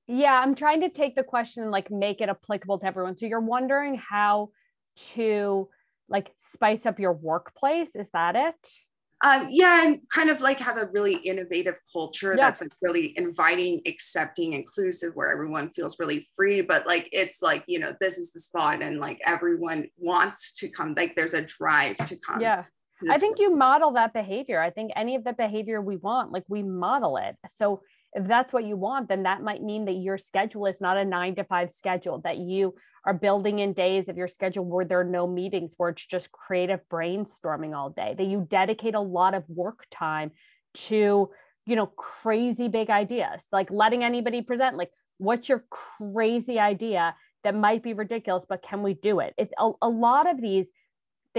yeah, 0.07 0.33
I'm 0.33 0.55
trying 0.55 0.81
to 0.81 0.89
take 0.89 1.15
the 1.15 1.23
question 1.23 1.61
and 1.61 1.71
like 1.71 1.91
make 1.91 2.21
it 2.21 2.29
applicable 2.29 2.79
to 2.79 2.85
everyone. 2.85 3.17
So 3.17 3.25
you're 3.25 3.39
wondering 3.39 3.95
how 3.95 4.49
to 5.13 5.69
like 6.07 6.31
spice 6.37 6.85
up 6.85 6.99
your 6.99 7.13
workplace. 7.13 7.95
Is 7.95 8.09
that 8.11 8.35
it? 8.35 8.71
Um, 9.21 9.47
yeah, 9.49 9.85
and 9.85 9.99
kind 10.09 10.29
of 10.29 10.39
like 10.39 10.59
have 10.59 10.77
a 10.77 10.85
really 10.93 11.15
innovative 11.15 11.77
culture 11.91 12.33
yeah. 12.37 12.45
that's 12.45 12.61
like 12.61 12.71
really 12.81 13.13
inviting, 13.17 13.81
accepting, 13.85 14.53
inclusive, 14.53 15.13
where 15.13 15.29
everyone 15.29 15.69
feels 15.71 15.99
really 15.99 16.25
free. 16.35 16.61
But 16.61 16.87
like 16.87 17.09
it's 17.11 17.41
like 17.41 17.63
you 17.67 17.79
know 17.79 17.93
this 17.99 18.17
is 18.17 18.31
the 18.31 18.39
spot, 18.39 18.81
and 18.81 18.99
like 18.99 19.19
everyone 19.25 19.89
wants 19.97 20.53
to 20.53 20.69
come. 20.69 20.93
Like 20.95 21.15
there's 21.15 21.33
a 21.33 21.41
drive 21.41 21.97
to 21.97 22.15
come. 22.15 22.39
Yeah, 22.39 22.63
I 23.09 23.17
think 23.17 23.39
work. 23.39 23.39
you 23.41 23.55
model 23.55 23.91
that 23.91 24.13
behavior. 24.13 24.61
I 24.61 24.69
think 24.69 24.91
any 24.95 25.15
of 25.15 25.25
the 25.25 25.33
behavior 25.33 25.81
we 25.81 25.97
want, 25.97 26.31
like 26.31 26.45
we 26.47 26.63
model 26.63 27.17
it. 27.17 27.35
So 27.53 27.81
if 28.13 28.27
that's 28.27 28.51
what 28.51 28.65
you 28.65 28.75
want, 28.75 29.07
then 29.07 29.23
that 29.23 29.43
might 29.43 29.61
mean 29.61 29.85
that 29.85 29.93
your 29.93 30.17
schedule 30.17 30.65
is 30.65 30.81
not 30.81 30.97
a 30.97 31.05
nine 31.05 31.35
to 31.35 31.43
five 31.43 31.69
schedule, 31.69 32.19
that 32.21 32.37
you 32.37 32.73
are 33.05 33.13
building 33.13 33.59
in 33.59 33.73
days 33.73 34.09
of 34.09 34.17
your 34.17 34.27
schedule 34.27 34.65
where 34.65 34.85
there 34.85 35.01
are 35.01 35.03
no 35.03 35.27
meetings, 35.27 35.75
where 35.77 35.89
it's 35.89 36.05
just 36.05 36.31
creative 36.31 36.79
brainstorming 36.91 37.75
all 37.75 37.91
day, 37.91 38.15
that 38.17 38.25
you 38.25 38.47
dedicate 38.49 38.95
a 38.95 38.99
lot 38.99 39.35
of 39.35 39.43
work 39.47 39.85
time 39.91 40.31
to, 40.73 41.29
you 41.65 41.75
know, 41.75 41.85
crazy 41.85 42.67
big 42.67 42.89
ideas, 42.89 43.45
like 43.51 43.69
letting 43.69 44.03
anybody 44.03 44.41
present, 44.41 44.75
like, 44.75 44.91
what's 45.17 45.49
your 45.49 45.63
crazy 45.69 46.59
idea 46.59 47.15
that 47.43 47.55
might 47.55 47.83
be 47.83 47.93
ridiculous, 47.93 48.45
but 48.49 48.63
can 48.63 48.81
we 48.81 48.93
do 48.93 49.19
it? 49.19 49.33
It's 49.37 49.53
a, 49.57 49.71
a 49.81 49.89
lot 49.89 50.29
of 50.29 50.41
these 50.41 50.67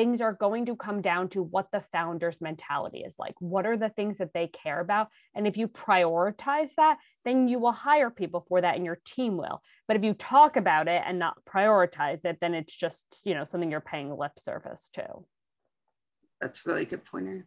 things 0.00 0.22
are 0.22 0.32
going 0.32 0.64
to 0.64 0.74
come 0.74 1.02
down 1.02 1.28
to 1.28 1.42
what 1.42 1.66
the 1.72 1.82
founder's 1.92 2.40
mentality 2.40 3.00
is 3.00 3.16
like. 3.18 3.34
What 3.38 3.66
are 3.66 3.76
the 3.76 3.90
things 3.90 4.16
that 4.16 4.32
they 4.32 4.46
care 4.46 4.80
about? 4.80 5.08
And 5.34 5.46
if 5.46 5.58
you 5.58 5.68
prioritize 5.68 6.70
that, 6.78 6.96
then 7.26 7.48
you 7.48 7.58
will 7.58 7.72
hire 7.72 8.08
people 8.08 8.46
for 8.48 8.62
that 8.62 8.76
and 8.76 8.84
your 8.86 8.98
team 9.04 9.36
will. 9.36 9.60
But 9.86 9.98
if 9.98 10.02
you 10.02 10.14
talk 10.14 10.56
about 10.56 10.88
it 10.88 11.02
and 11.04 11.18
not 11.18 11.44
prioritize 11.44 12.24
it, 12.24 12.38
then 12.40 12.54
it's 12.54 12.74
just, 12.74 13.04
you 13.26 13.34
know, 13.34 13.44
something 13.44 13.70
you're 13.70 13.82
paying 13.82 14.10
lip 14.16 14.38
service 14.38 14.88
to. 14.94 15.06
That's 16.40 16.64
really 16.64 16.86
good 16.86 17.04
pointer. 17.04 17.46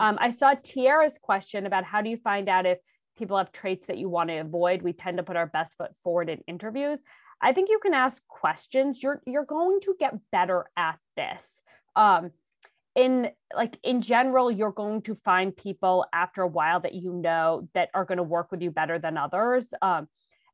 Um, 0.00 0.16
I 0.22 0.30
saw 0.30 0.54
Tiara's 0.54 1.18
question 1.18 1.66
about 1.66 1.84
how 1.84 2.00
do 2.00 2.08
you 2.08 2.16
find 2.16 2.48
out 2.48 2.64
if 2.64 2.78
people 3.18 3.36
have 3.36 3.52
traits 3.52 3.88
that 3.88 3.98
you 3.98 4.08
want 4.08 4.30
to 4.30 4.38
avoid. 4.38 4.80
We 4.80 4.94
tend 4.94 5.18
to 5.18 5.22
put 5.22 5.36
our 5.36 5.46
best 5.46 5.76
foot 5.76 5.90
forward 6.02 6.30
in 6.30 6.40
interviews. 6.46 7.02
I 7.42 7.52
think 7.52 7.68
you 7.68 7.80
can 7.80 7.92
ask 7.92 8.26
questions. 8.28 9.02
You're 9.02 9.20
you're 9.26 9.44
going 9.44 9.80
to 9.82 9.96
get 9.98 10.14
better 10.30 10.66
at 10.76 10.98
this. 11.16 11.62
Um, 11.96 12.30
in 12.94 13.30
like 13.54 13.78
in 13.82 14.00
general, 14.00 14.50
you're 14.50 14.70
going 14.72 15.02
to 15.02 15.14
find 15.14 15.56
people 15.56 16.06
after 16.12 16.42
a 16.42 16.48
while 16.48 16.80
that 16.80 16.94
you 16.94 17.12
know 17.12 17.68
that 17.74 17.88
are 17.94 18.04
going 18.04 18.18
to 18.18 18.22
work 18.22 18.52
with 18.52 18.62
you 18.62 18.70
better 18.70 18.98
than 18.98 19.16
others, 19.16 19.74
um, 19.82 20.08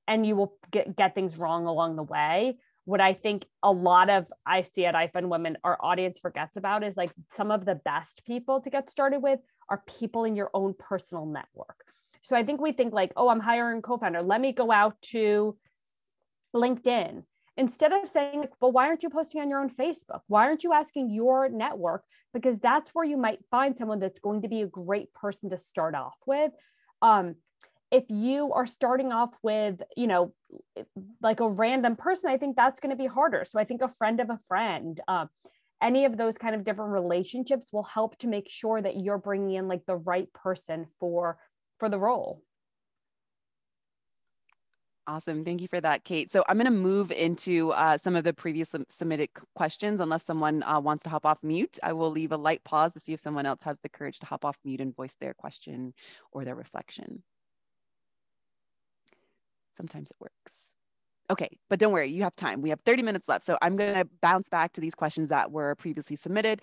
and 0.07 0.27
you 0.27 0.35
will 0.35 0.55
get 0.71 0.97
get 0.97 1.15
things 1.15 1.37
wrong 1.37 1.67
along 1.67 1.97
the 1.97 2.03
way. 2.03 2.57
What 2.85 3.03
I 3.03 3.13
think 3.13 3.45
a 3.63 3.71
lot 3.71 4.09
of 4.09 4.33
I 4.47 4.63
see 4.63 4.87
at 4.87 4.95
iFund 4.95 5.29
Women, 5.29 5.59
our 5.63 5.77
audience 5.79 6.19
forgets 6.19 6.57
about 6.57 6.83
is 6.83 6.97
like 6.97 7.11
some 7.33 7.51
of 7.51 7.67
the 7.67 7.75
best 7.75 8.23
people 8.27 8.63
to 8.63 8.71
get 8.71 8.91
started 8.91 9.19
with 9.23 9.41
are 9.69 9.83
people 9.87 10.25
in 10.25 10.35
your 10.35 10.51
own 10.55 10.75
personal 10.79 11.27
network. 11.27 11.85
So 12.23 12.35
I 12.35 12.45
think 12.45 12.63
we 12.63 12.73
think 12.73 12.95
like, 12.95 13.13
oh, 13.17 13.29
I'm 13.29 13.41
hiring 13.41 13.83
co-founder. 13.83 14.23
Let 14.23 14.41
me 14.41 14.53
go 14.53 14.73
out 14.73 15.01
to 15.13 15.57
LinkedIn 16.55 17.23
instead 17.57 17.93
of 17.93 18.09
saying, 18.09 18.47
well, 18.61 18.71
why 18.71 18.87
aren't 18.87 19.03
you 19.03 19.11
posting 19.11 19.41
on 19.41 19.51
your 19.51 19.61
own 19.61 19.69
Facebook? 19.69 20.21
Why 20.29 20.45
aren't 20.45 20.63
you 20.63 20.73
asking 20.73 21.11
your 21.11 21.49
network? 21.49 22.05
Because 22.33 22.59
that's 22.61 22.95
where 22.95 23.05
you 23.05 23.17
might 23.17 23.41
find 23.51 23.77
someone 23.77 23.99
that's 23.99 24.21
going 24.21 24.43
to 24.43 24.49
be 24.49 24.63
a 24.63 24.67
great 24.67 25.13
person 25.13 25.51
to 25.51 25.59
start 25.59 25.97
off 25.97 26.17
with. 26.25 26.53
Um, 27.03 27.35
if 27.91 28.05
you 28.11 28.53
are 28.53 28.67
starting 28.67 29.13
off 29.13 29.37
with, 29.43 29.83
you 29.97 30.07
know, 30.07 30.35
like 31.21 31.41
a 31.41 31.49
random 31.49 31.97
person, 31.97 32.31
I 32.31 32.37
think 32.37 32.55
that's 32.55 32.81
going 32.81 32.91
to 32.91 32.97
be 32.97 33.07
harder. 33.07 33.45
So 33.45 33.59
I 33.59 33.65
think 33.65 33.83
a 33.83 33.89
friend 33.89 34.21
of 34.21 34.31
a 34.31 34.39
friend, 34.47 35.01
uh, 35.09 35.27
any 35.83 36.05
of 36.05 36.17
those 36.17 36.39
kind 36.39 36.55
of 36.55 36.65
different 36.65 36.93
relationships 36.93 37.69
will 37.73 37.85
help 37.85 38.19
to 38.19 38.27
make 38.27 38.49
sure 38.49 38.81
that 38.81 38.97
you're 38.97 39.19
bringing 39.19 39.57
in 39.57 39.69
like 39.69 39.87
the 39.87 39.97
right 39.97 40.33
person 40.33 40.87
for 41.01 41.39
for 41.79 41.89
the 41.89 41.99
role. 41.99 42.43
Awesome. 45.09 45.45
Thank 45.45 45.63
you 45.63 45.69
for 45.69 45.81
that, 45.81 46.05
Kate. 46.05 46.31
So 46.31 46.45
I'm 46.49 46.59
going 46.59 46.67
to 46.67 46.73
move 46.73 47.13
into 47.13 47.73
uh, 47.73 47.99
some 47.99 48.17
of 48.17 48.25
the 48.25 48.35
previous 48.35 48.75
submitted 48.91 49.31
questions. 49.57 50.01
Unless 50.01 50.25
someone 50.27 50.63
uh, 50.65 50.81
wants 50.81 51.05
to 51.05 51.11
hop 51.11 51.27
off 51.27 51.39
mute, 51.43 51.79
I 51.83 51.95
will 51.95 52.11
leave 52.11 52.33
a 52.33 52.39
light 52.39 52.65
pause 52.65 52.93
to 52.95 53.01
see 53.01 53.15
if 53.15 53.21
someone 53.21 53.47
else 53.47 53.63
has 53.63 53.79
the 53.81 53.91
courage 53.91 54.21
to 54.21 54.27
hop 54.27 54.45
off 54.47 54.59
mute 54.65 54.83
and 54.83 54.97
voice 54.97 55.17
their 55.21 55.35
question 55.35 55.95
or 56.33 56.45
their 56.45 56.57
reflection. 56.57 57.25
Sometimes 59.77 60.11
it 60.11 60.19
works. 60.21 60.68
Okay, 61.31 61.59
but 61.69 61.79
don't 61.79 61.93
worry, 61.93 62.11
you 62.11 62.23
have 62.23 62.35
time. 62.37 62.63
We 62.63 62.71
have 62.71 62.81
30 62.81 63.03
minutes 63.03 63.29
left. 63.29 63.45
So 63.45 63.59
I'm 63.61 63.77
going 63.77 63.95
to 63.95 64.09
bounce 64.23 64.49
back 64.49 64.73
to 64.73 64.81
these 64.81 64.95
questions 64.95 65.29
that 65.29 65.51
were 65.53 65.75
previously 65.75 66.17
submitted. 66.17 66.63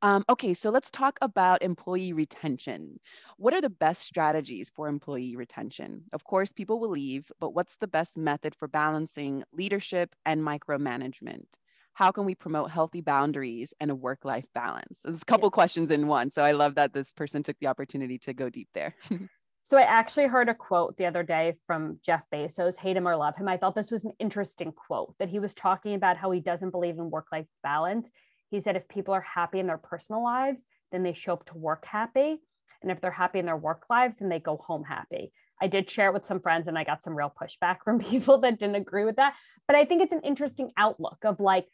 Um, 0.00 0.24
okay, 0.30 0.54
so 0.54 0.70
let's 0.70 0.90
talk 0.90 1.18
about 1.20 1.62
employee 1.62 2.14
retention. 2.14 3.00
What 3.36 3.52
are 3.52 3.60
the 3.60 3.70
best 3.70 4.02
strategies 4.02 4.70
for 4.74 4.88
employee 4.88 5.36
retention? 5.36 6.04
Of 6.12 6.24
course, 6.24 6.52
people 6.52 6.80
will 6.80 6.90
leave, 6.90 7.30
but 7.38 7.54
what's 7.54 7.76
the 7.76 7.86
best 7.86 8.16
method 8.16 8.54
for 8.54 8.66
balancing 8.66 9.44
leadership 9.52 10.14
and 10.24 10.40
micromanagement? 10.40 11.44
How 11.92 12.12
can 12.12 12.24
we 12.24 12.34
promote 12.34 12.70
healthy 12.70 13.00
boundaries 13.00 13.74
and 13.80 13.90
a 13.90 13.94
work 13.94 14.24
life 14.24 14.46
balance? 14.54 15.00
There's 15.02 15.20
a 15.20 15.24
couple 15.24 15.48
yeah. 15.48 15.54
questions 15.54 15.90
in 15.90 16.06
one. 16.06 16.30
So 16.30 16.42
I 16.42 16.52
love 16.52 16.76
that 16.76 16.92
this 16.92 17.10
person 17.10 17.42
took 17.42 17.58
the 17.60 17.66
opportunity 17.66 18.18
to 18.20 18.32
go 18.32 18.48
deep 18.48 18.68
there. 18.72 18.94
So 19.68 19.76
I 19.76 19.82
actually 19.82 20.28
heard 20.28 20.48
a 20.48 20.54
quote 20.54 20.96
the 20.96 21.04
other 21.04 21.22
day 21.22 21.52
from 21.66 21.98
Jeff 22.02 22.24
Bezos, 22.32 22.78
hate 22.78 22.96
him 22.96 23.06
or 23.06 23.14
love 23.14 23.36
him. 23.36 23.48
I 23.48 23.58
thought 23.58 23.74
this 23.74 23.90
was 23.90 24.06
an 24.06 24.14
interesting 24.18 24.72
quote 24.72 25.14
that 25.18 25.28
he 25.28 25.40
was 25.40 25.52
talking 25.52 25.92
about 25.92 26.16
how 26.16 26.30
he 26.30 26.40
doesn't 26.40 26.70
believe 26.70 26.94
in 26.94 27.10
work 27.10 27.26
life 27.30 27.44
balance. 27.62 28.10
He 28.50 28.62
said 28.62 28.76
if 28.76 28.88
people 28.88 29.12
are 29.12 29.20
happy 29.20 29.58
in 29.58 29.66
their 29.66 29.76
personal 29.76 30.24
lives, 30.24 30.64
then 30.90 31.02
they 31.02 31.12
show 31.12 31.34
up 31.34 31.44
to 31.50 31.58
work 31.58 31.84
happy. 31.84 32.38
And 32.80 32.90
if 32.90 33.02
they're 33.02 33.10
happy 33.10 33.40
in 33.40 33.44
their 33.44 33.58
work 33.58 33.82
lives, 33.90 34.16
then 34.16 34.30
they 34.30 34.40
go 34.40 34.56
home 34.56 34.84
happy. 34.84 35.34
I 35.60 35.66
did 35.66 35.90
share 35.90 36.08
it 36.08 36.14
with 36.14 36.24
some 36.24 36.40
friends 36.40 36.66
and 36.66 36.78
I 36.78 36.84
got 36.84 37.04
some 37.04 37.14
real 37.14 37.30
pushback 37.38 37.80
from 37.84 37.98
people 37.98 38.38
that 38.38 38.58
didn't 38.58 38.76
agree 38.76 39.04
with 39.04 39.16
that. 39.16 39.34
But 39.66 39.76
I 39.76 39.84
think 39.84 40.00
it's 40.00 40.14
an 40.14 40.22
interesting 40.24 40.70
outlook 40.78 41.18
of 41.24 41.40
like, 41.40 41.66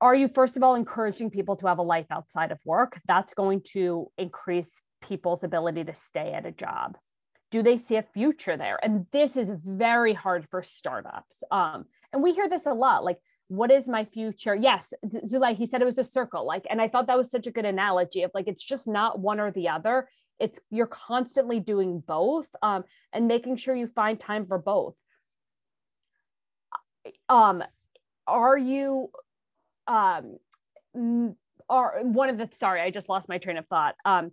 are 0.00 0.14
you 0.14 0.28
first 0.28 0.56
of 0.56 0.62
all 0.62 0.74
encouraging 0.74 1.30
people 1.30 1.56
to 1.56 1.66
have 1.66 1.78
a 1.78 1.82
life 1.82 2.06
outside 2.10 2.52
of 2.52 2.60
work? 2.64 3.00
That's 3.06 3.34
going 3.34 3.62
to 3.72 4.10
increase 4.16 4.80
people's 5.02 5.44
ability 5.44 5.84
to 5.84 5.94
stay 5.94 6.32
at 6.32 6.46
a 6.46 6.52
job. 6.52 6.96
Do 7.50 7.62
they 7.62 7.76
see 7.76 7.96
a 7.96 8.02
future 8.02 8.56
there? 8.56 8.78
And 8.82 9.06
this 9.12 9.36
is 9.36 9.50
very 9.64 10.14
hard 10.14 10.46
for 10.50 10.62
startups. 10.62 11.42
Um, 11.50 11.84
and 12.12 12.22
we 12.22 12.32
hear 12.32 12.48
this 12.48 12.66
a 12.66 12.72
lot 12.72 13.04
like 13.04 13.18
what 13.48 13.72
is 13.72 13.88
my 13.88 14.04
future? 14.04 14.54
Yes 14.54 14.92
zulay 15.04 15.56
he 15.56 15.66
said 15.66 15.82
it 15.82 15.86
was 15.86 15.98
a 15.98 16.04
circle 16.04 16.46
like 16.46 16.66
and 16.70 16.80
i 16.80 16.86
thought 16.86 17.08
that 17.08 17.18
was 17.18 17.30
such 17.30 17.48
a 17.48 17.50
good 17.50 17.64
analogy 17.64 18.22
of 18.22 18.30
like 18.32 18.46
it's 18.46 18.62
just 18.62 18.86
not 18.86 19.18
one 19.18 19.40
or 19.40 19.50
the 19.50 19.68
other. 19.68 20.08
It's 20.38 20.60
you're 20.70 20.86
constantly 20.86 21.60
doing 21.60 22.02
both 22.06 22.46
um, 22.62 22.84
and 23.12 23.28
making 23.28 23.56
sure 23.56 23.74
you 23.74 23.88
find 23.88 24.18
time 24.18 24.46
for 24.46 24.58
both. 24.58 24.94
Um 27.28 27.64
are 28.26 28.56
you 28.56 29.10
um 29.90 31.34
are 31.68 32.00
one 32.02 32.28
of 32.28 32.38
the 32.38 32.48
sorry 32.52 32.80
i 32.80 32.90
just 32.90 33.08
lost 33.08 33.28
my 33.28 33.38
train 33.38 33.56
of 33.56 33.66
thought 33.66 33.94
um 34.04 34.30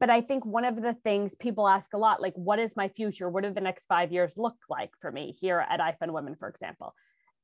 but 0.00 0.10
I 0.10 0.20
think 0.20 0.44
one 0.44 0.64
of 0.64 0.80
the 0.80 0.94
things 1.04 1.34
people 1.34 1.68
ask 1.68 1.92
a 1.92 1.98
lot, 1.98 2.22
like, 2.22 2.34
what 2.34 2.58
is 2.58 2.76
my 2.76 2.88
future? 2.88 3.28
What 3.28 3.44
do 3.44 3.50
the 3.50 3.60
next 3.60 3.86
five 3.86 4.12
years 4.12 4.34
look 4.36 4.56
like 4.68 4.90
for 5.00 5.10
me 5.10 5.32
here 5.40 5.64
at 5.68 5.80
iFund 5.80 6.12
Women, 6.12 6.36
for 6.36 6.48
example? 6.48 6.94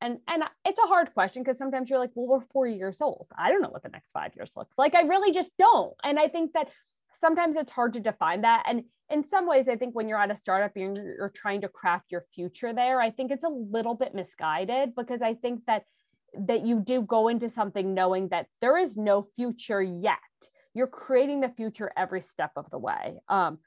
And 0.01 0.19
and 0.29 0.45
it's 0.65 0.79
a 0.79 0.87
hard 0.87 1.13
question 1.15 1.43
because 1.43 1.59
sometimes 1.59 1.89
you're 1.89 1.99
like, 1.99 2.11
well, 2.15 2.27
we're 2.27 2.47
four 2.53 2.67
years 2.67 3.01
old. 3.01 3.27
I 3.39 3.51
don't 3.51 3.63
know 3.63 3.71
what 3.71 3.83
the 3.83 3.89
next 3.89 4.11
five 4.13 4.33
years 4.37 4.53
looks 4.57 4.77
like. 4.77 4.95
I 4.95 5.03
really 5.03 5.33
just 5.33 5.57
don't. 5.59 5.95
And 6.05 6.19
I 6.19 6.29
think 6.29 6.53
that 6.53 6.69
sometimes 7.13 7.57
it's 7.57 7.73
hard 7.73 7.95
to 7.95 8.01
define 8.01 8.43
that. 8.43 8.65
And 8.69 8.85
in 9.11 9.25
some 9.25 9.47
ways, 9.47 9.69
I 9.69 9.77
think 9.77 9.95
when 9.95 10.09
you're 10.09 10.21
at 10.21 10.31
a 10.31 10.37
startup, 10.37 10.73
you're, 10.75 10.95
you're 10.95 11.33
trying 11.35 11.61
to 11.63 11.69
craft 11.69 12.07
your 12.11 12.25
future 12.35 12.73
there. 12.73 13.01
I 13.01 13.11
think 13.11 13.31
it's 13.31 13.45
a 13.45 13.49
little 13.49 13.95
bit 13.95 14.15
misguided 14.15 14.95
because 14.95 15.23
I 15.23 15.35
think 15.35 15.63
that 15.67 15.85
that 16.47 16.65
you 16.67 16.81
do 16.81 17.03
go 17.03 17.29
into 17.29 17.49
something 17.49 17.95
knowing 17.95 18.29
that 18.29 18.47
there 18.61 18.77
is 18.77 18.97
no 18.97 19.27
future 19.37 19.83
yet. 19.83 20.19
You're 20.75 20.87
creating 20.87 21.41
the 21.41 21.49
future 21.49 21.93
every 21.97 22.21
step 22.21 22.53
of 22.57 22.69
the 22.71 22.79
way. 22.79 23.19
Um, 23.29 23.59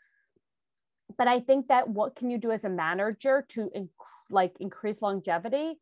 but 1.17 1.27
i 1.27 1.39
think 1.39 1.67
that 1.67 1.87
what 1.87 2.15
can 2.15 2.29
you 2.29 2.37
do 2.37 2.51
as 2.51 2.65
a 2.65 2.69
manager 2.69 3.45
to 3.49 3.69
inc- 3.75 3.89
like 4.29 4.55
increase 4.59 5.01
longevity? 5.01 5.79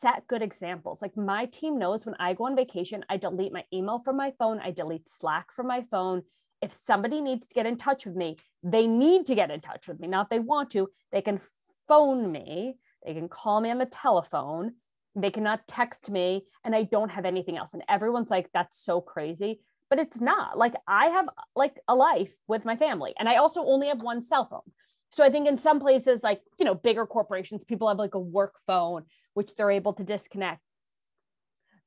Set 0.00 0.26
good 0.28 0.40
examples. 0.40 1.02
Like 1.02 1.16
my 1.16 1.46
team 1.46 1.78
knows 1.78 2.06
when 2.06 2.14
i 2.18 2.32
go 2.32 2.44
on 2.44 2.56
vacation 2.56 3.04
i 3.08 3.16
delete 3.16 3.52
my 3.52 3.64
email 3.72 3.98
from 3.98 4.16
my 4.16 4.32
phone 4.38 4.60
i 4.60 4.70
delete 4.70 5.08
slack 5.08 5.52
from 5.52 5.66
my 5.66 5.84
phone. 5.90 6.22
If 6.62 6.72
somebody 6.72 7.20
needs 7.20 7.48
to 7.48 7.54
get 7.54 7.66
in 7.66 7.76
touch 7.76 8.06
with 8.06 8.16
me 8.16 8.38
they 8.62 8.86
need 8.86 9.26
to 9.26 9.34
get 9.34 9.50
in 9.50 9.60
touch 9.60 9.88
with 9.88 10.00
me 10.00 10.08
not 10.08 10.30
they 10.30 10.38
want 10.38 10.70
to. 10.70 10.88
They 11.12 11.20
can 11.20 11.40
phone 11.86 12.32
me. 12.32 12.78
They 13.04 13.12
can 13.12 13.28
call 13.28 13.60
me 13.60 13.70
on 13.70 13.78
the 13.78 13.86
telephone 13.86 14.76
they 15.16 15.30
cannot 15.30 15.66
text 15.68 16.10
me 16.10 16.44
and 16.64 16.74
i 16.74 16.82
don't 16.82 17.10
have 17.10 17.24
anything 17.24 17.56
else. 17.56 17.74
And 17.74 17.82
everyone's 17.88 18.30
like 18.30 18.50
that's 18.52 18.78
so 18.78 19.00
crazy. 19.00 19.60
But 19.90 19.98
it's 19.98 20.20
not. 20.20 20.58
Like 20.58 20.74
i 20.88 21.06
have 21.06 21.28
like 21.54 21.76
a 21.88 21.94
life 21.94 22.32
with 22.48 22.64
my 22.64 22.76
family 22.76 23.14
and 23.18 23.28
i 23.28 23.36
also 23.36 23.64
only 23.64 23.88
have 23.88 24.02
one 24.02 24.22
cell 24.22 24.46
phone. 24.48 24.72
So 25.10 25.24
i 25.24 25.30
think 25.30 25.46
in 25.46 25.58
some 25.58 25.80
places 25.80 26.22
like 26.22 26.40
you 26.58 26.64
know 26.64 26.74
bigger 26.74 27.06
corporations 27.06 27.64
people 27.64 27.88
have 27.88 27.98
like 27.98 28.14
a 28.14 28.20
work 28.20 28.56
phone 28.66 29.04
which 29.34 29.54
they're 29.54 29.70
able 29.70 29.92
to 29.94 30.04
disconnect. 30.04 30.60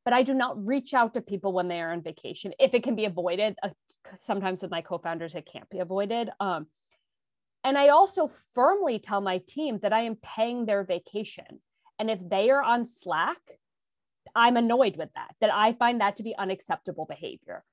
But 0.05 0.13
i 0.13 0.23
do 0.23 0.33
not 0.33 0.65
reach 0.65 0.93
out 0.93 1.13
to 1.15 1.21
people 1.21 1.51
when 1.53 1.67
they 1.67 1.81
are 1.81 1.91
on 1.91 2.01
vacation. 2.01 2.53
If 2.59 2.73
it 2.73 2.83
can 2.83 2.95
be 2.95 3.05
avoided 3.05 3.55
uh, 3.61 3.69
sometimes 4.19 4.61
with 4.61 4.71
my 4.71 4.81
co-founders 4.81 5.35
it 5.35 5.49
can't 5.51 5.69
be 5.69 5.79
avoided. 5.79 6.29
Um, 6.39 6.67
and 7.63 7.77
i 7.77 7.89
also 7.89 8.29
firmly 8.53 8.99
tell 8.99 9.19
my 9.19 9.41
team 9.47 9.79
that 9.81 9.91
i 9.91 10.01
am 10.01 10.15
paying 10.15 10.65
their 10.65 10.83
vacation 10.83 11.59
and 11.99 12.09
if 12.09 12.19
they 12.27 12.49
are 12.49 12.61
on 12.61 12.85
slack 12.85 13.39
i'm 14.35 14.57
annoyed 14.57 14.97
with 14.97 15.09
that 15.15 15.35
that 15.41 15.53
i 15.53 15.73
find 15.73 16.01
that 16.01 16.15
to 16.17 16.23
be 16.23 16.35
unacceptable 16.37 17.05
behavior. 17.05 17.63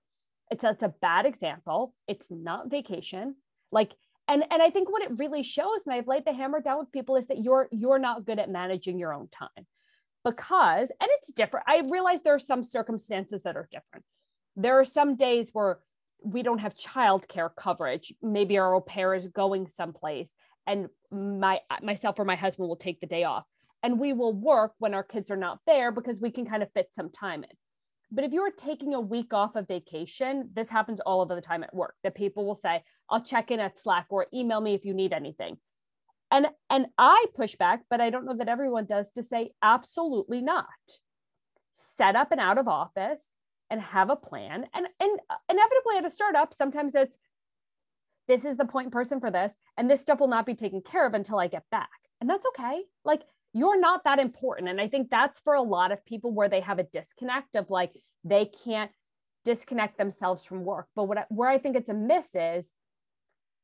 It's 0.51 0.65
it's 0.65 0.83
a 0.83 0.95
bad 1.01 1.27
example. 1.27 1.95
It's 2.07 2.31
not 2.31 2.71
vacation. 2.71 3.37
Like 3.73 3.93
and 4.29 4.45
and 4.51 4.63
i 4.63 4.71
think 4.71 4.91
what 4.91 5.03
it 5.03 5.19
really 5.19 5.43
shows 5.43 5.85
and 5.85 5.95
i've 5.95 6.07
laid 6.07 6.25
the 6.25 6.33
hammer 6.33 6.61
down 6.61 6.79
with 6.79 6.93
people 6.93 7.17
is 7.17 7.27
that 7.27 7.43
you're 7.43 7.69
you're 7.73 7.99
not 7.99 8.25
good 8.25 8.39
at 8.39 8.51
managing 8.51 8.99
your 8.99 9.13
own 9.13 9.29
time. 9.29 9.67
Because 10.25 10.91
and 11.01 11.11
it's 11.19 11.33
different 11.33 11.67
i 11.69 11.83
realize 11.91 12.23
there 12.23 12.35
are 12.35 12.39
some 12.39 12.63
circumstances 12.63 13.43
that 13.43 13.57
are 13.57 13.69
different. 13.71 14.05
There 14.57 14.79
are 14.79 14.85
some 14.85 15.17
days 15.17 15.51
where 15.53 15.79
we 16.23 16.43
don't 16.43 16.61
have 16.61 16.77
childcare 16.77 17.51
coverage. 17.55 18.15
Maybe 18.23 18.57
our 18.57 18.75
au 18.75 18.81
pair 18.81 19.15
is 19.15 19.27
going 19.27 19.67
someplace 19.67 20.35
and 20.67 20.89
my 21.11 21.61
myself 21.83 22.19
or 22.19 22.25
my 22.25 22.37
husband 22.37 22.69
will 22.69 22.77
take 22.77 23.01
the 23.01 23.07
day 23.07 23.25
off 23.25 23.45
and 23.85 24.01
we 24.01 24.13
will 24.13 24.33
work 24.33 24.73
when 24.79 24.95
our 24.95 25.05
kids 25.05 25.31
are 25.31 25.37
not 25.37 25.61
there 25.65 25.93
because 25.93 26.19
we 26.19 26.33
can 26.33 26.45
kind 26.45 26.65
of 26.65 26.73
fit 26.73 26.89
some 26.93 27.11
time 27.11 27.45
in 27.45 27.57
but 28.15 28.25
if 28.25 28.33
you're 28.33 28.53
taking 28.53 28.95
a 28.95 29.01
week 29.01 29.35
off 29.35 29.57
of 29.57 29.67
vacation, 29.67 30.51
this 30.55 30.71
happens 30.71 31.01
all 31.01 31.21
of 31.21 31.29
the 31.29 31.41
time 31.41 31.65
at 31.65 31.75
work 31.75 31.97
that 32.05 32.15
people 32.15 32.47
will 32.47 32.55
say, 32.55 32.85
I'll 33.11 33.23
check 33.23 33.51
in 33.51 33.59
at 33.59 33.79
Slack 33.79 34.07
or 34.09 34.27
email 34.33 34.61
me 34.61 34.75
if 34.75 34.85
you 34.85 34.95
need 34.95 35.13
anything. 35.13 35.57
And 36.31 36.47
and 36.71 36.87
I 36.97 37.27
push 37.35 37.57
back, 37.57 37.83
but 37.91 38.01
I 38.01 38.11
don't 38.11 38.25
know 38.25 38.37
that 38.37 38.49
everyone 38.49 38.87
does 38.87 39.11
to 39.13 39.23
say 39.23 39.51
absolutely 39.63 40.41
not. 40.41 40.67
Set 41.73 42.15
up 42.15 42.31
an 42.31 42.39
out 42.39 42.59
of 42.59 42.69
office 42.69 43.33
and 43.69 43.81
have 43.81 44.11
a 44.11 44.17
plan. 44.17 44.67
And 44.73 44.87
and 45.01 45.21
inevitably 45.51 45.99
at 45.99 46.07
a 46.07 46.11
startup, 46.11 46.55
sometimes 46.55 46.95
it's 46.95 47.19
this 48.29 48.45
is 48.45 48.57
the 48.57 48.65
point 48.65 48.93
person 48.93 49.21
for 49.21 49.31
this, 49.31 49.57
and 49.77 49.91
this 49.91 50.01
stuff 50.01 50.21
will 50.21 50.29
not 50.29 50.47
be 50.47 50.55
taken 50.55 50.81
care 50.81 51.07
of 51.07 51.15
until 51.15 51.39
I 51.39 51.49
get 51.49 51.65
back. 51.71 51.91
And 52.21 52.31
that's 52.31 52.47
okay. 52.47 52.83
Like 53.05 53.23
you're 53.55 53.81
not 53.81 54.05
that 54.05 54.19
important. 54.19 54.69
And 54.69 54.81
I 54.81 54.89
think 54.89 55.09
that's 55.09 55.41
for 55.41 55.55
a 55.55 55.63
lot 55.63 55.93
of 55.93 56.05
people 56.05 56.33
where 56.33 56.49
they 56.49 56.61
have 56.61 56.81
a 56.81 56.85
disconnect 56.85 57.57
of 57.57 57.71
like 57.71 57.93
they 58.25 58.47
can't 58.47 58.91
disconnect 59.45 59.97
themselves 59.97 60.45
from 60.45 60.65
work. 60.65 60.89
But 60.97 61.05
what 61.05 61.27
where 61.31 61.49
I 61.49 61.59
think 61.59 61.77
it's 61.77 61.89
a 61.89 61.95
miss 61.95 62.35
is 62.35 62.71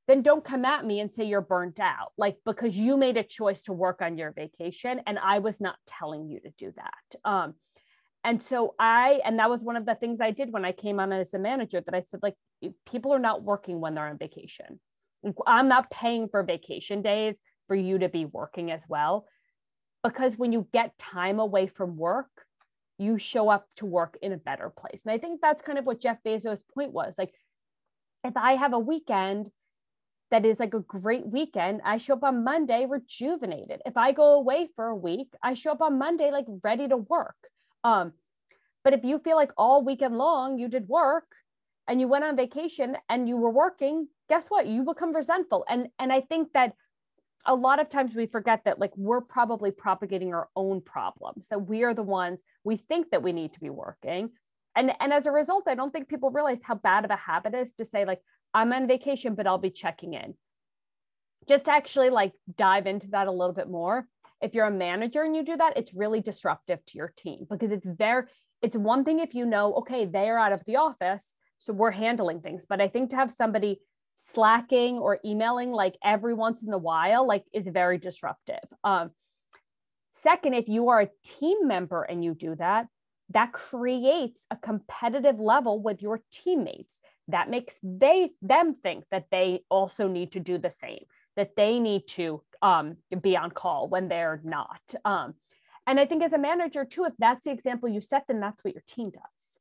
then 0.07 0.22
don't 0.22 0.44
come 0.44 0.64
at 0.64 0.87
me 0.87 1.00
and 1.00 1.12
say 1.12 1.24
you're 1.24 1.40
burnt 1.40 1.81
out, 1.81 2.12
like 2.16 2.38
because 2.46 2.76
you 2.76 2.96
made 2.96 3.16
a 3.16 3.22
choice 3.22 3.62
to 3.62 3.72
work 3.72 4.00
on 4.00 4.16
your 4.16 4.33
vacation 4.33 5.00
and 5.07 5.18
I 5.18 5.40
was 5.40 5.61
not 5.61 5.76
telling 5.87 6.29
you 6.29 6.40
to 6.40 6.50
do 6.57 6.72
that. 6.76 7.31
Um, 7.31 7.55
and 8.22 8.42
so 8.42 8.74
I, 8.79 9.20
and 9.24 9.38
that 9.38 9.50
was 9.50 9.64
one 9.64 9.76
of 9.76 9.87
the 9.87 9.94
things 9.94 10.20
I 10.20 10.31
did 10.31 10.53
when 10.53 10.64
I 10.64 10.72
came 10.72 11.00
on 11.00 11.12
as 11.12 11.33
a 11.33 11.38
manager 11.38 11.81
that 11.81 11.94
I 11.94 12.03
said, 12.03 12.20
like, 12.22 12.35
people 12.87 13.14
are 13.14 13.20
not 13.20 13.42
working 13.42 13.81
when 13.81 13.94
they're 13.94 14.09
on 14.09 14.18
vacation. 14.18 14.79
I'm 15.46 15.68
not 15.68 15.90
paying 15.90 16.29
for 16.29 16.42
vacation 16.42 17.03
days 17.03 17.37
for 17.66 17.74
you 17.74 17.98
to 17.98 18.09
be 18.09 18.26
working 18.26 18.70
as 18.70 18.85
well 18.88 19.26
because 20.03 20.37
when 20.37 20.53
you 20.53 20.67
get 20.73 20.99
time 20.99 21.39
away 21.39 21.67
from 21.67 21.97
work 21.97 22.29
you 22.99 23.19
show 23.19 23.49
up 23.49 23.67
to 23.77 23.87
work 23.87 24.19
in 24.21 24.33
a 24.33 24.37
better 24.37 24.71
place. 24.71 25.03
And 25.05 25.13
i 25.13 25.19
think 25.19 25.41
that's 25.41 25.63
kind 25.63 25.79
of 25.79 25.87
what 25.87 26.01
jeff 26.01 26.19
bezos 26.25 26.63
point 26.75 26.93
was 26.93 27.15
like 27.19 27.35
if 28.25 28.37
i 28.37 28.53
have 28.53 28.73
a 28.75 28.79
weekend 28.79 29.51
that 30.31 30.45
is 30.45 30.61
like 30.61 30.75
a 30.75 30.81
great 30.81 31.27
weekend 31.27 31.81
i 31.85 31.97
show 31.97 32.15
up 32.15 32.23
on 32.23 32.45
monday 32.45 32.87
rejuvenated. 32.89 33.81
If 33.87 33.97
i 33.97 34.13
go 34.13 34.35
away 34.35 34.69
for 34.77 34.87
a 34.87 34.97
week 34.97 35.29
i 35.43 35.55
show 35.55 35.73
up 35.73 35.83
on 35.83 35.99
monday 35.99 36.31
like 36.31 36.47
ready 36.63 36.89
to 36.89 36.97
work. 36.97 37.37
Um 37.85 38.13
but 38.85 38.95
if 38.95 39.05
you 39.05 39.19
feel 39.19 39.37
like 39.37 39.53
all 39.57 39.85
weekend 39.85 40.17
long 40.17 40.59
you 40.59 40.69
did 40.69 40.89
work 40.89 41.27
and 41.89 42.01
you 42.01 42.09
went 42.09 42.25
on 42.25 42.37
vacation 42.37 42.97
and 43.09 43.29
you 43.29 43.37
were 43.37 43.51
working 43.51 44.09
guess 44.29 44.49
what? 44.49 44.67
You 44.67 44.85
become 44.85 45.13
resentful. 45.15 45.65
And 45.69 45.89
and 45.99 46.13
i 46.13 46.21
think 46.21 46.53
that 46.53 46.75
a 47.46 47.55
lot 47.55 47.81
of 47.81 47.88
times 47.88 48.14
we 48.14 48.26
forget 48.26 48.64
that 48.64 48.79
like 48.79 48.92
we're 48.96 49.20
probably 49.20 49.70
propagating 49.70 50.35
our 50.35 50.48
own 50.55 50.81
problems 50.81 51.48
that 51.48 51.66
we 51.66 51.83
are 51.85 51.94
the 51.94 52.03
ones 52.03 52.42
we 52.64 52.76
think 52.76 53.11
that 53.11 53.22
we 53.22 53.33
need 53.33 53.53
to 53.53 53.61
be 53.61 53.70
working. 53.70 54.31
And 54.76 54.92
and 55.00 55.12
as 55.12 55.26
a 55.26 55.33
result 55.33 55.64
i 55.66 55.74
don't 55.74 55.92
think 55.92 56.09
people 56.09 56.31
realize 56.31 56.61
how 56.62 56.76
bad 56.76 57.05
of 57.05 57.11
a 57.11 57.16
habit 57.16 57.55
is 57.55 57.72
to 57.74 57.85
say 57.85 58.05
like 58.05 58.20
i'm 58.55 58.72
on 58.72 58.87
vacation 58.87 59.35
but 59.35 59.46
i'll 59.46 59.59
be 59.59 59.70
checking 59.70 60.14
in. 60.14 60.35
Just 61.48 61.64
to 61.64 61.72
actually 61.72 62.11
like 62.11 62.33
dive 62.57 62.87
into 62.87 63.09
that 63.09 63.26
a 63.26 63.33
little 63.33 63.55
bit 63.55 63.68
more 63.68 64.07
if 64.40 64.55
you're 64.55 64.66
a 64.66 64.70
manager 64.70 65.22
and 65.22 65.35
you 65.35 65.44
do 65.44 65.57
that 65.57 65.76
it's 65.76 65.94
really 65.94 66.20
disruptive 66.20 66.85
to 66.87 66.98
your 66.98 67.12
team 67.16 67.46
because 67.50 67.72
it's 67.72 67.88
very 67.88 68.24
it's 68.62 68.76
one 68.76 69.05
thing 69.05 69.18
if 69.18 69.35
you 69.35 69.46
know 69.46 69.74
okay 69.74 70.05
they're 70.05 70.38
out 70.38 70.53
of 70.53 70.62
the 70.66 70.76
office 70.76 71.35
so 71.59 71.74
we're 71.74 71.90
handling 71.90 72.40
things. 72.40 72.64
But 72.68 72.81
i 72.81 72.88
think 72.88 73.11
to 73.11 73.16
have 73.16 73.33
somebody 73.33 73.81
slacking 74.16 74.99
or 74.99 75.18
emailing 75.25 75.73
like 75.73 75.96
every 76.05 76.35
once 76.35 76.62
in 76.62 76.73
a 76.73 76.79
while 76.79 77.27
like 77.27 77.44
is 77.53 77.66
very 77.66 77.99
disruptive. 77.99 78.64
Um, 78.85 79.11
second 80.11 80.55
if 80.55 80.68
you 80.68 80.88
are 80.88 81.03
a 81.03 81.11
team 81.25 81.66
member 81.66 82.03
and 82.03 82.25
you 82.25 82.35
do 82.35 82.55
that 82.57 82.88
that 83.31 83.53
creates 83.53 84.46
a 84.51 84.57
competitive 84.57 85.38
level 85.38 85.81
with 85.81 86.03
your 86.03 86.20
teammates. 86.33 87.01
That 87.29 87.49
makes 87.49 87.79
they 87.83 88.31
them 88.42 88.75
think 88.75 89.05
that 89.12 89.27
they 89.31 89.61
also 89.70 90.09
need 90.09 90.33
to 90.33 90.40
do 90.40 90.59
the 90.59 90.70
same 90.70 91.05
that 91.37 91.55
they 91.57 91.79
need 91.79 92.07
to 92.09 92.42
um, 92.61 92.96
be 93.23 93.37
on 93.37 93.51
call 93.53 93.88
when 93.88 94.09
they're 94.09 94.40
not. 94.44 94.83
Um, 95.05 95.35
and 95.87 95.99
i 95.99 96.05
think 96.05 96.23
as 96.23 96.35
a 96.35 96.38
manager 96.38 96.85
too 96.85 97.05
if 97.05 97.14
that's 97.18 97.44
the 97.44 97.51
example 97.51 97.88
you 97.88 98.03
set 98.03 98.25
then 98.29 98.38
that's 98.40 98.64
what 98.64 98.75
your 98.75 98.83
team 98.87 99.11
does. 99.11 99.59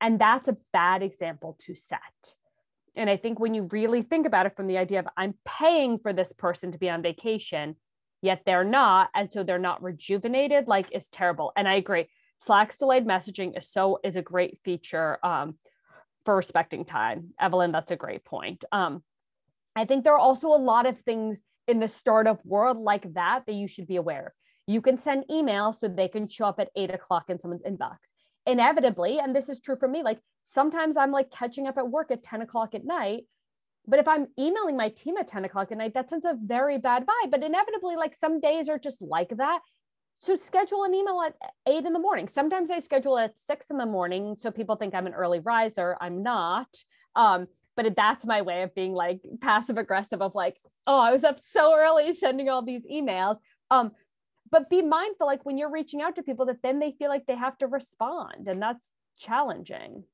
And 0.00 0.18
that's 0.18 0.48
a 0.48 0.56
bad 0.72 1.02
example 1.02 1.56
to 1.66 1.74
set 1.74 2.34
and 2.96 3.08
I 3.08 3.16
think 3.16 3.40
when 3.40 3.54
you 3.54 3.68
really 3.72 4.02
think 4.02 4.26
about 4.26 4.46
it 4.46 4.56
from 4.56 4.66
the 4.66 4.78
idea 4.78 4.98
of 4.98 5.06
I'm 5.16 5.34
paying 5.44 5.98
for 5.98 6.12
this 6.12 6.32
person 6.32 6.72
to 6.72 6.78
be 6.78 6.90
on 6.90 7.02
vacation, 7.02 7.76
yet 8.20 8.42
they're 8.44 8.64
not, 8.64 9.10
and 9.14 9.32
so 9.32 9.42
they're 9.42 9.58
not 9.58 9.82
rejuvenated, 9.82 10.68
like 10.68 10.92
is 10.92 11.08
terrible. 11.08 11.52
And 11.56 11.66
I 11.66 11.74
agree. 11.74 12.08
Slack's 12.38 12.76
delayed 12.76 13.06
messaging 13.06 13.56
is 13.56 13.70
so 13.70 13.98
is 14.04 14.16
a 14.16 14.22
great 14.22 14.58
feature 14.64 15.18
um, 15.24 15.56
for 16.24 16.36
respecting 16.36 16.84
time. 16.84 17.30
Evelyn, 17.40 17.72
that's 17.72 17.90
a 17.90 17.96
great 17.96 18.24
point. 18.24 18.64
Um, 18.72 19.02
I 19.74 19.86
think 19.86 20.04
there 20.04 20.12
are 20.12 20.18
also 20.18 20.48
a 20.48 20.58
lot 20.58 20.86
of 20.86 20.98
things 21.00 21.42
in 21.68 21.80
the 21.80 21.88
startup 21.88 22.44
world 22.44 22.76
like 22.76 23.14
that 23.14 23.44
that 23.46 23.54
you 23.54 23.68
should 23.68 23.86
be 23.86 23.96
aware 23.96 24.26
of. 24.26 24.32
You 24.66 24.80
can 24.80 24.98
send 24.98 25.24
emails 25.30 25.76
so 25.76 25.88
they 25.88 26.08
can 26.08 26.28
show 26.28 26.46
up 26.46 26.60
at 26.60 26.70
eight 26.76 26.92
o'clock 26.92 27.24
in 27.28 27.38
someone's 27.38 27.62
inbox. 27.62 27.96
Inevitably, 28.46 29.18
and 29.18 29.34
this 29.34 29.48
is 29.48 29.60
true 29.60 29.76
for 29.78 29.88
me, 29.88 30.02
like 30.02 30.18
sometimes 30.44 30.96
I'm 30.96 31.12
like 31.12 31.30
catching 31.30 31.66
up 31.66 31.78
at 31.78 31.88
work 31.88 32.10
at 32.10 32.22
10 32.22 32.42
o'clock 32.42 32.74
at 32.74 32.84
night. 32.84 33.24
But 33.86 33.98
if 33.98 34.06
I'm 34.06 34.28
emailing 34.38 34.76
my 34.76 34.88
team 34.88 35.16
at 35.16 35.28
10 35.28 35.44
o'clock 35.44 35.72
at 35.72 35.78
night, 35.78 35.94
that 35.94 36.10
sends 36.10 36.24
a 36.24 36.36
very 36.40 36.78
bad 36.78 37.04
vibe. 37.04 37.30
But 37.30 37.42
inevitably, 37.42 37.96
like 37.96 38.14
some 38.14 38.40
days 38.40 38.68
are 38.68 38.78
just 38.78 39.02
like 39.02 39.36
that. 39.36 39.60
So 40.20 40.36
schedule 40.36 40.84
an 40.84 40.94
email 40.94 41.20
at 41.20 41.34
eight 41.66 41.84
in 41.84 41.92
the 41.92 41.98
morning. 41.98 42.28
Sometimes 42.28 42.70
I 42.70 42.78
schedule 42.78 43.18
at 43.18 43.38
six 43.38 43.70
in 43.70 43.78
the 43.78 43.86
morning. 43.86 44.36
So 44.36 44.52
people 44.52 44.76
think 44.76 44.94
I'm 44.94 45.08
an 45.08 45.14
early 45.14 45.40
riser. 45.40 45.96
I'm 46.00 46.22
not. 46.22 46.68
Um, 47.16 47.48
but 47.76 47.96
that's 47.96 48.24
my 48.24 48.42
way 48.42 48.62
of 48.62 48.74
being 48.74 48.92
like 48.92 49.20
passive 49.40 49.78
aggressive 49.78 50.22
of 50.22 50.34
like, 50.34 50.58
oh, 50.86 51.00
I 51.00 51.10
was 51.10 51.24
up 51.24 51.40
so 51.40 51.74
early 51.76 52.12
sending 52.14 52.48
all 52.48 52.62
these 52.62 52.86
emails. 52.86 53.38
Um, 53.70 53.92
but 54.52 54.68
be 54.70 54.82
mindful, 54.82 55.26
like 55.26 55.44
when 55.44 55.58
you're 55.58 55.70
reaching 55.70 56.02
out 56.02 56.14
to 56.16 56.22
people, 56.22 56.46
that 56.46 56.62
then 56.62 56.78
they 56.78 56.92
feel 56.92 57.08
like 57.08 57.26
they 57.26 57.36
have 57.36 57.58
to 57.58 57.66
respond, 57.66 58.46
and 58.46 58.62
that's 58.62 58.90
challenging. 59.18 60.04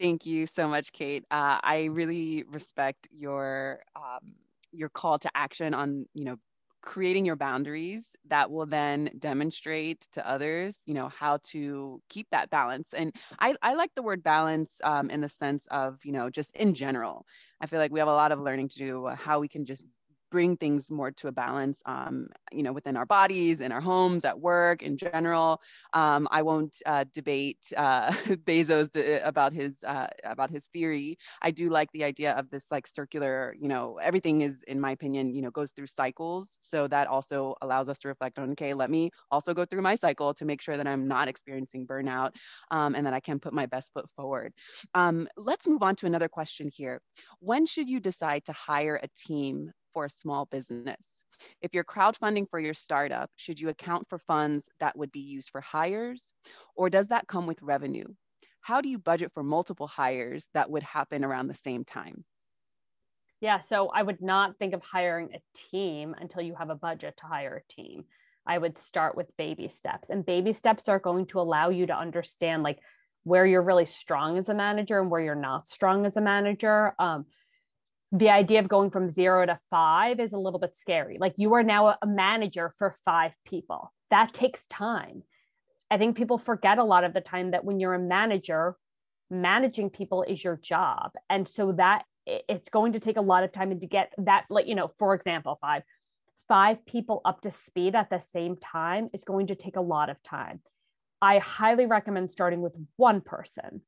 Thank 0.00 0.24
you 0.26 0.46
so 0.46 0.66
much, 0.66 0.92
Kate. 0.92 1.24
Uh, 1.30 1.58
I 1.62 1.84
really 1.84 2.44
respect 2.50 3.08
your 3.12 3.80
um, 3.94 4.34
your 4.72 4.88
call 4.88 5.18
to 5.18 5.30
action 5.34 5.74
on 5.74 6.06
you 6.14 6.24
know 6.24 6.36
creating 6.80 7.26
your 7.26 7.36
boundaries 7.36 8.14
that 8.28 8.50
will 8.50 8.64
then 8.64 9.10
demonstrate 9.18 10.06
to 10.12 10.26
others 10.26 10.78
you 10.86 10.94
know 10.94 11.08
how 11.08 11.38
to 11.42 12.00
keep 12.08 12.28
that 12.30 12.48
balance 12.50 12.94
and 12.94 13.12
i, 13.40 13.52
I 13.62 13.74
like 13.74 13.90
the 13.96 14.02
word 14.02 14.22
balance 14.22 14.80
um, 14.84 15.10
in 15.10 15.20
the 15.20 15.28
sense 15.28 15.66
of 15.72 15.98
you 16.04 16.12
know 16.12 16.30
just 16.30 16.54
in 16.54 16.74
general 16.74 17.26
i 17.60 17.66
feel 17.66 17.80
like 17.80 17.90
we 17.90 17.98
have 17.98 18.08
a 18.08 18.12
lot 18.12 18.30
of 18.30 18.38
learning 18.40 18.68
to 18.68 18.78
do 18.78 19.06
how 19.08 19.40
we 19.40 19.48
can 19.48 19.64
just 19.64 19.84
bring 20.30 20.56
things 20.56 20.90
more 20.90 21.10
to 21.10 21.28
a 21.28 21.32
balance, 21.32 21.82
um, 21.86 22.28
you 22.52 22.62
know, 22.62 22.72
within 22.72 22.96
our 22.96 23.06
bodies, 23.06 23.60
in 23.60 23.72
our 23.72 23.80
homes, 23.80 24.24
at 24.24 24.38
work, 24.38 24.82
in 24.82 24.96
general. 24.96 25.60
Um, 25.92 26.28
I 26.30 26.42
won't 26.42 26.76
uh, 26.86 27.04
debate 27.12 27.72
uh, 27.76 28.10
Bezos 28.46 28.88
about 29.24 29.52
his 29.52 29.74
uh, 29.86 30.08
about 30.24 30.50
his 30.50 30.66
theory. 30.66 31.18
I 31.42 31.50
do 31.50 31.68
like 31.68 31.90
the 31.92 32.04
idea 32.04 32.32
of 32.32 32.50
this 32.50 32.70
like 32.70 32.86
circular, 32.86 33.54
you 33.58 33.68
know, 33.68 33.98
everything 34.02 34.42
is, 34.42 34.62
in 34.64 34.80
my 34.80 34.90
opinion, 34.92 35.34
you 35.34 35.42
know, 35.42 35.50
goes 35.50 35.72
through 35.72 35.86
cycles. 35.86 36.58
So 36.60 36.88
that 36.88 37.08
also 37.08 37.54
allows 37.62 37.88
us 37.88 37.98
to 38.00 38.08
reflect 38.08 38.38
on, 38.38 38.50
okay, 38.52 38.74
let 38.74 38.90
me 38.90 39.10
also 39.30 39.54
go 39.54 39.64
through 39.64 39.82
my 39.82 39.94
cycle 39.94 40.34
to 40.34 40.44
make 40.44 40.60
sure 40.60 40.76
that 40.76 40.86
I'm 40.86 41.08
not 41.08 41.28
experiencing 41.28 41.86
burnout 41.86 42.32
um, 42.70 42.94
and 42.94 43.06
that 43.06 43.14
I 43.14 43.20
can 43.20 43.38
put 43.38 43.52
my 43.52 43.66
best 43.66 43.92
foot 43.92 44.06
forward. 44.16 44.52
Um, 44.94 45.28
let's 45.36 45.66
move 45.66 45.82
on 45.82 45.96
to 45.96 46.06
another 46.06 46.28
question 46.28 46.70
here. 46.72 47.00
When 47.40 47.66
should 47.66 47.88
you 47.88 48.00
decide 48.00 48.44
to 48.46 48.52
hire 48.52 49.00
a 49.02 49.08
team 49.16 49.72
for 49.98 50.04
a 50.04 50.10
small 50.10 50.46
business. 50.46 51.24
If 51.60 51.74
you're 51.74 51.82
crowdfunding 51.82 52.48
for 52.48 52.60
your 52.60 52.72
startup, 52.72 53.32
should 53.34 53.58
you 53.58 53.68
account 53.68 54.06
for 54.08 54.16
funds 54.16 54.68
that 54.78 54.96
would 54.96 55.10
be 55.10 55.18
used 55.18 55.50
for 55.50 55.60
hires, 55.60 56.32
or 56.76 56.88
does 56.88 57.08
that 57.08 57.26
come 57.26 57.48
with 57.48 57.60
revenue? 57.62 58.06
How 58.60 58.80
do 58.80 58.88
you 58.88 59.00
budget 59.00 59.32
for 59.34 59.42
multiple 59.42 59.88
hires 59.88 60.46
that 60.54 60.70
would 60.70 60.84
happen 60.84 61.24
around 61.24 61.48
the 61.48 61.52
same 61.52 61.82
time? 61.82 62.24
Yeah, 63.40 63.58
so 63.58 63.88
I 63.88 64.04
would 64.04 64.22
not 64.22 64.56
think 64.60 64.72
of 64.72 64.82
hiring 64.84 65.30
a 65.34 65.42
team 65.72 66.14
until 66.16 66.42
you 66.42 66.54
have 66.54 66.70
a 66.70 66.76
budget 66.76 67.16
to 67.16 67.26
hire 67.26 67.56
a 67.56 67.72
team. 67.72 68.04
I 68.46 68.56
would 68.56 68.78
start 68.78 69.16
with 69.16 69.36
baby 69.36 69.68
steps, 69.68 70.10
and 70.10 70.24
baby 70.24 70.52
steps 70.52 70.88
are 70.88 71.00
going 71.00 71.26
to 71.26 71.40
allow 71.40 71.70
you 71.70 71.86
to 71.86 71.98
understand 71.98 72.62
like 72.62 72.78
where 73.24 73.44
you're 73.44 73.62
really 73.62 73.86
strong 73.86 74.38
as 74.38 74.48
a 74.48 74.54
manager 74.54 75.00
and 75.00 75.10
where 75.10 75.20
you're 75.20 75.34
not 75.34 75.66
strong 75.66 76.06
as 76.06 76.16
a 76.16 76.20
manager. 76.20 76.94
Um, 77.00 77.26
the 78.10 78.30
idea 78.30 78.60
of 78.60 78.68
going 78.68 78.90
from 78.90 79.10
zero 79.10 79.44
to 79.44 79.58
five 79.70 80.18
is 80.18 80.32
a 80.32 80.38
little 80.38 80.58
bit 80.58 80.76
scary. 80.76 81.18
Like 81.20 81.34
you 81.36 81.54
are 81.54 81.62
now 81.62 81.96
a 82.00 82.06
manager 82.06 82.72
for 82.78 82.96
five 83.04 83.34
people. 83.44 83.92
That 84.10 84.32
takes 84.32 84.66
time. 84.66 85.22
I 85.90 85.98
think 85.98 86.16
people 86.16 86.38
forget 86.38 86.78
a 86.78 86.84
lot 86.84 87.04
of 87.04 87.12
the 87.12 87.20
time 87.20 87.50
that 87.50 87.64
when 87.64 87.80
you're 87.80 87.94
a 87.94 87.98
manager, 87.98 88.76
managing 89.30 89.90
people 89.90 90.22
is 90.22 90.42
your 90.42 90.56
job. 90.56 91.12
And 91.28 91.46
so 91.46 91.72
that 91.72 92.04
it's 92.26 92.68
going 92.70 92.92
to 92.92 93.00
take 93.00 93.16
a 93.16 93.22
lot 93.22 93.44
of 93.44 93.52
time 93.52 93.70
and 93.70 93.80
to 93.80 93.86
get 93.86 94.12
that, 94.18 94.44
like, 94.50 94.66
you 94.66 94.74
know, 94.74 94.90
for 94.98 95.14
example, 95.14 95.58
five, 95.60 95.82
five 96.46 96.84
people 96.86 97.20
up 97.24 97.42
to 97.42 97.50
speed 97.50 97.94
at 97.94 98.10
the 98.10 98.18
same 98.18 98.56
time 98.56 99.08
is 99.12 99.24
going 99.24 99.48
to 99.48 99.54
take 99.54 99.76
a 99.76 99.82
lot 99.82 100.10
of 100.10 100.22
time. 100.22 100.60
I 101.20 101.38
highly 101.38 101.86
recommend 101.86 102.30
starting 102.30 102.60
with 102.60 102.74
one 102.96 103.20
person 103.20 103.82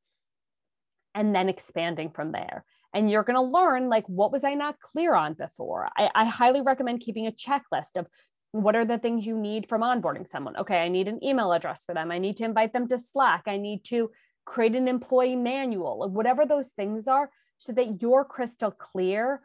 and 1.15 1.35
then 1.35 1.49
expanding 1.49 2.11
from 2.11 2.33
there 2.33 2.65
and 2.93 3.11
you're 3.11 3.23
going 3.23 3.37
to 3.37 3.43
learn 3.43 3.89
like 3.89 4.07
what 4.09 4.33
was 4.33 4.45
i 4.45 4.55
not 4.55 4.81
clear 4.81 5.15
on 5.15 5.35
before? 5.35 5.89
I, 5.97 6.11
I, 6.15 6.25
highly 6.25 6.61
recommend 6.61 7.01
keeping 7.01 7.27
a 7.27 7.33
checklist 7.33 7.97
of 7.97 8.07
what 8.53 8.75
are 8.75 8.85
the 8.85 8.99
things 8.99 9.27
you 9.27 9.39
need 9.39 9.69
from 9.69 9.83
onboarding 9.83 10.29
someone. 10.29 10.57
Okay 10.57 10.79
i 10.79 10.89
need 10.89 11.09
an 11.09 11.23
email 11.25 11.53
address 11.53 11.85
for 11.85 11.95
them. 11.95 12.11
I 12.11 12.19
need 12.19 12.37
to 12.39 12.45
invite 12.45 12.73
them 12.73 12.89
to 12.89 12.99
slack. 12.99 13.43
I 13.47 13.57
need 13.57 13.85
to 13.87 14.11
create 14.45 14.75
an 14.75 14.89
employee 14.89 15.37
manual 15.37 16.09
whatever 16.09 16.47
those 16.47 16.69
things 16.69 17.07
are 17.07 17.31
so 17.59 17.73
that 17.73 18.01
you're 18.01 18.25
crystal 18.25 18.71
clear 18.71 19.41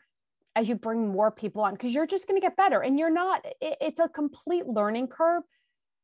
as 0.55 0.69
you 0.69 0.75
bring 0.75 1.09
more 1.09 1.31
people 1.31 1.61
on 1.61 1.73
because 1.73 1.93
you're 1.93 2.07
just 2.07 2.27
going 2.27 2.39
to 2.39 2.45
get 2.45 2.55
better 2.55 2.81
and 2.81 2.97
you're 2.97 3.13
not 3.13 3.45
it, 3.61 3.77
it's 3.81 3.99
a 3.99 4.07
complete 4.07 4.65
learning 4.65 5.07
curve 5.07 5.43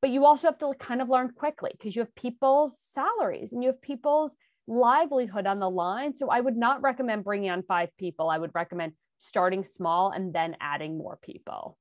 but 0.02 0.10
you 0.10 0.26
also 0.26 0.48
have 0.48 0.58
to 0.60 0.74
kind 0.80 1.02
of 1.02 1.10
learn 1.10 1.30
quickly 1.30 1.72
because 1.72 1.96
you 1.96 2.02
have 2.02 2.14
people's 2.16 2.76
salaries 2.92 3.54
and 3.54 3.64
you 3.64 3.70
have 3.70 3.82
people's 3.82 4.36
livelihood 4.72 5.46
on 5.46 5.60
the 5.60 5.70
line. 5.70 6.16
So 6.16 6.30
I 6.30 6.40
would 6.40 6.56
not 6.56 6.82
recommend 6.82 7.26
bringing 7.26 7.50
on 7.50 7.64
five 7.64 7.90
people. 7.98 8.30
I 8.30 8.38
would 8.38 8.52
recommend 8.56 8.94
starting 9.18 9.66
small 9.66 10.12
and 10.12 10.34
then 10.34 10.56
adding 10.60 10.98
more 10.98 11.20
people. 11.22 11.78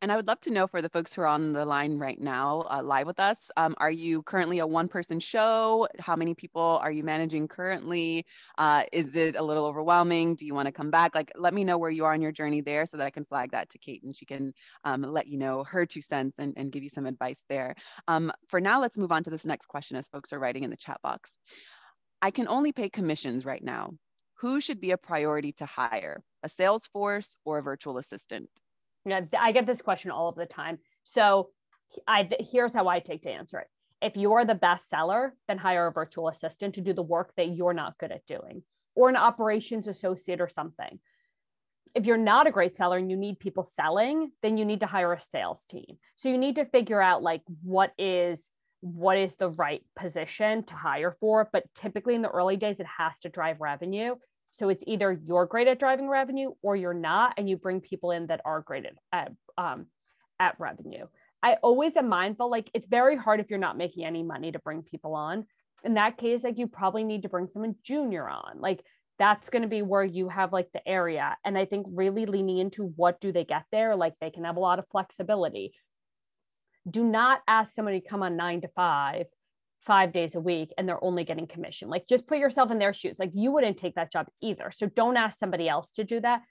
And 0.00 0.10
I 0.10 0.16
would 0.16 0.26
love 0.26 0.40
to 0.40 0.50
know 0.50 0.66
for 0.66 0.82
the 0.82 0.88
folks 0.88 1.14
who 1.14 1.22
are 1.22 1.26
on 1.26 1.52
the 1.52 1.64
line 1.64 1.98
right 1.98 2.20
now, 2.20 2.64
uh, 2.70 2.82
live 2.82 3.06
with 3.06 3.20
us, 3.20 3.50
um, 3.56 3.74
are 3.78 3.90
you 3.90 4.22
currently 4.22 4.58
a 4.58 4.66
one 4.66 4.88
person 4.88 5.20
show? 5.20 5.86
How 5.98 6.16
many 6.16 6.34
people 6.34 6.80
are 6.82 6.90
you 6.90 7.02
managing 7.02 7.48
currently? 7.48 8.26
Uh, 8.58 8.84
is 8.92 9.16
it 9.16 9.36
a 9.36 9.42
little 9.42 9.64
overwhelming? 9.64 10.34
Do 10.34 10.46
you 10.46 10.54
want 10.54 10.66
to 10.66 10.72
come 10.72 10.90
back? 10.90 11.14
Like, 11.14 11.32
let 11.36 11.54
me 11.54 11.64
know 11.64 11.78
where 11.78 11.90
you 11.90 12.04
are 12.04 12.12
on 12.12 12.22
your 12.22 12.32
journey 12.32 12.60
there 12.60 12.86
so 12.86 12.96
that 12.96 13.06
I 13.06 13.10
can 13.10 13.24
flag 13.24 13.52
that 13.52 13.70
to 13.70 13.78
Kate 13.78 14.02
and 14.02 14.16
she 14.16 14.26
can 14.26 14.52
um, 14.84 15.02
let 15.02 15.26
you 15.26 15.38
know 15.38 15.64
her 15.64 15.86
two 15.86 16.02
cents 16.02 16.38
and, 16.38 16.54
and 16.56 16.72
give 16.72 16.82
you 16.82 16.88
some 16.88 17.06
advice 17.06 17.44
there. 17.48 17.74
Um, 18.08 18.32
for 18.48 18.60
now, 18.60 18.80
let's 18.80 18.98
move 18.98 19.12
on 19.12 19.24
to 19.24 19.30
this 19.30 19.44
next 19.44 19.66
question 19.66 19.96
as 19.96 20.08
folks 20.08 20.32
are 20.32 20.38
writing 20.38 20.64
in 20.64 20.70
the 20.70 20.76
chat 20.76 21.00
box. 21.02 21.36
I 22.20 22.30
can 22.30 22.46
only 22.48 22.72
pay 22.72 22.88
commissions 22.88 23.44
right 23.44 23.62
now. 23.62 23.94
Who 24.40 24.60
should 24.60 24.80
be 24.80 24.90
a 24.90 24.96
priority 24.96 25.52
to 25.54 25.66
hire, 25.66 26.22
a 26.42 26.48
sales 26.48 26.86
force 26.86 27.36
or 27.44 27.58
a 27.58 27.62
virtual 27.62 27.98
assistant? 27.98 28.48
You 29.04 29.10
know, 29.10 29.28
I 29.38 29.52
get 29.52 29.66
this 29.66 29.82
question 29.82 30.10
all 30.10 30.28
of 30.28 30.36
the 30.36 30.46
time. 30.46 30.78
So 31.02 31.50
I 32.06 32.28
here's 32.40 32.74
how 32.74 32.88
I 32.88 33.00
take 33.00 33.22
to 33.22 33.30
answer 33.30 33.58
it. 33.58 33.66
If 34.00 34.16
you're 34.16 34.44
the 34.44 34.54
best 34.54 34.88
seller, 34.88 35.34
then 35.46 35.58
hire 35.58 35.86
a 35.86 35.92
virtual 35.92 36.28
assistant 36.28 36.74
to 36.74 36.80
do 36.80 36.92
the 36.92 37.02
work 37.02 37.32
that 37.36 37.54
you're 37.54 37.74
not 37.74 37.98
good 37.98 38.10
at 38.12 38.26
doing, 38.26 38.62
or 38.94 39.08
an 39.08 39.16
operations 39.16 39.88
associate 39.88 40.40
or 40.40 40.48
something. 40.48 40.98
If 41.94 42.06
you're 42.06 42.16
not 42.16 42.46
a 42.46 42.50
great 42.50 42.76
seller 42.76 42.96
and 42.96 43.10
you 43.10 43.16
need 43.16 43.38
people 43.38 43.62
selling, 43.62 44.32
then 44.42 44.56
you 44.56 44.64
need 44.64 44.80
to 44.80 44.86
hire 44.86 45.12
a 45.12 45.20
sales 45.20 45.66
team. 45.66 45.98
So 46.16 46.30
you 46.30 46.38
need 46.38 46.56
to 46.56 46.64
figure 46.64 47.00
out 47.00 47.22
like 47.22 47.42
what 47.62 47.92
is 47.98 48.48
what 48.80 49.16
is 49.16 49.36
the 49.36 49.50
right 49.50 49.82
position 49.94 50.64
to 50.64 50.74
hire 50.74 51.16
for. 51.20 51.48
But 51.52 51.64
typically 51.74 52.16
in 52.16 52.22
the 52.22 52.28
early 52.28 52.56
days, 52.56 52.80
it 52.80 52.86
has 52.98 53.20
to 53.20 53.28
drive 53.28 53.60
revenue. 53.60 54.16
So 54.52 54.68
it's 54.68 54.84
either 54.86 55.18
you're 55.24 55.46
great 55.46 55.66
at 55.66 55.78
driving 55.78 56.08
revenue 56.08 56.50
or 56.60 56.76
you're 56.76 56.92
not, 56.92 57.32
and 57.38 57.48
you 57.48 57.56
bring 57.56 57.80
people 57.80 58.10
in 58.10 58.26
that 58.26 58.42
are 58.44 58.60
great 58.60 58.84
at, 59.10 59.32
um, 59.56 59.86
at 60.38 60.60
revenue. 60.60 61.06
I 61.42 61.54
always 61.54 61.96
am 61.96 62.10
mindful, 62.10 62.50
like 62.50 62.70
it's 62.74 62.86
very 62.86 63.16
hard 63.16 63.40
if 63.40 63.48
you're 63.48 63.58
not 63.58 63.78
making 63.78 64.04
any 64.04 64.22
money 64.22 64.52
to 64.52 64.58
bring 64.58 64.82
people 64.82 65.14
on. 65.14 65.46
In 65.84 65.94
that 65.94 66.18
case, 66.18 66.44
like 66.44 66.58
you 66.58 66.66
probably 66.66 67.02
need 67.02 67.22
to 67.22 67.30
bring 67.30 67.48
someone 67.48 67.76
junior 67.82 68.28
on. 68.28 68.60
Like 68.60 68.84
that's 69.18 69.48
going 69.48 69.62
to 69.62 69.68
be 69.68 69.80
where 69.80 70.04
you 70.04 70.28
have 70.28 70.52
like 70.52 70.68
the 70.74 70.86
area. 70.86 71.34
And 71.46 71.56
I 71.56 71.64
think 71.64 71.86
really 71.88 72.26
leaning 72.26 72.58
into 72.58 72.92
what 72.96 73.22
do 73.22 73.32
they 73.32 73.44
get 73.44 73.64
there? 73.72 73.96
Like 73.96 74.18
they 74.20 74.30
can 74.30 74.44
have 74.44 74.56
a 74.56 74.60
lot 74.60 74.78
of 74.78 74.86
flexibility. 74.88 75.72
Do 76.88 77.04
not 77.04 77.40
ask 77.48 77.72
somebody 77.72 78.02
to 78.02 78.06
come 78.06 78.22
on 78.22 78.36
nine 78.36 78.60
to 78.60 78.68
five 78.68 79.26
five 79.84 80.12
days 80.12 80.34
a 80.34 80.40
week 80.40 80.72
and 80.76 80.88
they're 80.88 81.02
only 81.02 81.24
getting 81.24 81.46
commission. 81.46 81.88
Like 81.88 82.06
just 82.08 82.26
put 82.26 82.38
yourself 82.38 82.70
in 82.70 82.78
their 82.78 82.94
shoes. 82.94 83.18
Like 83.18 83.30
you 83.34 83.52
wouldn't 83.52 83.76
take 83.76 83.96
that 83.96 84.12
job 84.12 84.26
either. 84.40 84.70
So 84.74 84.86
don't 84.86 85.16
ask 85.16 85.38
somebody 85.38 85.68
else 85.68 85.90
to 85.92 86.04
do 86.04 86.20
that. 86.20 86.42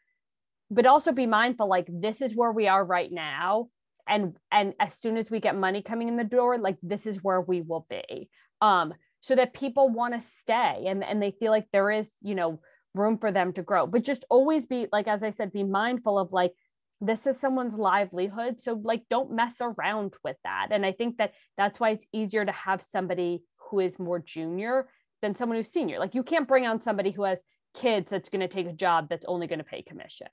But 0.70 0.86
also 0.86 1.12
be 1.12 1.28
mindful 1.28 1.68
like 1.68 1.88
this 1.90 2.22
is 2.22 2.36
where 2.36 2.52
we 2.52 2.68
are 2.68 2.84
right 2.84 3.12
now 3.12 3.70
and 4.08 4.36
and 4.52 4.74
as 4.80 4.96
soon 4.96 5.18
as 5.18 5.30
we 5.30 5.40
get 5.40 5.56
money 5.56 5.82
coming 5.82 6.08
in 6.08 6.18
the 6.18 6.24
door 6.24 6.58
like 6.58 6.78
this 6.82 7.06
is 7.06 7.24
where 7.24 7.42
we 7.42 7.62
will 7.62 7.86
be. 7.90 8.30
Um 8.62 8.94
so 9.22 9.36
that 9.36 9.54
people 9.54 9.90
want 9.90 10.14
to 10.14 10.22
stay 10.22 10.86
and 10.88 11.04
and 11.04 11.22
they 11.22 11.32
feel 11.32 11.52
like 11.52 11.68
there 11.72 11.92
is, 11.92 12.12
you 12.22 12.36
know, 12.36 12.60
room 12.94 13.18
for 13.18 13.32
them 13.32 13.54
to 13.54 13.62
grow. 13.62 13.88
But 13.88 14.04
just 14.04 14.26
always 14.30 14.66
be 14.66 14.88
like 14.92 15.08
as 15.08 15.24
I 15.24 15.30
said 15.30 15.52
be 15.52 15.64
mindful 15.64 16.20
of 16.20 16.34
like 16.34 16.54
this 17.02 17.26
is 17.26 17.40
someone's 17.40 17.76
livelihood 17.76 18.62
so 18.62 18.80
like 18.84 19.04
don't 19.10 19.32
mess 19.32 19.56
around 19.60 20.14
with 20.24 20.38
that 20.44 20.68
and 20.72 20.86
i 20.86 20.92
think 20.92 21.18
that 21.18 21.34
that's 21.58 21.80
why 21.80 21.90
it's 21.90 22.06
easier 22.14 22.46
to 22.46 22.52
have 22.52 22.84
somebody 22.90 23.44
who 23.70 23.80
is 23.80 24.00
more 24.00 24.20
junior 24.20 24.88
than 25.22 25.36
someone 25.36 25.58
who's 25.58 25.72
senior 25.72 26.00
like 26.00 26.16
you 26.16 26.24
can't 26.24 26.48
bring 26.48 26.66
on 26.66 26.82
somebody 26.82 27.12
who 27.12 27.24
has 27.24 27.42
kids 27.74 28.10
that's 28.10 28.30
going 28.30 28.42
to 28.42 28.48
take 28.48 28.68
a 28.68 28.74
job 28.74 29.08
that's 29.10 29.26
only 29.28 29.48
going 29.48 29.60
to 29.60 29.66
pay 29.66 29.82
commission 29.82 30.28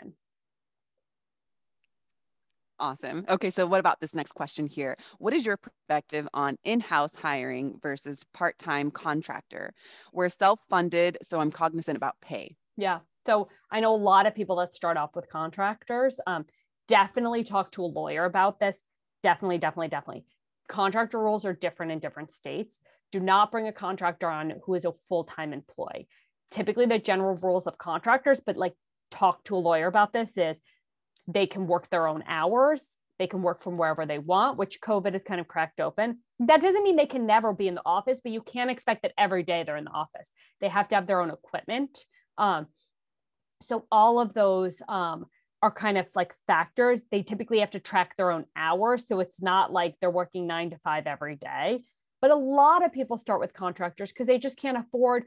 Awesome. 2.81 3.25
Okay, 3.29 3.51
so 3.51 3.67
what 3.67 3.81
about 3.81 3.99
this 4.01 4.15
next 4.15 4.33
question 4.33 4.67
here? 4.67 4.97
What 5.19 5.35
is 5.35 5.45
your 5.45 5.57
perspective 5.57 6.29
on 6.33 6.57
in 6.63 6.79
house 6.79 7.13
hiring 7.13 7.77
versus 7.83 8.25
part 8.33 8.57
time 8.57 8.93
contractor? 8.93 9.75
We're 10.13 10.29
self 10.29 10.61
funded, 10.71 11.19
so 11.23 11.41
I'm 11.41 11.51
cognizant 11.51 11.97
about 11.97 12.15
pay. 12.21 12.57
Yeah. 12.77 13.01
So 13.29 13.49
I 13.71 13.81
know 13.81 13.93
a 13.93 13.97
lot 13.97 14.25
of 14.25 14.35
people 14.35 14.57
that 14.57 14.75
start 14.75 14.97
off 14.97 15.15
with 15.15 15.29
contractors. 15.29 16.19
Um, 16.27 16.47
definitely 16.87 17.45
talk 17.45 17.71
to 17.73 17.83
a 17.83 17.85
lawyer 17.85 18.25
about 18.25 18.59
this. 18.59 18.85
Definitely, 19.23 19.59
definitely, 19.59 19.89
definitely. 19.89 20.25
contractor 20.71 21.19
rules 21.19 21.45
are 21.45 21.53
different 21.53 21.93
in 21.93 21.99
different 21.99 22.31
states. 22.31 22.81
Do 23.13 23.21
not 23.21 23.51
bring 23.51 23.69
a 23.69 23.73
contractor 23.73 24.31
on 24.31 24.55
who 24.65 24.73
is 24.75 24.87
a 24.87 24.93
full 25.11 25.25
time 25.25 25.53
employee. 25.53 26.09
Typically, 26.51 26.87
the 26.87 26.99
general 26.99 27.37
rules 27.43 27.67
of 27.67 27.77
contractors, 27.77 28.41
but 28.41 28.57
like 28.57 28.73
talk 29.11 29.45
to 29.45 29.57
a 29.57 29.59
lawyer 29.59 29.89
about 29.89 30.15
this 30.15 30.39
is 30.39 30.63
they 31.27 31.47
can 31.47 31.67
work 31.67 31.91
their 31.91 32.07
own 32.07 32.25
hours 32.27 32.97
they 33.19 33.27
can 33.27 33.43
work 33.43 33.61
from 33.61 33.77
wherever 33.77 34.05
they 34.05 34.19
want 34.19 34.59
which 34.59 34.81
covid 34.83 35.15
has 35.15 35.25
kind 35.25 35.41
of 35.41 35.49
cracked 35.49 35.81
open 35.81 36.19
that 36.39 36.61
doesn't 36.61 36.83
mean 36.83 36.95
they 36.95 37.07
can 37.07 37.25
never 37.25 37.55
be 37.55 37.69
in 37.69 37.75
the 37.75 37.83
office 37.87 38.21
but 38.23 38.33
you 38.33 38.43
can't 38.43 38.71
expect 38.71 39.01
that 39.03 39.15
every 39.17 39.43
day 39.43 39.63
they're 39.65 39.79
in 39.79 39.85
the 39.85 39.91
office 39.91 40.31
they 40.61 40.69
have 40.69 40.89
to 40.89 40.95
have 40.95 41.07
their 41.07 41.23
own 41.23 41.31
equipment 41.31 42.05
um, 42.37 42.67
so 43.63 43.87
all 43.91 44.21
of 44.21 44.35
those 44.35 44.81
um, 44.89 45.27
are 45.63 45.71
kind 45.71 45.99
of 45.99 46.09
like 46.15 46.35
factors 46.47 47.01
they 47.11 47.23
typically 47.23 47.61
have 47.61 47.71
to 47.71 47.81
track 47.81 48.17
their 48.17 48.31
own 48.31 48.45
hours 48.57 49.07
so 49.07 49.21
it's 49.21 49.43
not 49.43 49.73
like 49.73 49.95
they're 50.01 50.11
working 50.11 50.47
nine 50.47 50.71
to 50.71 50.79
five 50.79 51.07
every 51.07 51.37
day 51.37 51.79
but 52.21 52.31
a 52.31 52.37
lot 52.37 52.85
of 52.85 52.93
people 52.93 53.17
start 53.17 53.41
with 53.41 53.53
contractors 53.53 54.11
because 54.13 54.27
they 54.27 54.39
just 54.39 54.59
can't 54.59 54.79
afford 54.79 55.25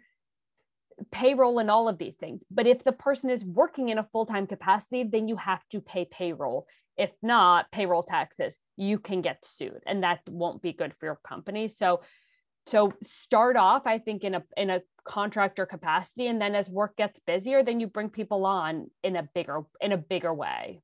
payroll 1.12 1.60
and 1.60 1.72
all 1.72 1.88
of 1.88 1.98
these 1.98 2.16
things. 2.16 2.44
But 2.52 2.68
if 2.68 2.84
the 2.84 2.92
person 2.92 3.30
is 3.30 3.46
working 3.46 3.90
in 3.90 3.98
a 3.98 4.08
full 4.12 4.26
time 4.26 4.48
capacity, 4.48 5.04
then 5.04 5.28
you 5.28 5.38
have 5.38 5.68
to 5.70 5.82
pay 5.82 6.06
payroll. 6.06 6.68
If 6.98 7.12
not, 7.22 7.72
payroll 7.72 8.04
taxes, 8.04 8.58
you 8.78 9.00
can 9.00 9.22
get 9.22 9.46
sued, 9.46 9.82
and 9.88 10.04
that 10.04 10.20
won't 10.28 10.62
be 10.62 10.74
good 10.74 10.94
for 10.94 11.06
your 11.06 11.20
company. 11.28 11.68
So, 11.70 12.02
so 12.68 12.94
start 13.02 13.56
off, 13.56 13.84
I 13.86 13.98
think, 13.98 14.24
in 14.24 14.36
a 14.36 14.44
in 14.58 14.70
a 14.70 14.82
contractor 15.04 15.66
capacity, 15.66 16.28
and 16.28 16.42
then 16.42 16.56
as 16.56 16.70
work 16.70 16.96
gets 16.98 17.20
busier, 17.26 17.64
then 17.64 17.80
you 17.80 17.88
bring 17.88 18.10
people 18.10 18.46
on 18.46 18.90
in 19.04 19.16
a 19.16 19.24
bigger 19.24 19.64
in 19.80 19.92
a 19.92 19.98
bigger 19.98 20.34
way. 20.34 20.82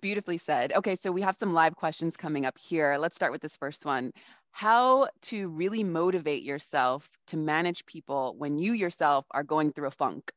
Beautifully 0.00 0.36
said. 0.36 0.72
Okay, 0.74 0.94
so 0.94 1.10
we 1.10 1.22
have 1.22 1.36
some 1.36 1.54
live 1.54 1.74
questions 1.74 2.16
coming 2.16 2.44
up 2.44 2.58
here. 2.58 2.96
Let's 2.98 3.16
start 3.16 3.32
with 3.32 3.40
this 3.40 3.56
first 3.56 3.84
one 3.86 4.12
how 4.56 5.06
to 5.20 5.48
really 5.48 5.84
motivate 5.84 6.42
yourself 6.42 7.10
to 7.26 7.36
manage 7.36 7.84
people 7.84 8.34
when 8.38 8.58
you 8.58 8.72
yourself 8.72 9.26
are 9.32 9.42
going 9.42 9.70
through 9.70 9.86
a 9.86 9.90
funk? 9.90 10.32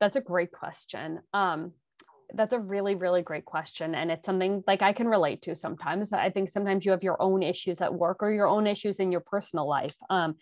That's 0.00 0.16
a 0.16 0.22
great 0.22 0.52
question. 0.52 1.20
Um, 1.34 1.72
that's 2.34 2.52
a 2.52 2.58
really, 2.58 2.94
really 2.94 3.22
great 3.22 3.44
question. 3.44 3.94
And 3.94 4.10
it's 4.10 4.26
something 4.26 4.64
like 4.66 4.82
I 4.82 4.92
can 4.92 5.08
relate 5.08 5.42
to 5.42 5.56
sometimes. 5.56 6.12
I 6.12 6.30
think 6.30 6.50
sometimes 6.50 6.84
you 6.84 6.90
have 6.92 7.02
your 7.02 7.20
own 7.20 7.42
issues 7.42 7.80
at 7.80 7.94
work 7.94 8.22
or 8.22 8.32
your 8.32 8.46
own 8.46 8.66
issues 8.66 8.96
in 8.96 9.12
your 9.12 9.20
personal 9.20 9.68
life. 9.68 9.94
Um, 10.10 10.36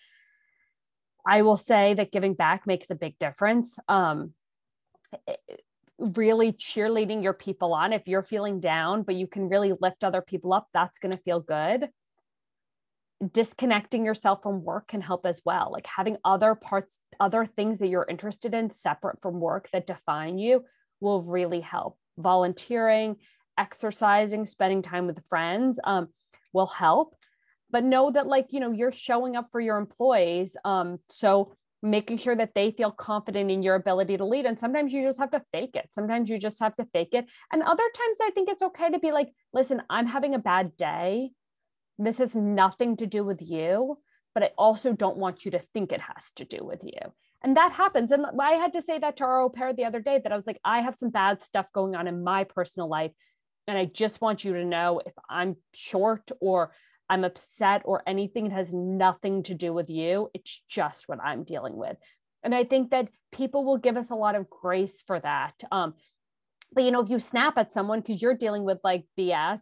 I 1.27 1.43
will 1.43 1.57
say 1.57 1.95
that 1.95 2.13
giving 2.13 2.35
back 2.35 2.67
makes 2.67 2.91
a 2.91 2.95
big 2.95 3.19
difference. 3.19 3.79
Um, 3.89 4.33
really 5.99 6.53
cheerleading 6.53 7.23
your 7.23 7.33
people 7.33 7.73
on. 7.73 7.93
If 7.93 8.09
you're 8.09 8.23
feeling 8.23 8.61
down, 8.61 9.03
but 9.03 9.15
you 9.15 9.27
can 9.27 9.49
really 9.49 9.73
lift 9.81 10.05
other 10.05 10.23
people 10.23 10.53
up, 10.53 10.69
that's 10.75 10.99
going 10.99 11.17
to 11.17 11.23
feel 11.23 11.41
good 11.41 11.89
disconnecting 13.33 14.05
yourself 14.05 14.43
from 14.43 14.65
work 14.65 14.89
can 14.89 15.01
help 15.01 15.25
as 15.25 15.41
well 15.45 15.71
like 15.73 15.87
having 15.87 16.17
other 16.25 16.55
parts 16.55 16.99
other 17.21 17.45
things 17.45 17.79
that 17.79 17.89
you're 17.89 18.07
interested 18.09 18.55
in 18.55 18.71
separate 18.71 19.21
from 19.23 19.41
work 19.41 19.69
that 19.73 19.87
define 19.87 20.37
you 20.37 20.65
will 21.05 21.23
really 21.23 21.61
help. 21.61 21.99
Volunteering 22.19 23.17
exercising 23.59 24.47
spending 24.47 24.83
time 24.83 25.07
with 25.07 25.25
friends 25.27 25.79
um, 25.85 26.09
will 26.53 26.67
help. 26.67 27.15
But 27.71 27.85
know 27.85 28.11
that 28.11 28.27
like 28.27 28.49
you 28.51 28.61
know 28.61 28.71
you're 28.71 28.93
showing 28.93 29.37
up 29.37 29.49
for 29.51 29.61
your 29.61 29.77
employees 29.77 30.57
um, 30.65 30.99
so 31.09 31.55
making 31.83 32.17
sure 32.17 32.35
that 32.35 32.55
they 32.55 32.71
feel 32.71 32.91
confident 32.91 33.51
in 33.51 33.63
your 33.63 33.75
ability 33.75 34.17
to 34.17 34.25
lead. 34.25 34.47
And 34.47 34.59
sometimes 34.59 34.91
you 34.93 35.03
just 35.03 35.19
have 35.19 35.33
to 35.33 35.43
fake 35.53 35.77
it. 35.77 35.89
Sometimes 35.91 36.31
you 36.31 36.39
just 36.39 36.59
have 36.61 36.75
to 36.77 36.87
fake 36.95 37.13
it. 37.13 37.27
And 37.53 37.63
other 37.63 37.83
times 37.83 38.19
i 38.23 38.31
think 38.31 38.49
it's 38.49 38.63
okay 38.63 38.91
to 38.91 38.99
be 38.99 39.13
like 39.13 39.29
listen 39.53 39.83
i'm 39.91 40.07
having 40.07 40.35
a 40.35 40.39
bad 40.39 40.77
day. 40.77 41.31
This 41.99 42.19
has 42.19 42.35
nothing 42.35 42.97
to 42.97 43.07
do 43.07 43.23
with 43.23 43.41
you, 43.41 43.99
but 44.35 44.43
I 44.43 44.51
also 44.59 44.93
don't 44.93 45.17
want 45.17 45.45
you 45.45 45.53
to 45.53 45.61
think 45.61 45.93
it 45.93 46.01
has 46.01 46.33
to 46.37 46.45
do 46.45 46.65
with 46.65 46.81
you. 46.83 47.13
And 47.45 47.59
that 47.59 47.73
happens. 47.73 48.11
And 48.11 48.25
I 48.41 48.53
had 48.53 48.73
to 48.73 48.83
say 48.83 48.99
that 48.99 49.19
to 49.19 49.25
our 49.25 49.43
au 49.43 49.51
pair 49.51 49.75
the 49.75 49.85
other 49.85 50.01
day 50.01 50.19
that 50.23 50.33
I 50.33 50.37
was 50.37 50.47
like, 50.47 50.59
I 50.65 50.81
have 50.81 50.95
some 50.95 51.11
bad 51.11 51.43
stuff 51.43 51.67
going 51.75 51.95
on 51.95 52.09
in 52.09 52.25
my 52.25 52.45
personal 52.45 52.89
life. 52.89 53.13
And 53.69 53.77
I 53.77 53.85
just 53.85 54.23
want 54.23 54.45
you 54.45 54.55
to 54.55 54.65
know 54.65 55.03
if 55.05 55.13
I'm 55.29 55.57
short 55.75 56.31
or 56.41 56.73
I'm 57.09 57.23
upset 57.23 57.83
or 57.85 58.03
anything, 58.07 58.47
it 58.47 58.53
has 58.53 58.73
nothing 58.73 59.43
to 59.45 59.55
do 59.55 59.75
with 59.75 59.91
you. 59.91 60.31
It's 60.33 60.63
just 60.71 61.07
what 61.07 61.21
I'm 61.23 61.45
dealing 61.45 61.77
with. 61.77 61.99
And 62.43 62.55
I 62.55 62.65
think 62.65 62.91
that 62.91 63.09
people 63.31 63.65
will 63.65 63.79
give 63.79 63.99
us 63.99 64.11
a 64.11 64.17
lot 64.17 64.37
of 64.37 64.49
grace 64.49 65.03
for 65.07 65.21
that. 65.21 65.55
Um, 65.71 65.95
but 66.73 66.85
you 66.85 66.91
know, 66.91 67.01
if 67.01 67.11
you 67.11 67.19
snap 67.19 67.59
at 67.59 67.73
someone 67.73 68.01
because 68.01 68.23
you're 68.23 68.35
dealing 68.35 68.65
with 68.65 68.79
like 68.83 69.05
BS, 69.19 69.61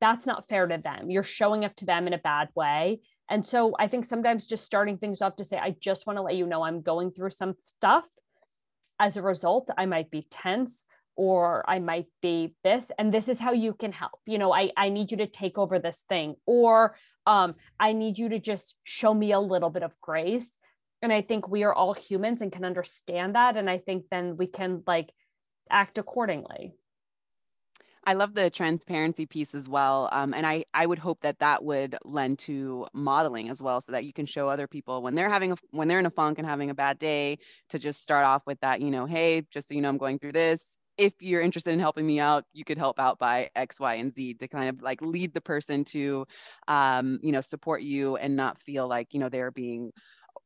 that's 0.00 0.26
not 0.26 0.48
fair 0.48 0.66
to 0.66 0.78
them. 0.78 1.10
You're 1.10 1.22
showing 1.22 1.64
up 1.64 1.76
to 1.76 1.86
them 1.86 2.06
in 2.06 2.12
a 2.12 2.18
bad 2.18 2.48
way. 2.54 3.00
And 3.30 3.46
so 3.46 3.74
I 3.78 3.88
think 3.88 4.04
sometimes 4.04 4.46
just 4.46 4.64
starting 4.64 4.98
things 4.98 5.22
off 5.22 5.36
to 5.36 5.44
say, 5.44 5.56
I 5.56 5.74
just 5.80 6.06
want 6.06 6.18
to 6.18 6.22
let 6.22 6.36
you 6.36 6.46
know 6.46 6.62
I'm 6.62 6.82
going 6.82 7.12
through 7.12 7.30
some 7.30 7.54
stuff. 7.62 8.06
As 9.00 9.16
a 9.16 9.22
result, 9.22 9.70
I 9.76 9.86
might 9.86 10.10
be 10.10 10.26
tense 10.30 10.84
or 11.16 11.68
I 11.68 11.78
might 11.78 12.06
be 12.22 12.54
this, 12.62 12.90
and 12.98 13.12
this 13.12 13.28
is 13.28 13.38
how 13.38 13.52
you 13.52 13.74
can 13.74 13.92
help. 13.92 14.20
You 14.26 14.38
know, 14.38 14.52
I, 14.52 14.70
I 14.76 14.88
need 14.88 15.10
you 15.10 15.18
to 15.18 15.26
take 15.26 15.58
over 15.58 15.78
this 15.78 16.04
thing, 16.08 16.36
or 16.46 16.96
um, 17.26 17.54
I 17.78 17.92
need 17.92 18.18
you 18.18 18.30
to 18.30 18.38
just 18.38 18.78
show 18.84 19.12
me 19.12 19.32
a 19.32 19.40
little 19.40 19.70
bit 19.70 19.82
of 19.82 19.98
grace. 20.00 20.58
And 21.02 21.12
I 21.12 21.20
think 21.20 21.48
we 21.48 21.64
are 21.64 21.74
all 21.74 21.92
humans 21.92 22.42
and 22.42 22.52
can 22.52 22.64
understand 22.64 23.34
that. 23.34 23.56
And 23.56 23.68
I 23.68 23.78
think 23.78 24.04
then 24.10 24.36
we 24.36 24.46
can 24.46 24.82
like 24.86 25.10
act 25.70 25.98
accordingly. 25.98 26.74
I 28.04 28.14
love 28.14 28.34
the 28.34 28.50
transparency 28.50 29.26
piece 29.26 29.54
as 29.54 29.68
well. 29.68 30.08
Um, 30.10 30.34
and 30.34 30.44
I, 30.44 30.64
I 30.74 30.86
would 30.86 30.98
hope 30.98 31.20
that 31.20 31.38
that 31.38 31.64
would 31.64 31.96
lend 32.04 32.40
to 32.40 32.88
modeling 32.92 33.48
as 33.48 33.62
well, 33.62 33.80
so 33.80 33.92
that 33.92 34.04
you 34.04 34.12
can 34.12 34.26
show 34.26 34.48
other 34.48 34.66
people 34.66 35.02
when 35.02 35.14
they're 35.14 35.28
having 35.30 35.52
a, 35.52 35.56
when 35.70 35.86
they're 35.86 36.00
in 36.00 36.06
a 36.06 36.10
funk 36.10 36.38
and 36.38 36.46
having 36.46 36.68
a 36.68 36.74
bad 36.74 36.98
day 36.98 37.38
to 37.68 37.78
just 37.78 38.02
start 38.02 38.24
off 38.24 38.44
with 38.46 38.58
that, 38.60 38.80
you 38.80 38.90
know, 38.90 39.06
hey, 39.06 39.42
just 39.52 39.68
so 39.68 39.74
you 39.74 39.80
know, 39.80 39.88
I'm 39.88 39.98
going 39.98 40.18
through 40.18 40.32
this. 40.32 40.76
If 40.98 41.14
you're 41.20 41.40
interested 41.40 41.72
in 41.72 41.78
helping 41.80 42.06
me 42.06 42.18
out, 42.20 42.44
you 42.52 42.64
could 42.64 42.76
help 42.76 42.98
out 42.98 43.18
by 43.18 43.50
X, 43.54 43.78
Y, 43.80 43.94
and 43.94 44.14
Z 44.14 44.34
to 44.34 44.48
kind 44.48 44.68
of 44.68 44.82
like 44.82 45.00
lead 45.00 45.32
the 45.32 45.40
person 45.40 45.84
to, 45.86 46.26
um, 46.68 47.18
you 47.22 47.32
know, 47.32 47.40
support 47.40 47.82
you 47.82 48.16
and 48.16 48.36
not 48.36 48.58
feel 48.58 48.88
like, 48.88 49.14
you 49.14 49.20
know, 49.20 49.28
they're 49.28 49.50
being 49.52 49.92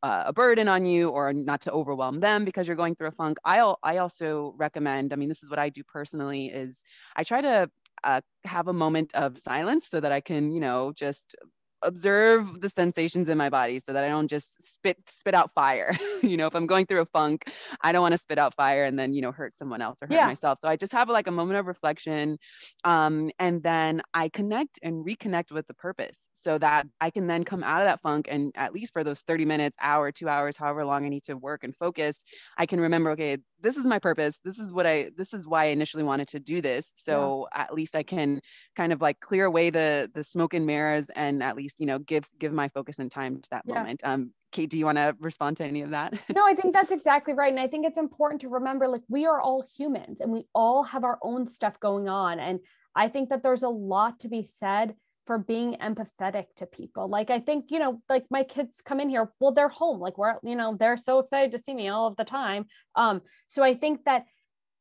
uh, 0.03 0.25
a 0.27 0.33
burden 0.33 0.69
on 0.69 0.85
you 0.85 1.09
or 1.09 1.33
not 1.33 1.61
to 1.63 1.73
overwhelm 1.73 2.21
them 2.21 2.45
because 2.45 2.67
you're 2.67 2.77
going 2.77 2.95
through 2.95 3.09
a 3.09 3.13
funk. 3.13 3.39
I, 3.45 3.75
I 3.83 3.99
also 3.99 4.55
recommend, 4.57 5.13
I 5.13 5.17
mean, 5.17 5.29
this 5.29 5.43
is 5.43 5.51
what 5.51 5.59
I 5.59 5.69
do 5.69 5.83
personally 5.83 6.47
is 6.47 6.83
I 7.17 7.25
try 7.25 7.41
to 7.41 7.71
uh, 8.05 8.21
have 8.45 8.69
a 8.69 8.73
moment 8.73 9.15
of 9.15 9.39
silence 9.39 9.89
so 9.89 10.01
that 10.01 10.13
I 10.13 10.21
can, 10.21 10.53
you 10.53 10.61
know, 10.61 10.93
just 10.93 11.35
observe 11.83 12.61
the 12.61 12.69
sensations 12.69 13.29
in 13.29 13.39
my 13.39 13.51
body 13.51 13.79
so 13.79 13.93
that 13.93 14.05
I 14.05 14.09
don't 14.09 14.29
just 14.29 14.75
spit 14.75 14.99
spit 15.07 15.35
out 15.35 15.53
fire. 15.53 15.95
you 16.23 16.37
know, 16.37 16.47
if 16.47 16.55
I'm 16.55 16.67
going 16.67 16.87
through 16.87 17.01
a 17.01 17.07
funk, 17.07 17.45
I 17.81 17.93
don't 17.93 18.03
want 18.03 18.13
to 18.13 18.19
spit 18.19 18.39
out 18.39 18.55
fire 18.55 18.85
and 18.85 18.99
then, 18.99 19.13
you 19.13 19.23
know, 19.23 19.33
hurt 19.33 19.55
someone 19.55 19.81
else 19.81 19.99
or 20.03 20.07
hurt 20.07 20.15
yeah. 20.15 20.27
myself. 20.27 20.59
So 20.61 20.69
I 20.69 20.77
just 20.77 20.93
have 20.93 21.09
like 21.09 21.27
a 21.27 21.33
moment 21.33 21.59
of 21.59 21.67
reflection 21.67 22.39
um, 22.85 23.31
and 23.39 23.63
then 23.63 24.03
I 24.13 24.29
connect 24.29 24.79
and 24.83 25.07
reconnect 25.07 25.53
with 25.53 25.67
the 25.67 25.75
purpose 25.75 26.26
so 26.39 26.59
that 26.59 26.87
I 27.01 27.11
can 27.11 27.27
then 27.27 27.45
come 27.45 27.63
out 27.63 27.83
of 27.83 27.87
that 27.87 28.01
funk 28.01 28.29
and 28.31 28.53
at 28.57 28.73
least 28.73 28.93
for 28.93 29.03
those 29.03 29.23
30 29.23 29.45
minutes, 29.45 29.77
hour, 29.81 30.13
2 30.13 30.29
hours, 30.29 30.57
however 30.57 30.85
long 30.85 31.05
I 31.05 31.09
need 31.09 31.25
to 31.25 31.37
work 31.37 31.65
and 31.65 31.75
focus, 31.75 32.25
I 32.59 32.67
can 32.67 32.81
remember 32.81 33.11
okay, 33.11 33.39
this 33.61 33.77
is 33.77 33.87
my 33.87 33.99
purpose. 33.99 34.39
This 34.45 34.59
is 34.59 34.73
what 34.73 34.87
I 34.87 35.11
this 35.17 35.33
is 35.33 35.47
why 35.47 35.65
I 35.65 35.69
initially 35.69 36.03
wanted 36.03 36.29
to 36.29 36.41
do 36.41 36.61
this. 36.61 36.93
So 36.97 37.49
yeah. 37.53 37.63
at 37.63 37.75
least 37.75 37.97
I 37.97 38.03
can 38.03 38.41
kind 38.75 38.93
of 38.93 39.01
like 39.01 39.21
clear 39.21 39.47
away 39.47 39.71
the 39.71 40.11
the 40.15 40.23
smoke 40.23 40.55
and 40.55 40.67
mirrors 40.67 41.11
and 41.11 41.43
at 41.43 41.57
least, 41.57 41.81
you 41.81 41.87
know, 41.87 41.99
give 41.99 42.25
give 42.39 42.53
my 42.53 42.69
focus 42.69 42.99
and 42.99 43.11
time 43.11 43.41
to 43.41 43.51
that 43.51 43.63
yeah. 43.67 43.75
moment. 43.75 44.01
Um 44.05 44.33
Kate, 44.53 44.71
do 44.71 44.79
you 44.79 44.87
want 44.87 44.97
to 44.97 45.15
respond 45.21 45.57
to 45.59 45.65
any 45.65 45.83
of 45.83 45.91
that? 45.91 46.15
no, 46.35 46.47
I 46.47 46.55
think 46.55 46.73
that's 46.73 46.93
exactly 46.93 47.35
right. 47.35 47.51
And 47.51 47.61
I 47.61 47.67
think 47.67 47.85
it's 47.85 47.99
important 47.99 48.41
to 48.43 48.49
remember 48.49 48.89
like 48.89 49.03
we 49.09 49.27
are 49.27 49.41
all 49.41 49.65
humans 49.77 50.21
and 50.21 50.33
we 50.33 50.47
all 50.55 50.83
have 50.85 51.05
our 51.05 51.19
own 51.23 51.47
stuff 51.47 51.79
going 51.81 52.09
on. 52.09 52.39
And 52.39 52.61
I 52.95 53.09
think 53.09 53.29
that 53.29 53.43
there's 53.43 53.65
a 53.65 53.69
lot 53.69 54.21
to 54.21 54.29
be 54.29 54.43
said 54.43 54.95
for 55.27 55.39
being 55.39 55.77
empathetic 55.83 56.47
to 56.57 56.67
people. 56.67 57.09
Like 57.09 57.31
I 57.31 57.41
think, 57.41 57.67
you 57.71 57.79
know, 57.79 58.01
like 58.09 58.25
my 58.31 58.45
kids 58.45 58.81
come 58.81 59.01
in 59.01 59.09
here, 59.09 59.33
well, 59.41 59.53
they're 59.53 59.69
home. 59.69 59.99
Like 60.01 60.17
we're, 60.17 60.37
you 60.43 60.57
know, 60.57 60.77
they're 60.79 60.97
so 60.97 61.19
excited 61.19 61.53
to 61.53 61.59
see 61.59 61.75
me 61.75 61.89
all 61.89 62.07
of 62.07 62.17
the 62.17 62.25
time. 62.25 62.67
Um, 62.95 63.23
so 63.49 63.63
I 63.63 63.75
think 63.75 64.05
that 64.05 64.25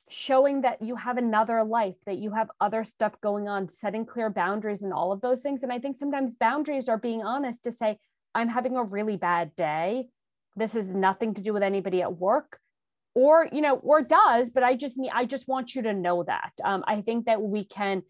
showing 0.09 0.61
that 0.61 0.81
you 0.81 0.95
have 0.95 1.17
another 1.17 1.63
life, 1.63 1.95
that 2.05 2.19
you 2.19 2.31
have 2.31 2.49
other 2.61 2.83
stuff 2.83 3.19
going 3.21 3.47
on, 3.47 3.69
setting 3.69 4.05
clear 4.05 4.29
boundaries 4.29 4.83
and 4.83 4.93
all 4.93 5.11
of 5.11 5.21
those 5.21 5.41
things. 5.41 5.63
And 5.63 5.73
I 5.73 5.79
think 5.79 5.97
sometimes 5.97 6.35
boundaries 6.35 6.87
are 6.87 6.99
being 6.99 7.23
honest 7.23 7.63
to 7.63 7.71
say, 7.71 7.97
I'm 8.35 8.49
having 8.49 8.77
a 8.77 8.83
really 8.83 9.17
bad 9.17 9.55
day. 9.55 10.07
This 10.55 10.75
is 10.75 10.93
nothing 10.93 11.33
to 11.33 11.41
do 11.41 11.53
with 11.53 11.63
anybody 11.63 12.03
at 12.03 12.17
work. 12.17 12.59
Or, 13.15 13.47
you 13.51 13.61
know, 13.61 13.77
or 13.77 14.01
does, 14.01 14.49
but 14.49 14.61
I 14.61 14.75
just 14.75 14.97
need, 14.97 15.11
I 15.13 15.23
just 15.23 15.47
want 15.47 15.73
you 15.73 15.81
to 15.83 15.93
know 15.93 16.23
that. 16.23 16.51
Um, 16.63 16.83
I 16.85 16.99
think 17.01 17.25
that 17.25 17.41
we 17.41 17.63
can 17.63 18.03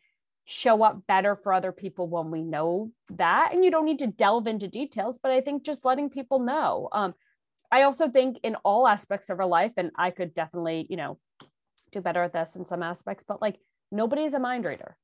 show 0.46 0.84
up 0.84 1.06
better 1.08 1.36
for 1.36 1.52
other 1.54 1.72
people 1.72 2.08
when 2.08 2.32
we 2.32 2.42
know 2.42 2.92
that 3.10 3.54
and 3.54 3.66
you 3.66 3.72
don't 3.72 3.86
need 3.86 4.00
to 4.00 4.08
delve 4.08 4.48
into 4.48 4.68
details 4.68 5.20
but 5.22 5.32
i 5.32 5.42
think 5.42 5.64
just 5.64 5.86
letting 5.86 6.10
people 6.10 6.40
know 6.40 6.88
um, 6.92 7.14
i 7.72 7.82
also 7.82 8.08
think 8.08 8.38
in 8.44 8.56
all 8.64 8.88
aspects 8.88 9.30
of 9.30 9.40
our 9.40 9.48
life 9.48 9.72
and 9.78 9.92
i 9.98 10.12
could 10.12 10.34
definitely 10.34 10.86
you 10.90 10.98
know 10.98 11.18
do 11.92 12.00
better 12.00 12.24
at 12.24 12.34
this 12.34 12.56
in 12.56 12.64
some 12.64 12.84
aspects 12.84 13.24
but 13.28 13.42
like 13.42 13.58
nobody 13.92 14.24
is 14.24 14.34
a 14.34 14.40
mind 14.40 14.66
reader 14.66 14.96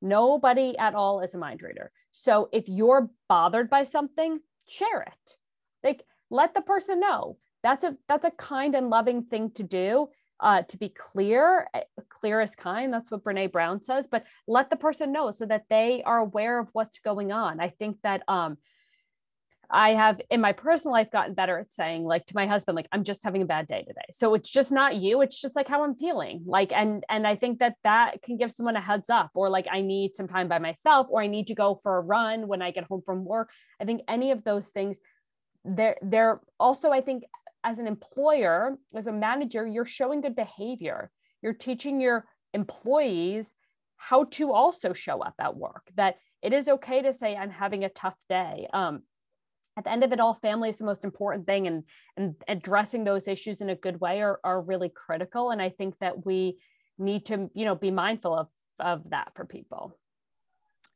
Nobody 0.00 0.76
at 0.78 0.94
all 0.94 1.20
is 1.20 1.34
a 1.34 1.38
mind 1.38 1.62
reader. 1.62 1.90
So 2.10 2.48
if 2.52 2.68
you're 2.68 3.10
bothered 3.28 3.68
by 3.68 3.82
something, 3.82 4.40
share 4.66 5.02
it. 5.02 5.36
Like 5.82 6.04
let 6.30 6.54
the 6.54 6.60
person 6.60 7.00
know. 7.00 7.38
That's 7.62 7.84
a 7.84 7.96
that's 8.06 8.24
a 8.24 8.30
kind 8.30 8.74
and 8.74 8.90
loving 8.90 9.24
thing 9.24 9.50
to 9.52 9.62
do. 9.62 10.08
Uh, 10.40 10.62
to 10.62 10.76
be 10.76 10.88
clear, 10.88 11.68
eh, 11.74 11.82
clear 12.08 12.40
is 12.40 12.54
kind. 12.54 12.92
That's 12.92 13.10
what 13.10 13.24
Brene 13.24 13.50
Brown 13.50 13.82
says. 13.82 14.06
But 14.10 14.24
let 14.46 14.70
the 14.70 14.76
person 14.76 15.12
know 15.12 15.32
so 15.32 15.46
that 15.46 15.64
they 15.68 16.02
are 16.04 16.18
aware 16.18 16.58
of 16.60 16.68
what's 16.72 17.00
going 17.00 17.32
on. 17.32 17.60
I 17.60 17.70
think 17.70 17.96
that 18.02 18.22
um, 18.28 18.56
I 19.70 19.90
have 19.90 20.20
in 20.30 20.40
my 20.40 20.52
personal 20.52 20.92
life 20.92 21.10
gotten 21.10 21.34
better 21.34 21.58
at 21.58 21.72
saying 21.74 22.04
like 22.04 22.24
to 22.26 22.34
my 22.34 22.46
husband 22.46 22.76
like 22.76 22.88
I'm 22.90 23.04
just 23.04 23.22
having 23.22 23.42
a 23.42 23.46
bad 23.46 23.68
day 23.68 23.82
today. 23.82 24.06
So 24.12 24.34
it's 24.34 24.48
just 24.48 24.72
not 24.72 24.96
you, 24.96 25.20
it's 25.20 25.38
just 25.38 25.54
like 25.54 25.68
how 25.68 25.84
I'm 25.84 25.94
feeling. 25.94 26.42
Like 26.46 26.72
and 26.72 27.04
and 27.10 27.26
I 27.26 27.36
think 27.36 27.58
that 27.58 27.74
that 27.84 28.22
can 28.22 28.38
give 28.38 28.50
someone 28.50 28.76
a 28.76 28.80
heads 28.80 29.10
up 29.10 29.30
or 29.34 29.50
like 29.50 29.66
I 29.70 29.82
need 29.82 30.16
some 30.16 30.28
time 30.28 30.48
by 30.48 30.58
myself 30.58 31.08
or 31.10 31.20
I 31.20 31.26
need 31.26 31.48
to 31.48 31.54
go 31.54 31.78
for 31.82 31.98
a 31.98 32.00
run 32.00 32.48
when 32.48 32.62
I 32.62 32.70
get 32.70 32.84
home 32.84 33.02
from 33.04 33.24
work. 33.24 33.50
I 33.80 33.84
think 33.84 34.02
any 34.08 34.30
of 34.30 34.42
those 34.42 34.68
things 34.68 34.98
they're 35.64 35.98
they're 36.00 36.40
also 36.58 36.90
I 36.90 37.02
think 37.02 37.24
as 37.64 37.78
an 37.78 37.86
employer, 37.86 38.78
as 38.94 39.06
a 39.06 39.12
manager, 39.12 39.66
you're 39.66 39.86
showing 39.86 40.20
good 40.20 40.36
behavior. 40.36 41.10
You're 41.42 41.54
teaching 41.54 42.00
your 42.00 42.26
employees 42.54 43.52
how 43.96 44.24
to 44.24 44.52
also 44.52 44.92
show 44.92 45.20
up 45.20 45.34
at 45.38 45.56
work 45.56 45.90
that 45.96 46.16
it 46.40 46.52
is 46.52 46.68
okay 46.68 47.02
to 47.02 47.12
say 47.12 47.34
i'm 47.36 47.50
having 47.50 47.84
a 47.84 47.88
tough 47.88 48.16
day 48.28 48.66
um, 48.72 49.02
at 49.78 49.84
the 49.84 49.92
end 49.92 50.02
of 50.02 50.10
it 50.10 50.18
all, 50.18 50.34
family 50.34 50.68
is 50.68 50.76
the 50.76 50.84
most 50.84 51.04
important 51.04 51.46
thing, 51.46 51.68
and 51.68 51.86
and 52.16 52.34
addressing 52.48 53.04
those 53.04 53.28
issues 53.28 53.60
in 53.60 53.70
a 53.70 53.76
good 53.76 54.00
way 54.00 54.20
are 54.20 54.40
are 54.42 54.60
really 54.60 54.88
critical. 54.88 55.50
And 55.50 55.62
I 55.62 55.70
think 55.70 55.96
that 56.00 56.26
we 56.26 56.58
need 56.98 57.26
to, 57.26 57.48
you 57.54 57.64
know, 57.64 57.76
be 57.76 57.92
mindful 57.92 58.34
of 58.34 58.48
of 58.80 59.08
that 59.10 59.32
for 59.36 59.44
people 59.44 59.96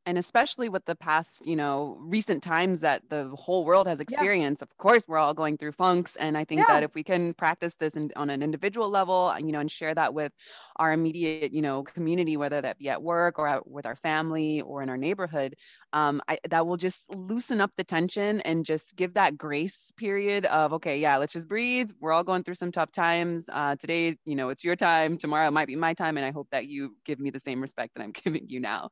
and 0.06 0.18
especially 0.18 0.68
with 0.68 0.84
the 0.84 0.96
past 0.96 1.46
you 1.46 1.56
know 1.56 1.96
recent 2.00 2.42
times 2.42 2.80
that 2.80 3.02
the 3.08 3.28
whole 3.30 3.64
world 3.64 3.86
has 3.86 4.00
experienced 4.00 4.60
yeah. 4.60 4.64
of 4.64 4.78
course 4.78 5.04
we're 5.06 5.18
all 5.18 5.34
going 5.34 5.56
through 5.56 5.72
funks 5.72 6.16
and 6.16 6.36
i 6.36 6.44
think 6.44 6.60
yeah. 6.60 6.74
that 6.74 6.82
if 6.82 6.94
we 6.94 7.02
can 7.02 7.34
practice 7.34 7.74
this 7.76 7.94
in, 7.94 8.10
on 8.16 8.30
an 8.30 8.42
individual 8.42 8.88
level 8.88 9.32
uh, 9.34 9.38
you 9.38 9.52
know 9.52 9.60
and 9.60 9.70
share 9.70 9.94
that 9.94 10.12
with 10.12 10.32
our 10.76 10.92
immediate 10.92 11.52
you 11.52 11.62
know 11.62 11.82
community 11.82 12.36
whether 12.36 12.60
that 12.60 12.78
be 12.78 12.88
at 12.88 13.02
work 13.02 13.38
or 13.38 13.46
at, 13.46 13.66
with 13.68 13.86
our 13.86 13.96
family 13.96 14.60
or 14.62 14.82
in 14.82 14.88
our 14.88 14.96
neighborhood 14.96 15.54
um, 15.92 16.20
I, 16.28 16.38
that 16.48 16.66
will 16.66 16.76
just 16.76 17.12
loosen 17.14 17.60
up 17.60 17.70
the 17.76 17.84
tension 17.84 18.40
and 18.42 18.64
just 18.64 18.96
give 18.96 19.14
that 19.14 19.36
grace 19.36 19.92
period 19.96 20.46
of 20.46 20.72
okay 20.72 20.98
yeah 20.98 21.16
let's 21.16 21.32
just 21.32 21.48
breathe. 21.48 21.90
We're 22.00 22.12
all 22.12 22.24
going 22.24 22.42
through 22.42 22.54
some 22.54 22.72
tough 22.72 22.92
times. 22.92 23.46
Uh, 23.52 23.76
today 23.76 24.16
you 24.24 24.34
know 24.34 24.48
it's 24.48 24.64
your 24.64 24.76
time. 24.76 25.18
Tomorrow 25.18 25.50
might 25.50 25.66
be 25.66 25.76
my 25.76 25.94
time 25.94 26.16
and 26.16 26.26
i 26.26 26.30
hope 26.30 26.48
that 26.50 26.66
you 26.66 26.94
give 27.04 27.18
me 27.20 27.30
the 27.30 27.40
same 27.40 27.60
respect 27.60 27.94
that 27.94 28.02
i'm 28.02 28.12
giving 28.24 28.48
you 28.48 28.60
now. 28.60 28.90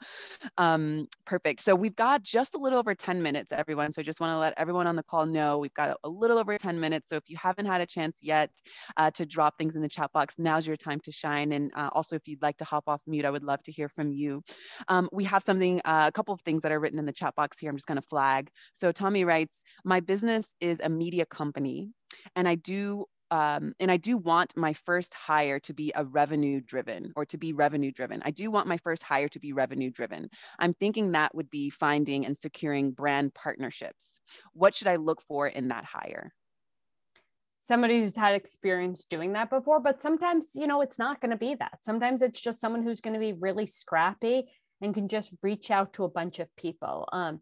Um, 0.59 1.09
perfect. 1.25 1.61
So 1.61 1.75
we've 1.75 1.97
got 1.97 2.23
just 2.23 2.55
a 2.55 2.59
little 2.59 2.79
over 2.79 2.95
10 2.95 3.23
minutes 3.23 3.53
everyone 3.53 3.93
so 3.93 4.01
i 4.01 4.03
just 4.03 4.21
want 4.21 4.33
to 4.33 4.39
let 4.39 4.55
everyone 4.57 4.87
on 4.87 4.97
the 4.97 5.03
call 5.03 5.27
know 5.27 5.59
we've 5.59 5.75
got 5.75 5.91
a, 5.91 5.97
a, 6.05 6.09
little 6.09 6.39
over 6.39 6.57
10 6.57 6.79
minutes 6.79 7.09
so 7.09 7.17
if 7.17 7.29
you 7.29 7.37
haven't 7.37 7.67
had 7.67 7.81
a 7.81 7.87
chance 7.87 8.19
yet 8.23 8.51
uh, 8.97 9.11
to 9.11 9.25
drop 9.27 9.57
things 9.59 9.77
in 9.77 9.83
the 9.83 9.89
chat 9.89 10.11
box 10.13 10.35
now's 10.39 10.67
your 10.67 10.77
time 10.77 11.01
to 11.01 11.13
shine 11.13 11.53
and 11.53 11.71
uh, 11.75 11.89
also 11.93 12.17
if 12.17 12.27
you'd 12.27 12.43
like 12.43 12.57
to 12.57 12.65
hop 12.65 12.85
off 12.87 13.01
mute 13.07 13.25
i 13.25 13.31
would 13.31 13.45
love 13.45 13.63
to 13.63 13.73
hear 13.73 13.89
from 13.89 14.11
you. 14.13 14.43
Um, 14.89 15.09
we 15.13 15.25
have 15.25 15.43
something 15.43 15.81
uh, 15.85 16.07
a 16.09 16.13
couple 16.13 16.35
of 16.35 16.41
things 16.41 16.63
that 16.63 16.73
are 16.73 16.81
written 16.81 16.90
written 16.91 16.99
in 16.99 17.07
the 17.07 17.13
chat 17.13 17.37
box 17.37 17.59
here. 17.59 17.71
I'm 17.71 17.77
just 17.77 17.87
going 17.87 18.01
to 18.01 18.09
flag. 18.09 18.51
So 18.75 18.91
Tommy 18.91 19.25
writes, 19.25 19.63
my 19.85 20.01
business 20.01 20.55
is 20.61 20.81
a 20.83 20.89
media 20.89 21.25
company 21.25 21.91
and 22.35 22.49
I 22.49 22.57
do 22.57 23.07
um, 23.33 23.75
and 23.79 23.93
I 23.93 23.97
do 23.97 24.19
want 24.19 24.57
my 24.57 24.73
first 24.73 25.15
hire 25.15 25.61
to 25.61 25.73
be 25.73 25.93
a 25.95 26.05
revenue 26.05 26.61
driven 26.61 27.13
or 27.15 27.25
to 27.27 27.39
be 27.39 27.53
revenue 27.53 27.93
driven. 27.93 28.21
I 28.25 28.33
do 28.33 28.51
want 28.51 28.67
my 28.67 28.77
first 28.79 29.05
hire 29.05 29.29
to 29.29 29.39
be 29.39 29.53
revenue 29.53 29.89
driven. 29.89 30.31
I'm 30.59 30.75
thinking 30.75 31.13
that 31.13 31.33
would 31.33 31.49
be 31.49 31.71
finding 31.71 32.27
and 32.27 32.37
securing 32.37 32.91
brand 32.91 33.33
partnerships. 33.33 34.19
What 34.53 34.75
should 34.75 34.89
I 34.89 34.97
look 34.97 35.23
for 35.23 35.47
in 35.47 35.69
that 35.69 35.85
hire? 35.85 36.33
Somebody 37.63 38.01
who's 38.01 38.17
had 38.17 38.35
experience 38.35 39.05
doing 39.09 39.35
that 39.35 39.49
before, 39.49 39.79
but 39.79 40.03
sometimes, 40.03 40.49
you 40.57 40.67
know, 40.67 40.81
it's 40.81 40.99
not 40.99 41.21
going 41.21 41.31
to 41.31 41.37
be 41.37 41.55
that. 41.55 41.79
Sometimes 41.83 42.23
it's 42.23 42.41
just 42.41 42.61
someone 42.61 42.83
who's 42.83 43.01
going 43.01 43.15
to 43.15 43.21
be 43.21 43.33
really 43.33 43.69
scrappy 43.69 44.49
and 44.81 44.95
can 44.95 45.09
just 45.09 45.33
reach 45.43 45.71
out 45.71 45.93
to 45.95 46.05
a 46.05 46.09
bunch 46.09 46.39
of 46.39 46.55
people. 46.57 47.09
Um, 47.13 47.41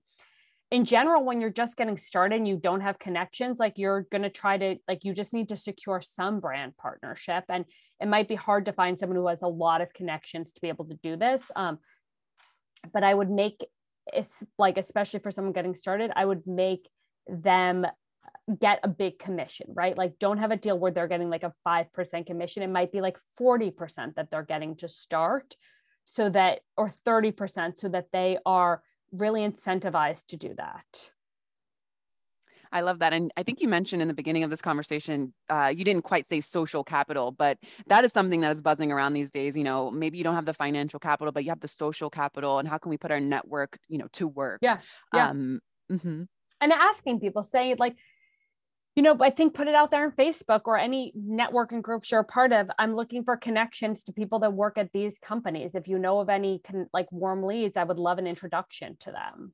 in 0.70 0.84
general, 0.84 1.24
when 1.24 1.40
you're 1.40 1.50
just 1.50 1.76
getting 1.76 1.96
started 1.96 2.36
and 2.36 2.48
you 2.48 2.56
don't 2.56 2.82
have 2.82 2.98
connections, 2.98 3.58
like 3.58 3.74
you're 3.76 4.02
going 4.10 4.22
to 4.22 4.30
try 4.30 4.58
to, 4.58 4.76
like, 4.86 5.02
you 5.02 5.14
just 5.14 5.32
need 5.32 5.48
to 5.48 5.56
secure 5.56 6.02
some 6.02 6.40
brand 6.40 6.76
partnership. 6.76 7.44
And 7.48 7.64
it 8.00 8.08
might 8.08 8.28
be 8.28 8.34
hard 8.34 8.66
to 8.66 8.72
find 8.72 8.98
someone 8.98 9.16
who 9.16 9.28
has 9.28 9.42
a 9.42 9.48
lot 9.48 9.80
of 9.80 9.92
connections 9.94 10.52
to 10.52 10.60
be 10.60 10.68
able 10.68 10.84
to 10.86 10.98
do 11.02 11.16
this. 11.16 11.50
Um, 11.56 11.78
but 12.92 13.02
I 13.02 13.14
would 13.14 13.30
make, 13.30 13.64
it's 14.12 14.44
like, 14.58 14.76
especially 14.76 15.20
for 15.20 15.30
someone 15.30 15.54
getting 15.54 15.74
started, 15.74 16.10
I 16.14 16.26
would 16.26 16.46
make 16.46 16.88
them 17.26 17.86
get 18.60 18.80
a 18.82 18.88
big 18.88 19.18
commission, 19.18 19.68
right? 19.74 19.96
Like 19.96 20.18
don't 20.18 20.38
have 20.38 20.50
a 20.50 20.56
deal 20.56 20.78
where 20.78 20.92
they're 20.92 21.08
getting 21.08 21.30
like 21.30 21.42
a 21.42 21.52
5% 21.66 22.26
commission. 22.26 22.62
It 22.62 22.70
might 22.70 22.92
be 22.92 23.00
like 23.00 23.18
40% 23.40 24.14
that 24.16 24.30
they're 24.30 24.42
getting 24.42 24.76
to 24.76 24.88
start 24.88 25.54
so 26.10 26.30
that 26.30 26.60
or 26.76 26.90
30% 27.04 27.78
so 27.78 27.88
that 27.88 28.12
they 28.12 28.38
are 28.46 28.82
really 29.12 29.42
incentivized 29.42 30.26
to 30.28 30.36
do 30.36 30.54
that 30.56 31.10
I 32.72 32.82
love 32.82 32.98
that. 32.98 33.12
And 33.14 33.32
I 33.36 33.42
think 33.42 33.62
you 33.62 33.68
mentioned 33.68 34.02
in 34.02 34.08
the 34.08 34.14
beginning 34.14 34.44
of 34.44 34.50
this 34.50 34.60
conversation, 34.60 35.32
uh, 35.48 35.72
you 35.74 35.84
didn't 35.84 36.02
quite 36.02 36.26
say 36.26 36.40
social 36.40 36.84
capital, 36.84 37.32
but 37.32 37.58
that 37.86 38.04
is 38.04 38.12
something 38.12 38.42
that 38.42 38.52
is 38.52 38.60
buzzing 38.60 38.92
around 38.92 39.14
these 39.14 39.30
days. 39.30 39.56
You 39.56 39.64
know, 39.64 39.90
maybe 39.90 40.18
you 40.18 40.24
don't 40.24 40.34
have 40.34 40.44
the 40.44 40.52
financial 40.52 41.00
capital, 41.00 41.32
but 41.32 41.44
you 41.44 41.50
have 41.50 41.60
the 41.60 41.68
social 41.68 42.10
capital. 42.10 42.58
And 42.58 42.68
how 42.68 42.76
can 42.76 42.90
we 42.90 42.98
put 42.98 43.10
our 43.10 43.20
network, 43.20 43.78
you 43.88 43.96
know, 43.96 44.08
to 44.12 44.28
work? 44.28 44.58
Yeah. 44.60 44.80
yeah. 45.14 45.30
Um, 45.30 45.60
mm-hmm. 45.90 46.24
And 46.60 46.72
asking 46.72 47.20
people, 47.20 47.42
saying 47.42 47.76
like, 47.78 47.96
you 48.96 49.02
know, 49.02 49.16
I 49.20 49.30
think 49.30 49.54
put 49.54 49.68
it 49.68 49.74
out 49.74 49.90
there 49.90 50.04
on 50.04 50.12
Facebook 50.12 50.62
or 50.64 50.76
any 50.76 51.12
networking 51.16 51.82
groups 51.82 52.10
you're 52.10 52.20
a 52.20 52.24
part 52.24 52.52
of. 52.52 52.68
I'm 52.78 52.96
looking 52.96 53.22
for 53.22 53.36
connections 53.36 54.02
to 54.04 54.12
people 54.12 54.40
that 54.40 54.52
work 54.52 54.76
at 54.76 54.92
these 54.92 55.18
companies. 55.18 55.74
If 55.74 55.86
you 55.86 55.98
know 55.98 56.18
of 56.18 56.28
any 56.28 56.60
con- 56.66 56.88
like 56.92 57.10
warm 57.12 57.44
leads, 57.44 57.76
I 57.76 57.84
would 57.84 57.98
love 57.98 58.18
an 58.18 58.26
introduction 58.26 58.96
to 59.00 59.12
them. 59.12 59.52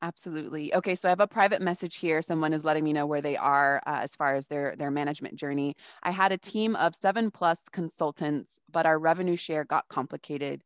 Absolutely. 0.00 0.72
Okay, 0.74 0.94
so 0.94 1.08
I 1.08 1.10
have 1.10 1.18
a 1.18 1.26
private 1.26 1.60
message 1.60 1.96
here. 1.96 2.22
Someone 2.22 2.52
is 2.52 2.64
letting 2.64 2.84
me 2.84 2.92
know 2.92 3.06
where 3.06 3.20
they 3.20 3.36
are 3.36 3.82
uh, 3.84 3.98
as 4.02 4.14
far 4.14 4.36
as 4.36 4.46
their 4.46 4.76
their 4.76 4.92
management 4.92 5.34
journey. 5.34 5.74
I 6.04 6.12
had 6.12 6.30
a 6.30 6.38
team 6.38 6.76
of 6.76 6.94
seven 6.94 7.32
plus 7.32 7.62
consultants, 7.72 8.60
but 8.70 8.86
our 8.86 9.00
revenue 9.00 9.34
share 9.34 9.64
got 9.64 9.88
complicated. 9.88 10.62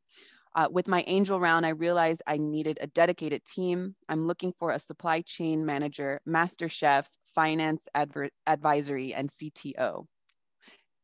Uh, 0.54 0.68
with 0.70 0.86
my 0.86 1.02
angel 1.06 1.40
round, 1.40 1.64
I 1.64 1.70
realized 1.70 2.22
I 2.26 2.36
needed 2.36 2.78
a 2.80 2.86
dedicated 2.86 3.44
team. 3.44 3.94
I'm 4.08 4.26
looking 4.26 4.52
for 4.58 4.70
a 4.70 4.78
supply 4.78 5.22
chain 5.22 5.64
manager, 5.64 6.20
master 6.26 6.68
chef, 6.68 7.08
finance 7.34 7.82
adver- 7.94 8.30
advisory, 8.46 9.14
and 9.14 9.30
CTO. 9.30 10.06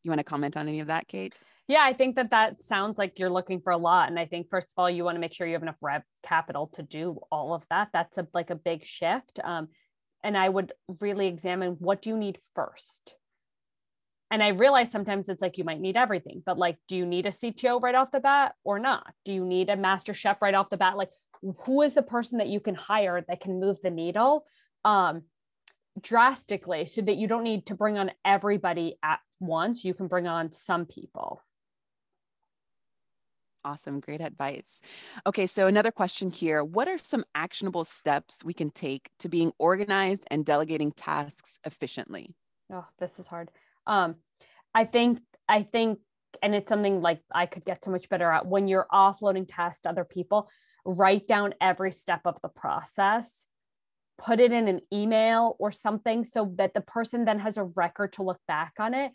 You 0.03 0.11
want 0.11 0.19
to 0.19 0.25
comment 0.25 0.57
on 0.57 0.69
any 0.69 0.81
of 0.81 0.89
that, 0.89 1.09
Kate? 1.09 1.35
Yeah, 1.67 1.83
I 1.83 1.93
think 1.93 2.17
that 2.17 2.31
that 2.31 2.63
sounds 2.63 2.99
like 2.99 3.19
you're 3.19 3.31
looking 3.31 3.61
for 3.61 3.73
a 3.73 3.77
lot. 3.77 4.09
And 4.09 4.19
I 4.19 4.27
think, 4.27 4.49
first 4.51 4.69
of 4.69 4.75
all, 4.77 4.89
you 4.89 5.05
want 5.05 5.17
to 5.17 5.21
make 5.21 5.35
sure 5.35 5.47
you 5.47 5.55
have 5.55 5.63
enough 5.63 5.77
rev 5.81 6.03
capital 6.23 6.69
to 6.75 6.83
do 6.83 7.19
all 7.31 7.55
of 7.55 7.63
that. 7.71 7.89
That's 7.93 8.17
a, 8.19 8.27
like 8.33 8.51
a 8.51 8.55
big 8.55 8.85
shift. 8.85 9.39
Um, 9.43 9.69
and 10.23 10.37
I 10.37 10.49
would 10.49 10.73
really 11.01 11.27
examine 11.27 11.73
what 11.79 12.03
do 12.03 12.11
you 12.11 12.17
need 12.17 12.39
first? 12.55 13.15
And 14.31 14.43
I 14.43 14.49
realize 14.49 14.91
sometimes 14.91 15.29
it's 15.29 15.41
like 15.41 15.57
you 15.57 15.65
might 15.65 15.81
need 15.81 15.97
everything, 15.97 16.43
but 16.45 16.59
like, 16.59 16.77
do 16.87 16.97
you 16.97 17.07
need 17.07 17.27
a 17.27 17.31
CTO 17.31 17.81
right 17.81 17.95
off 17.95 18.11
the 18.11 18.21
bat 18.21 18.55
or 18.63 18.79
not? 18.79 19.15
Do 19.25 19.33
you 19.33 19.45
need 19.45 19.71
a 19.71 19.77
master 19.77 20.13
chef 20.13 20.43
right 20.43 20.55
off 20.55 20.71
the 20.71 20.77
bat? 20.77 20.97
Like, 20.97 21.11
who 21.65 21.83
is 21.83 21.95
the 21.95 22.03
person 22.03 22.39
that 22.39 22.49
you 22.49 22.61
can 22.61 22.75
hire 22.75 23.25
that 23.27 23.41
can 23.41 23.61
move 23.61 23.79
the 23.83 23.91
needle 23.91 24.45
um, 24.85 25.23
drastically 26.01 26.85
so 26.85 27.01
that 27.03 27.17
you 27.17 27.27
don't 27.27 27.45
need 27.45 27.67
to 27.67 27.75
bring 27.75 27.97
on 27.97 28.11
everybody 28.25 28.99
at 29.03 29.21
once? 29.41 29.83
You 29.83 29.95
can 29.95 30.09
bring 30.09 30.27
on 30.27 30.53
some 30.53 30.85
people. 30.85 31.43
Awesome. 33.65 34.01
Great 34.01 34.21
advice. 34.21 34.81
Okay. 35.27 35.47
So, 35.47 35.67
another 35.67 35.91
question 35.91 36.31
here 36.31 36.63
What 36.63 36.87
are 36.87 36.99
some 36.99 37.25
actionable 37.35 37.85
steps 37.85 38.45
we 38.45 38.55
can 38.55 38.71
take 38.71 39.11
to 39.21 39.29
being 39.29 39.53
organized 39.59 40.27
and 40.31 40.45
delegating 40.45 40.93
tasks 40.93 41.59
efficiently? 41.65 42.35
Oh, 42.73 42.87
this 42.99 43.19
is 43.19 43.27
hard 43.27 43.51
um 43.89 44.15
i 44.75 44.85
think 44.85 45.19
i 45.49 45.63
think 45.63 45.99
and 46.43 46.55
it's 46.55 46.69
something 46.69 47.01
like 47.01 47.21
i 47.33 47.47
could 47.47 47.65
get 47.65 47.83
so 47.83 47.91
much 47.91 48.09
better 48.09 48.31
at 48.31 48.47
when 48.47 48.69
you're 48.69 48.87
offloading 48.93 49.47
tasks 49.49 49.81
to 49.81 49.89
other 49.89 50.05
people 50.05 50.49
write 50.85 51.27
down 51.27 51.55
every 51.61 51.91
step 51.91 52.21
of 52.25 52.41
the 52.43 52.49
process 52.49 53.47
put 54.19 54.41
it 54.41 54.53
in 54.53 54.69
an 54.69 54.81
email 54.93 55.57
or 55.59 55.73
something 55.73 56.25
so 56.25 56.53
that 56.57 56.75
the 56.75 56.81
person 56.81 57.25
then 57.25 57.39
has 57.39 57.57
a 57.57 57.65
record 57.65 58.13
to 58.13 58.23
look 58.23 58.41
back 58.47 58.75
on 58.79 58.95
it 58.95 59.13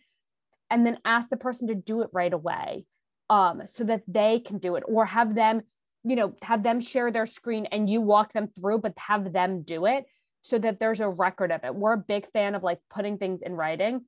and 0.69 0.85
then 0.85 0.97
ask 1.05 1.29
the 1.29 1.37
person 1.37 1.67
to 1.67 1.75
do 1.75 2.01
it 2.01 2.09
right 2.13 2.33
away 2.33 2.85
um, 3.29 3.61
so 3.65 3.83
that 3.83 4.03
they 4.07 4.39
can 4.39 4.57
do 4.57 4.75
it 4.75 4.83
or 4.87 5.05
have 5.05 5.35
them 5.35 5.61
you 6.03 6.15
know 6.15 6.33
have 6.41 6.63
them 6.63 6.79
share 6.81 7.11
their 7.11 7.25
screen 7.25 7.65
and 7.67 7.89
you 7.89 8.01
walk 8.01 8.33
them 8.33 8.47
through 8.47 8.79
but 8.79 8.93
have 8.97 9.31
them 9.31 9.61
do 9.61 9.85
it 9.85 10.05
so 10.43 10.59
that 10.59 10.79
there's 10.79 10.99
a 10.99 11.09
record 11.09 11.51
of 11.51 11.63
it. 11.63 11.73
We're 11.73 11.93
a 11.93 11.97
big 11.97 12.29
fan 12.31 12.53
of 12.53 12.63
like 12.63 12.79
putting 12.93 13.17
things 13.17 13.41
in 13.41 13.53
writing 13.53 14.01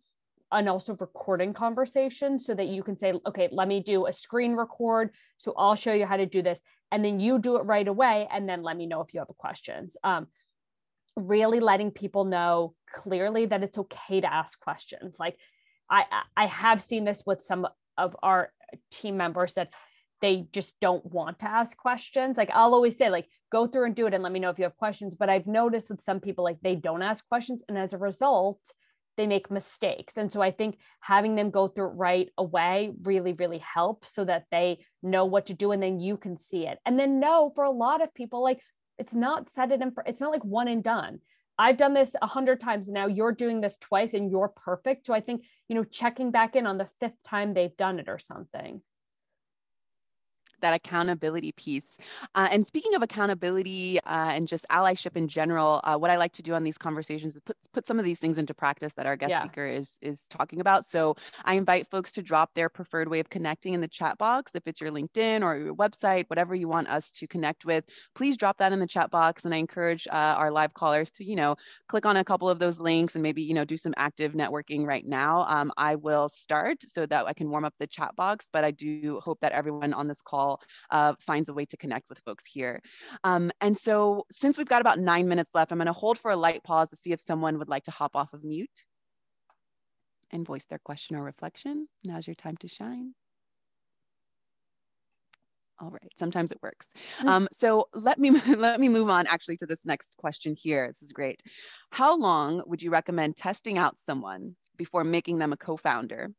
and 0.56 0.70
also 0.70 0.96
recording 1.00 1.54
conversations 1.54 2.46
so 2.46 2.56
that 2.56 2.68
you 2.68 2.82
can 2.82 2.98
say, 2.98 3.14
okay, 3.28 3.50
let 3.52 3.68
me 3.68 3.82
do 3.82 4.08
a 4.08 4.14
screen 4.14 4.54
record. 4.54 5.12
So 5.38 5.54
I'll 5.58 5.76
show 5.76 5.94
you 5.94 6.06
how 6.06 6.18
to 6.18 6.26
do 6.26 6.42
this. 6.42 6.60
And 6.92 7.04
then 7.04 7.20
you 7.20 7.40
do 7.40 7.58
it 7.58 7.66
right 7.66 7.88
away. 7.88 8.28
And 8.32 8.48
then 8.48 8.64
let 8.64 8.78
me 8.78 8.86
know 8.86 9.02
if 9.02 9.14
you 9.14 9.20
have 9.20 9.28
questions. 9.38 9.98
Um, 10.04 10.28
really 11.16 11.60
letting 11.60 11.92
people 11.92 12.26
know 12.26 12.74
clearly 12.92 13.46
that 13.48 13.64
it's 13.64 13.78
okay 13.78 14.22
to 14.22 14.34
ask 14.34 14.60
questions. 14.60 15.18
Like 15.20 15.38
I, 15.90 16.06
I 16.36 16.48
have 16.48 16.82
seen 16.82 17.04
this 17.04 17.24
with 17.26 17.44
some 17.44 17.68
of 17.98 18.16
our 18.24 18.52
team 18.92 19.18
members 19.18 19.54
that 19.54 19.70
they 20.22 20.48
just 20.54 20.74
don't 20.80 21.06
want 21.06 21.40
to 21.40 21.50
ask 21.50 21.76
questions. 21.78 22.38
Like 22.38 22.50
I'll 22.54 22.74
always 22.74 22.98
say, 22.98 23.10
like, 23.10 23.28
go 23.52 23.68
through 23.68 23.86
and 23.86 23.96
do 23.96 24.08
it 24.08 24.14
and 24.14 24.24
let 24.24 24.32
me 24.32 24.40
know 24.40 24.50
if 24.50 24.58
you 24.58 24.64
have 24.64 24.78
questions. 24.78 25.16
But 25.16 25.30
I've 25.30 25.48
noticed 25.48 25.90
with 25.90 26.02
some 26.02 26.20
people, 26.20 26.44
like 26.44 26.60
they 26.62 26.76
don't 26.76 27.02
ask 27.02 27.28
questions. 27.28 27.64
And 27.68 27.78
as 27.78 27.94
a 27.94 27.98
result, 27.98 28.60
they 29.18 29.28
make 29.28 29.52
mistakes. 29.52 30.14
And 30.18 30.32
so 30.32 30.42
I 30.42 30.52
think 30.52 30.78
having 31.00 31.36
them 31.36 31.50
go 31.50 31.68
through 31.68 31.90
it 31.90 31.96
right 31.96 32.30
away 32.38 32.94
really, 33.04 33.34
really 33.34 33.60
helps 33.60 34.14
so 34.14 34.26
that 34.26 34.46
they 34.52 34.80
know 35.02 35.26
what 35.26 35.48
to 35.48 35.54
do 35.54 35.72
and 35.72 35.82
then 35.82 36.00
you 36.00 36.18
can 36.18 36.38
see 36.38 36.68
it. 36.68 36.80
And 36.86 37.00
then 37.00 37.20
know 37.20 37.52
for 37.56 37.64
a 37.64 37.72
lot 37.72 38.02
of 38.02 38.14
people, 38.14 38.44
like 38.44 38.62
it's 38.98 39.16
not 39.16 39.50
set 39.50 39.72
it 39.72 39.82
in, 39.82 39.92
it's 40.06 40.22
not 40.22 40.32
like 40.32 40.44
one 40.44 40.68
and 40.68 40.84
done. 40.84 41.20
I've 41.58 41.78
done 41.78 41.94
this 41.94 42.16
a 42.22 42.28
hundred 42.28 42.60
times 42.60 42.90
now. 42.90 43.08
You're 43.08 43.32
doing 43.32 43.62
this 43.62 43.78
twice 43.78 44.14
and 44.14 44.30
you're 44.30 44.50
perfect. 44.50 45.06
So 45.06 45.14
I 45.14 45.22
think, 45.22 45.46
you 45.70 45.76
know, 45.76 45.86
checking 45.86 46.32
back 46.32 46.56
in 46.56 46.68
on 46.68 46.78
the 46.78 46.90
fifth 47.00 47.22
time 47.24 47.54
they've 47.54 47.76
done 47.78 48.00
it 48.00 48.10
or 48.10 48.20
something 48.20 48.82
that 50.62 50.74
accountability 50.74 51.52
piece. 51.54 51.98
Uh, 52.34 52.48
and 52.52 52.66
speaking 52.66 52.96
of 52.96 53.02
accountability 53.02 54.00
uh, 54.02 54.32
and 54.32 54.48
just 54.48 54.66
allyship 54.70 55.16
in 55.16 55.28
general, 55.28 55.80
uh, 55.84 55.98
what 55.98 56.12
I 56.12 56.18
like 56.18 56.34
to 56.34 56.44
do 56.44 56.54
on 56.54 56.64
these 56.64 56.78
conversations 56.78 57.36
is 57.36 57.42
put, 57.42 57.58
put 57.76 57.86
some 57.86 58.00
of 58.00 58.06
these 58.06 58.20
things 58.20 58.38
into 58.38 58.54
practice 58.54 58.94
that 58.94 59.06
our 59.06 59.18
guest 59.18 59.32
yeah. 59.32 59.42
speaker 59.42 59.68
is, 59.68 59.98
is 60.02 60.28
talking 60.30 60.62
about. 60.62 60.86
So 60.86 61.18
I 61.44 61.56
invite 61.56 61.88
folks 61.92 62.14
to 62.14 62.22
drop 62.22 62.54
their 62.56 62.70
preferred 62.70 63.10
way 63.10 63.20
of 63.20 63.30
connecting 63.30 63.74
in 63.74 63.82
the 63.82 63.88
chat 63.90 64.18
box. 64.18 64.54
If 64.56 64.64
it's 64.66 64.80
your 64.80 64.92
LinkedIn 64.92 65.44
or 65.44 65.58
your 65.58 65.76
website, 65.76 66.24
whatever 66.28 66.56
you 66.56 66.70
want 66.70 66.88
us 66.88 67.12
to 67.12 67.28
connect 67.28 67.66
with, 67.66 67.84
please 68.16 68.38
drop 68.38 68.58
that 68.60 68.72
in 68.72 68.80
the 68.80 68.88
chat 68.88 69.12
box. 69.12 69.44
And 69.44 69.54
I 69.54 69.58
encourage 69.58 70.08
uh, 70.08 70.36
our 70.40 70.52
live 70.52 70.74
callers 70.74 71.12
to, 71.12 71.26
you 71.26 71.36
know, 71.36 71.58
click 71.90 72.06
on 72.06 72.16
a 72.16 72.24
couple 72.24 72.50
of 72.50 72.60
those 72.60 72.80
links 72.80 73.16
and 73.16 73.22
maybe, 73.22 73.42
you 73.42 73.54
know, 73.54 73.66
do 73.66 73.76
some 73.76 73.94
active 73.98 74.32
networking 74.32 74.86
right 74.86 75.06
now. 75.06 75.46
Um, 75.50 75.74
I 75.76 75.96
will 75.96 76.30
start 76.30 76.78
so 76.88 77.06
that 77.08 77.26
I 77.26 77.34
can 77.34 77.50
warm 77.50 77.66
up 77.66 77.74
the 77.78 77.88
chat 77.88 78.16
box, 78.16 78.48
but 78.54 78.64
I 78.64 78.72
do 78.72 79.20
hope 79.22 79.42
that 79.42 79.52
everyone 79.52 79.94
on 79.94 80.08
this 80.08 80.22
call 80.22 80.62
uh, 80.92 81.16
finds 81.20 81.50
a 81.50 81.54
way 81.54 81.66
to 81.66 81.76
connect 81.76 82.08
with 82.08 82.20
folks 82.20 82.46
here. 82.46 82.82
Um, 83.26 83.52
and 83.60 83.78
so 83.78 84.24
since 84.32 84.58
we've 84.58 84.70
got 84.70 84.80
about 84.80 85.00
nine 85.00 85.28
minutes 85.28 85.52
left, 85.54 85.74
I'm 85.74 85.78
gonna 85.78 85.92
hold 85.92 86.18
for 86.18 86.32
a 86.32 86.38
light 86.38 86.64
pause 86.64 86.88
to 86.90 86.96
see 86.96 87.12
if 87.12 87.20
someone 87.20 87.58
would 87.58 87.65
like 87.70 87.84
to 87.84 87.92
hop 87.92 88.16
off 88.16 88.34
of 88.34 88.44
mute 88.44 88.86
and 90.32 90.46
voice 90.46 90.66
their 90.66 90.80
question 90.80 91.16
or 91.16 91.24
reflection. 91.24 91.88
Now's 92.04 92.28
your 92.28 92.36
time 92.36 92.58
to 92.58 92.68
shine. 92.68 93.14
All 95.80 95.90
right, 95.90 96.12
sometimes 96.18 96.52
it 96.52 96.60
works. 96.62 96.88
Mm. 97.20 97.30
Um, 97.30 97.48
so 97.52 97.90
let 97.94 98.18
me 98.18 98.32
let 98.56 98.80
me 98.80 98.90
move 98.90 99.10
on 99.10 99.28
actually 99.28 99.58
to 99.58 99.66
this 99.66 99.80
next 99.84 100.16
question 100.18 100.56
here. 100.58 100.88
This 100.88 101.02
is 101.02 101.12
great. 101.12 101.44
How 101.92 102.18
long 102.18 102.64
would 102.66 102.82
you 102.82 102.92
recommend 102.92 103.36
testing 103.36 103.78
out 103.78 103.98
someone 104.06 104.56
before 104.78 105.04
making 105.04 105.38
them 105.40 105.54
a 105.54 105.58
co-founder? 105.58 106.32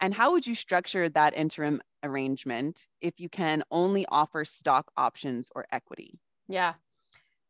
And 0.00 0.14
how 0.14 0.32
would 0.32 0.46
you 0.46 0.54
structure 0.54 1.08
that 1.10 1.36
interim 1.36 1.82
arrangement 2.02 2.86
if 3.00 3.18
you 3.18 3.28
can 3.28 3.62
only 3.70 4.06
offer 4.08 4.44
stock 4.44 4.90
options 4.96 5.50
or 5.54 5.66
equity? 5.70 6.18
Yeah. 6.48 6.74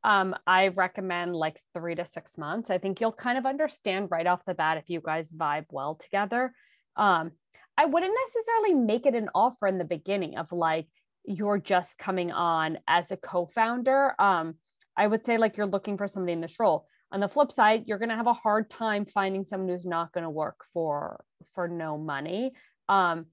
Um, 0.05 0.35
I 0.47 0.69
recommend 0.69 1.35
like 1.35 1.61
three 1.75 1.95
to 1.97 2.07
six 2.07 2.39
months. 2.39 2.71
I 2.71 2.79
think 2.79 3.01
you'll 3.01 3.13
kind 3.13 3.37
of 3.37 3.47
understand 3.47 4.09
right 4.11 4.27
off 4.27 4.45
the 4.47 4.55
bat 4.55 4.79
if 4.79 4.89
you 4.89 5.01
guys 5.01 5.33
vibe 5.33 5.67
well 5.71 5.97
together. 5.97 6.53
Um, 6.97 7.33
I 7.77 7.85
wouldn't 7.85 8.15
necessarily 8.27 8.75
make 8.75 9.07
it 9.07 9.15
an 9.15 9.29
offer 9.35 9.67
in 9.67 9.79
the 9.79 9.85
beginning 9.85 10.37
of 10.37 10.51
like 10.53 10.87
you're 11.25 11.59
just 11.59 11.99
coming 11.99 12.33
on 12.33 12.79
as 12.89 13.11
a 13.11 13.17
co-founder. 13.17 14.15
Um, 14.19 14.55
I 14.97 15.07
would 15.07 15.25
say 15.25 15.39
like 15.39 15.57
you're 15.57 15.67
looking 15.67 15.97
for 15.97 16.09
somebody 16.09 16.33
in 16.33 16.41
this 16.41 16.59
role. 16.59 16.87
On 17.13 17.21
the 17.21 17.29
flip 17.29 17.53
side, 17.53 17.85
you're 17.87 17.99
going 17.99 18.11
to 18.11 18.17
have 18.17 18.27
a 18.27 18.33
hard 18.33 18.69
time 18.69 19.07
finding 19.07 19.45
someone 19.45 19.69
who's 19.69 19.87
not 19.87 20.13
going 20.13 20.25
to 20.25 20.31
work 20.31 20.65
for 20.73 21.25
for 21.55 21.69
no 21.69 21.97
money. 21.97 22.53
Um, 22.89 23.27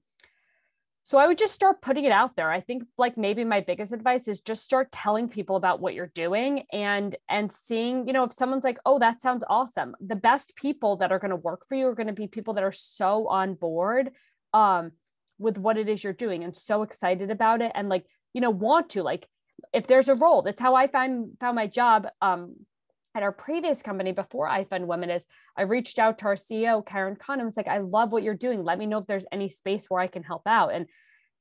so 1.06 1.18
I 1.18 1.28
would 1.28 1.38
just 1.38 1.54
start 1.54 1.82
putting 1.82 2.04
it 2.04 2.10
out 2.10 2.34
there. 2.34 2.50
I 2.50 2.60
think 2.60 2.82
like 2.98 3.16
maybe 3.16 3.44
my 3.44 3.60
biggest 3.60 3.92
advice 3.92 4.26
is 4.26 4.40
just 4.40 4.64
start 4.64 4.90
telling 4.90 5.28
people 5.28 5.54
about 5.54 5.80
what 5.80 5.94
you're 5.94 6.10
doing 6.16 6.64
and 6.72 7.16
and 7.28 7.52
seeing, 7.52 8.08
you 8.08 8.12
know, 8.12 8.24
if 8.24 8.32
someone's 8.32 8.64
like, 8.64 8.78
"Oh, 8.84 8.98
that 8.98 9.22
sounds 9.22 9.44
awesome." 9.48 9.94
The 10.00 10.16
best 10.16 10.56
people 10.56 10.96
that 10.96 11.12
are 11.12 11.20
going 11.20 11.30
to 11.30 11.36
work 11.36 11.68
for 11.68 11.76
you 11.76 11.86
are 11.86 11.94
going 11.94 12.08
to 12.08 12.12
be 12.12 12.26
people 12.26 12.54
that 12.54 12.64
are 12.64 12.72
so 12.72 13.28
on 13.28 13.54
board 13.54 14.10
um 14.52 14.90
with 15.38 15.58
what 15.58 15.76
it 15.76 15.88
is 15.88 16.02
you're 16.02 16.12
doing 16.12 16.42
and 16.42 16.56
so 16.56 16.82
excited 16.82 17.30
about 17.30 17.62
it 17.62 17.70
and 17.76 17.88
like, 17.88 18.04
you 18.34 18.40
know, 18.40 18.50
want 18.50 18.88
to 18.90 19.04
like 19.04 19.28
if 19.72 19.86
there's 19.86 20.08
a 20.08 20.16
role, 20.16 20.42
that's 20.42 20.60
how 20.60 20.74
I 20.74 20.88
found 20.88 21.36
found 21.38 21.54
my 21.54 21.68
job 21.68 22.08
um 22.20 22.56
at 23.16 23.22
our 23.22 23.32
previous 23.32 23.80
company 23.80 24.12
before 24.12 24.46
iFund 24.46 24.86
Women 24.86 25.08
is 25.08 25.24
I 25.56 25.62
reached 25.62 25.98
out 25.98 26.18
to 26.18 26.26
our 26.26 26.34
CEO, 26.34 26.84
Karen 26.84 27.16
Cahn, 27.16 27.44
was 27.44 27.56
like, 27.56 27.66
I 27.66 27.78
love 27.78 28.12
what 28.12 28.22
you're 28.22 28.34
doing. 28.34 28.62
Let 28.62 28.78
me 28.78 28.84
know 28.84 28.98
if 28.98 29.06
there's 29.06 29.24
any 29.32 29.48
space 29.48 29.86
where 29.88 30.00
I 30.00 30.06
can 30.06 30.22
help 30.22 30.42
out. 30.46 30.74
And 30.74 30.86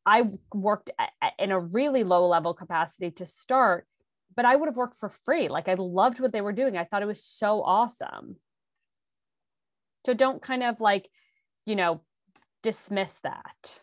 I 0.05 0.29
worked 0.53 0.89
at, 0.97 1.33
in 1.37 1.51
a 1.51 1.59
really 1.59 2.05
low 2.05 2.27
level 2.27 2.53
capacity 2.53 3.11
to 3.11 3.25
start, 3.25 3.85
but 4.35 4.45
I 4.45 4.55
would 4.55 4.67
have 4.67 4.77
worked 4.77 4.95
for 4.95 5.09
free. 5.09 5.49
Like 5.49 5.67
I 5.67 5.73
loved 5.73 6.21
what 6.21 6.31
they 6.31 6.41
were 6.41 6.53
doing. 6.53 6.77
I 6.77 6.85
thought 6.85 7.01
it 7.01 7.07
was 7.07 7.23
so 7.23 7.61
awesome. 7.61 8.37
So 10.05 10.13
don't 10.13 10.41
kind 10.41 10.63
of 10.63 10.79
like, 10.79 11.09
you 11.65 11.75
know, 11.75 12.01
dismiss 12.63 13.19
that. 13.23 13.79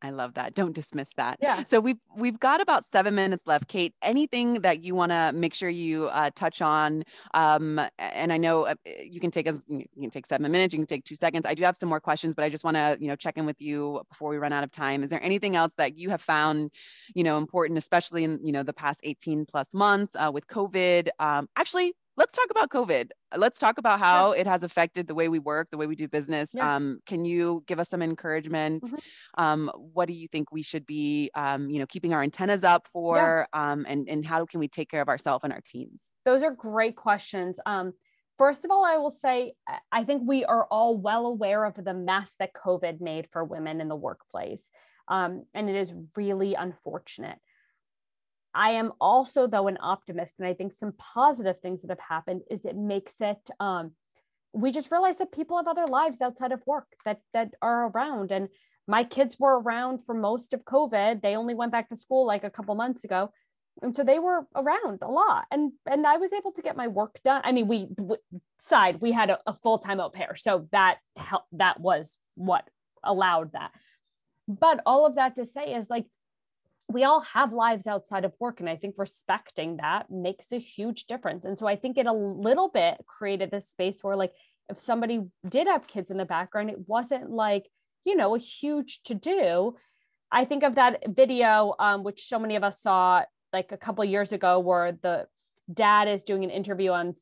I 0.00 0.10
love 0.10 0.34
that. 0.34 0.54
Don't 0.54 0.74
dismiss 0.74 1.12
that. 1.16 1.38
Yeah. 1.40 1.64
So 1.64 1.80
we've 1.80 1.98
we've 2.16 2.38
got 2.38 2.60
about 2.60 2.84
seven 2.84 3.14
minutes 3.14 3.42
left. 3.46 3.68
Kate, 3.68 3.94
anything 4.02 4.60
that 4.60 4.84
you 4.84 4.94
want 4.94 5.10
to 5.10 5.32
make 5.32 5.54
sure 5.54 5.68
you 5.68 6.06
uh, 6.06 6.30
touch 6.34 6.62
on? 6.62 7.02
Um, 7.34 7.80
and 7.98 8.32
I 8.32 8.36
know 8.36 8.66
uh, 8.66 8.74
you 9.02 9.18
can 9.18 9.30
take 9.30 9.48
us. 9.48 9.64
You 9.68 9.86
can 10.00 10.10
take 10.10 10.26
seven 10.26 10.50
minutes. 10.50 10.72
You 10.72 10.78
can 10.78 10.86
take 10.86 11.04
two 11.04 11.16
seconds. 11.16 11.46
I 11.46 11.54
do 11.54 11.64
have 11.64 11.76
some 11.76 11.88
more 11.88 12.00
questions, 12.00 12.34
but 12.34 12.44
I 12.44 12.48
just 12.48 12.64
want 12.64 12.76
to 12.76 12.96
you 13.00 13.08
know 13.08 13.16
check 13.16 13.36
in 13.38 13.46
with 13.46 13.60
you 13.60 14.02
before 14.08 14.30
we 14.30 14.38
run 14.38 14.52
out 14.52 14.62
of 14.62 14.70
time. 14.70 15.02
Is 15.02 15.10
there 15.10 15.22
anything 15.22 15.56
else 15.56 15.72
that 15.78 15.98
you 15.98 16.10
have 16.10 16.22
found 16.22 16.70
you 17.14 17.24
know 17.24 17.36
important, 17.36 17.78
especially 17.78 18.24
in 18.24 18.38
you 18.44 18.52
know 18.52 18.62
the 18.62 18.72
past 18.72 19.00
18 19.02 19.46
plus 19.46 19.74
months 19.74 20.14
uh, 20.14 20.30
with 20.32 20.46
COVID? 20.46 21.08
Um, 21.18 21.48
actually, 21.56 21.94
let's 22.18 22.32
talk 22.32 22.48
about 22.50 22.68
COVID. 22.68 23.10
Let's 23.36 23.58
talk 23.58 23.78
about 23.78 24.00
how 24.00 24.34
yeah. 24.34 24.40
it 24.40 24.46
has 24.46 24.64
affected 24.64 25.06
the 25.06 25.14
way 25.14 25.28
we 25.28 25.38
work, 25.38 25.68
the 25.70 25.76
way 25.78 25.86
we 25.86 25.94
do 25.94 26.08
business. 26.08 26.50
Yeah. 26.52 26.74
Um, 26.74 26.98
can 27.06 27.24
you 27.24 27.62
give 27.66 27.78
us 27.78 27.88
some 27.88 28.02
encouragement? 28.02 28.82
Mm-hmm. 28.82 29.42
Um, 29.42 29.70
what 29.76 30.08
do 30.08 30.14
you 30.14 30.26
think 30.26 30.50
we 30.50 30.62
should 30.62 30.84
be, 30.84 31.30
um, 31.34 31.70
you 31.70 31.78
know, 31.78 31.86
keeping 31.86 32.12
our 32.12 32.22
antennas 32.22 32.64
up 32.64 32.88
for, 32.92 33.46
yeah. 33.54 33.72
Um, 33.72 33.86
and 33.88 34.08
and 34.08 34.26
how 34.26 34.44
can 34.44 34.58
we 34.60 34.68
take 34.68 34.90
care 34.90 35.00
of 35.00 35.08
ourselves 35.08 35.44
and 35.44 35.52
our 35.52 35.62
teams? 35.64 36.10
Those 36.24 36.42
are 36.42 36.50
great 36.50 36.96
questions. 36.96 37.60
Um, 37.64 37.92
first 38.36 38.64
of 38.64 38.72
all, 38.72 38.84
I 38.84 38.96
will 38.96 39.12
say 39.12 39.52
I 39.92 40.02
think 40.02 40.22
we 40.26 40.44
are 40.44 40.66
all 40.70 40.98
well 40.98 41.26
aware 41.26 41.64
of 41.64 41.76
the 41.76 41.94
mess 41.94 42.34
that 42.40 42.50
COVID 42.52 43.00
made 43.00 43.28
for 43.30 43.44
women 43.44 43.80
in 43.80 43.88
the 43.88 43.96
workplace, 43.96 44.68
um, 45.06 45.44
and 45.54 45.70
it 45.70 45.76
is 45.76 45.94
really 46.16 46.54
unfortunate. 46.54 47.38
I 48.58 48.70
am 48.70 48.92
also, 49.00 49.46
though, 49.46 49.68
an 49.68 49.78
optimist. 49.80 50.34
And 50.38 50.48
I 50.48 50.52
think 50.52 50.72
some 50.72 50.92
positive 50.98 51.60
things 51.60 51.82
that 51.82 51.90
have 51.90 52.06
happened 52.16 52.42
is 52.50 52.64
it 52.64 52.76
makes 52.76 53.14
it, 53.20 53.48
um, 53.60 53.92
we 54.52 54.72
just 54.72 54.90
realize 54.90 55.18
that 55.18 55.30
people 55.30 55.56
have 55.58 55.68
other 55.68 55.86
lives 55.86 56.20
outside 56.20 56.50
of 56.50 56.60
work 56.66 56.88
that 57.04 57.20
that 57.34 57.54
are 57.62 57.88
around. 57.88 58.32
And 58.32 58.48
my 58.88 59.04
kids 59.04 59.36
were 59.38 59.60
around 59.60 60.04
for 60.04 60.14
most 60.14 60.52
of 60.54 60.64
COVID. 60.64 61.22
They 61.22 61.36
only 61.36 61.54
went 61.54 61.70
back 61.70 61.88
to 61.90 61.96
school 61.96 62.26
like 62.26 62.42
a 62.42 62.50
couple 62.50 62.74
months 62.74 63.04
ago. 63.04 63.30
And 63.80 63.94
so 63.94 64.02
they 64.02 64.18
were 64.18 64.40
around 64.56 64.98
a 65.02 65.10
lot. 65.20 65.44
And 65.52 65.72
and 65.88 66.04
I 66.04 66.16
was 66.16 66.32
able 66.32 66.52
to 66.54 66.62
get 66.62 66.76
my 66.76 66.88
work 66.88 67.20
done. 67.24 67.42
I 67.44 67.52
mean, 67.52 67.68
we 67.68 67.88
side, 68.60 69.00
we 69.00 69.12
had 69.12 69.30
a, 69.30 69.38
a 69.46 69.54
full-time 69.54 70.00
au 70.00 70.10
pair. 70.10 70.34
So 70.34 70.66
that 70.72 70.96
helped 71.16 71.46
that 71.52 71.78
was 71.78 72.16
what 72.34 72.64
allowed 73.04 73.52
that. 73.52 73.70
But 74.48 74.80
all 74.84 75.06
of 75.06 75.14
that 75.14 75.36
to 75.36 75.44
say 75.44 75.74
is 75.74 75.88
like 75.88 76.06
we 76.90 77.04
all 77.04 77.20
have 77.20 77.52
lives 77.52 77.86
outside 77.86 78.24
of 78.24 78.32
work 78.40 78.60
and 78.60 78.68
i 78.68 78.76
think 78.76 78.94
respecting 78.98 79.76
that 79.76 80.10
makes 80.10 80.52
a 80.52 80.58
huge 80.58 81.06
difference. 81.06 81.44
And 81.44 81.58
so 81.58 81.66
i 81.66 81.76
think 81.76 81.98
it 81.98 82.06
a 82.06 82.12
little 82.12 82.70
bit 82.70 82.96
created 83.06 83.50
this 83.50 83.68
space 83.68 84.00
where 84.02 84.16
like 84.16 84.32
if 84.70 84.78
somebody 84.78 85.26
did 85.48 85.66
have 85.66 85.86
kids 85.86 86.10
in 86.10 86.16
the 86.16 86.24
background 86.24 86.70
it 86.70 86.88
wasn't 86.88 87.30
like 87.30 87.66
you 88.04 88.16
know 88.16 88.34
a 88.34 88.38
huge 88.38 89.02
to 89.04 89.14
do. 89.14 89.76
I 90.30 90.44
think 90.44 90.62
of 90.62 90.74
that 90.74 91.02
video 91.08 91.74
um, 91.78 92.04
which 92.04 92.26
so 92.26 92.38
many 92.38 92.56
of 92.56 92.64
us 92.64 92.82
saw 92.82 93.24
like 93.52 93.72
a 93.72 93.78
couple 93.78 94.04
years 94.04 94.32
ago 94.32 94.58
where 94.58 94.92
the 94.92 95.26
dad 95.72 96.08
is 96.08 96.22
doing 96.22 96.44
an 96.44 96.50
interview 96.50 96.90
on 96.90 97.14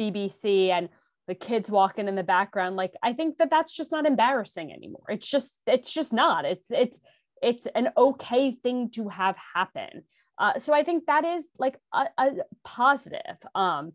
bbc 0.00 0.70
and 0.70 0.88
the 1.28 1.34
kids 1.36 1.70
walking 1.70 2.08
in 2.08 2.16
the 2.16 2.24
background. 2.24 2.74
Like 2.74 2.92
i 3.02 3.12
think 3.12 3.38
that 3.38 3.50
that's 3.50 3.72
just 3.72 3.92
not 3.92 4.06
embarrassing 4.06 4.72
anymore. 4.72 5.04
It's 5.08 5.28
just 5.28 5.60
it's 5.66 5.92
just 5.92 6.12
not. 6.12 6.44
It's 6.44 6.70
it's 6.70 7.00
it's 7.42 7.66
an 7.74 7.90
okay 7.96 8.52
thing 8.62 8.90
to 8.90 9.08
have 9.08 9.36
happen. 9.54 10.04
Uh, 10.38 10.58
so 10.58 10.72
i 10.72 10.82
think 10.82 11.04
that 11.06 11.24
is 11.24 11.44
like 11.58 11.76
a, 11.92 12.06
a 12.18 12.30
positive 12.64 13.36
um 13.54 13.92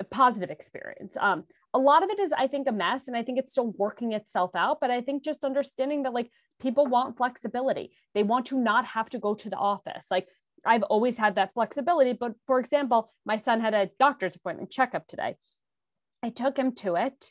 a 0.00 0.04
positive 0.04 0.50
experience. 0.50 1.16
Um 1.20 1.44
a 1.74 1.78
lot 1.78 2.02
of 2.02 2.08
it 2.10 2.18
is 2.18 2.32
i 2.32 2.46
think 2.46 2.66
a 2.68 2.72
mess 2.72 3.06
and 3.08 3.16
i 3.16 3.22
think 3.22 3.38
it's 3.38 3.50
still 3.50 3.72
working 3.76 4.12
itself 4.12 4.52
out 4.54 4.78
but 4.80 4.90
i 4.90 5.00
think 5.02 5.22
just 5.22 5.44
understanding 5.44 6.04
that 6.04 6.14
like 6.14 6.30
people 6.60 6.86
want 6.86 7.16
flexibility. 7.18 7.90
They 8.14 8.22
want 8.22 8.46
to 8.46 8.58
not 8.58 8.86
have 8.86 9.10
to 9.10 9.18
go 9.18 9.34
to 9.34 9.50
the 9.50 9.56
office. 9.56 10.06
Like 10.10 10.28
i've 10.64 10.82
always 10.84 11.16
had 11.18 11.34
that 11.34 11.52
flexibility 11.52 12.12
but 12.12 12.32
for 12.46 12.58
example 12.58 13.12
my 13.24 13.36
son 13.36 13.60
had 13.60 13.74
a 13.74 13.90
doctor's 13.98 14.36
appointment 14.36 14.70
checkup 14.70 15.06
today. 15.06 15.36
I 16.22 16.30
took 16.30 16.56
him 16.56 16.74
to 16.76 16.94
it 16.96 17.30